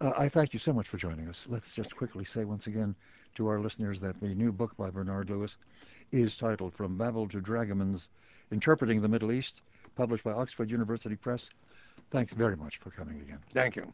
Uh, 0.00 0.12
I 0.16 0.28
thank 0.28 0.52
you 0.52 0.58
so 0.58 0.72
much 0.72 0.88
for 0.88 0.96
joining 0.96 1.28
us. 1.28 1.46
Let's 1.48 1.72
just 1.72 1.94
quickly 1.94 2.24
say 2.24 2.44
once 2.44 2.66
again 2.66 2.94
to 3.34 3.48
our 3.48 3.60
listeners 3.60 4.00
that 4.00 4.20
the 4.20 4.28
new 4.28 4.52
book 4.52 4.76
by 4.76 4.90
Bernard 4.90 5.30
Lewis 5.30 5.56
is 6.12 6.36
titled 6.36 6.74
From 6.74 6.96
Babel 6.96 7.28
to 7.28 7.40
Dragomans 7.40 8.08
Interpreting 8.50 9.00
the 9.00 9.08
Middle 9.08 9.30
East, 9.32 9.60
published 9.94 10.24
by 10.24 10.32
Oxford 10.32 10.70
University 10.70 11.16
Press. 11.16 11.50
Thanks 12.10 12.32
very 12.32 12.56
much 12.56 12.78
for 12.78 12.90
coming 12.90 13.20
again. 13.20 13.38
Thank 13.52 13.76
you. 13.76 13.92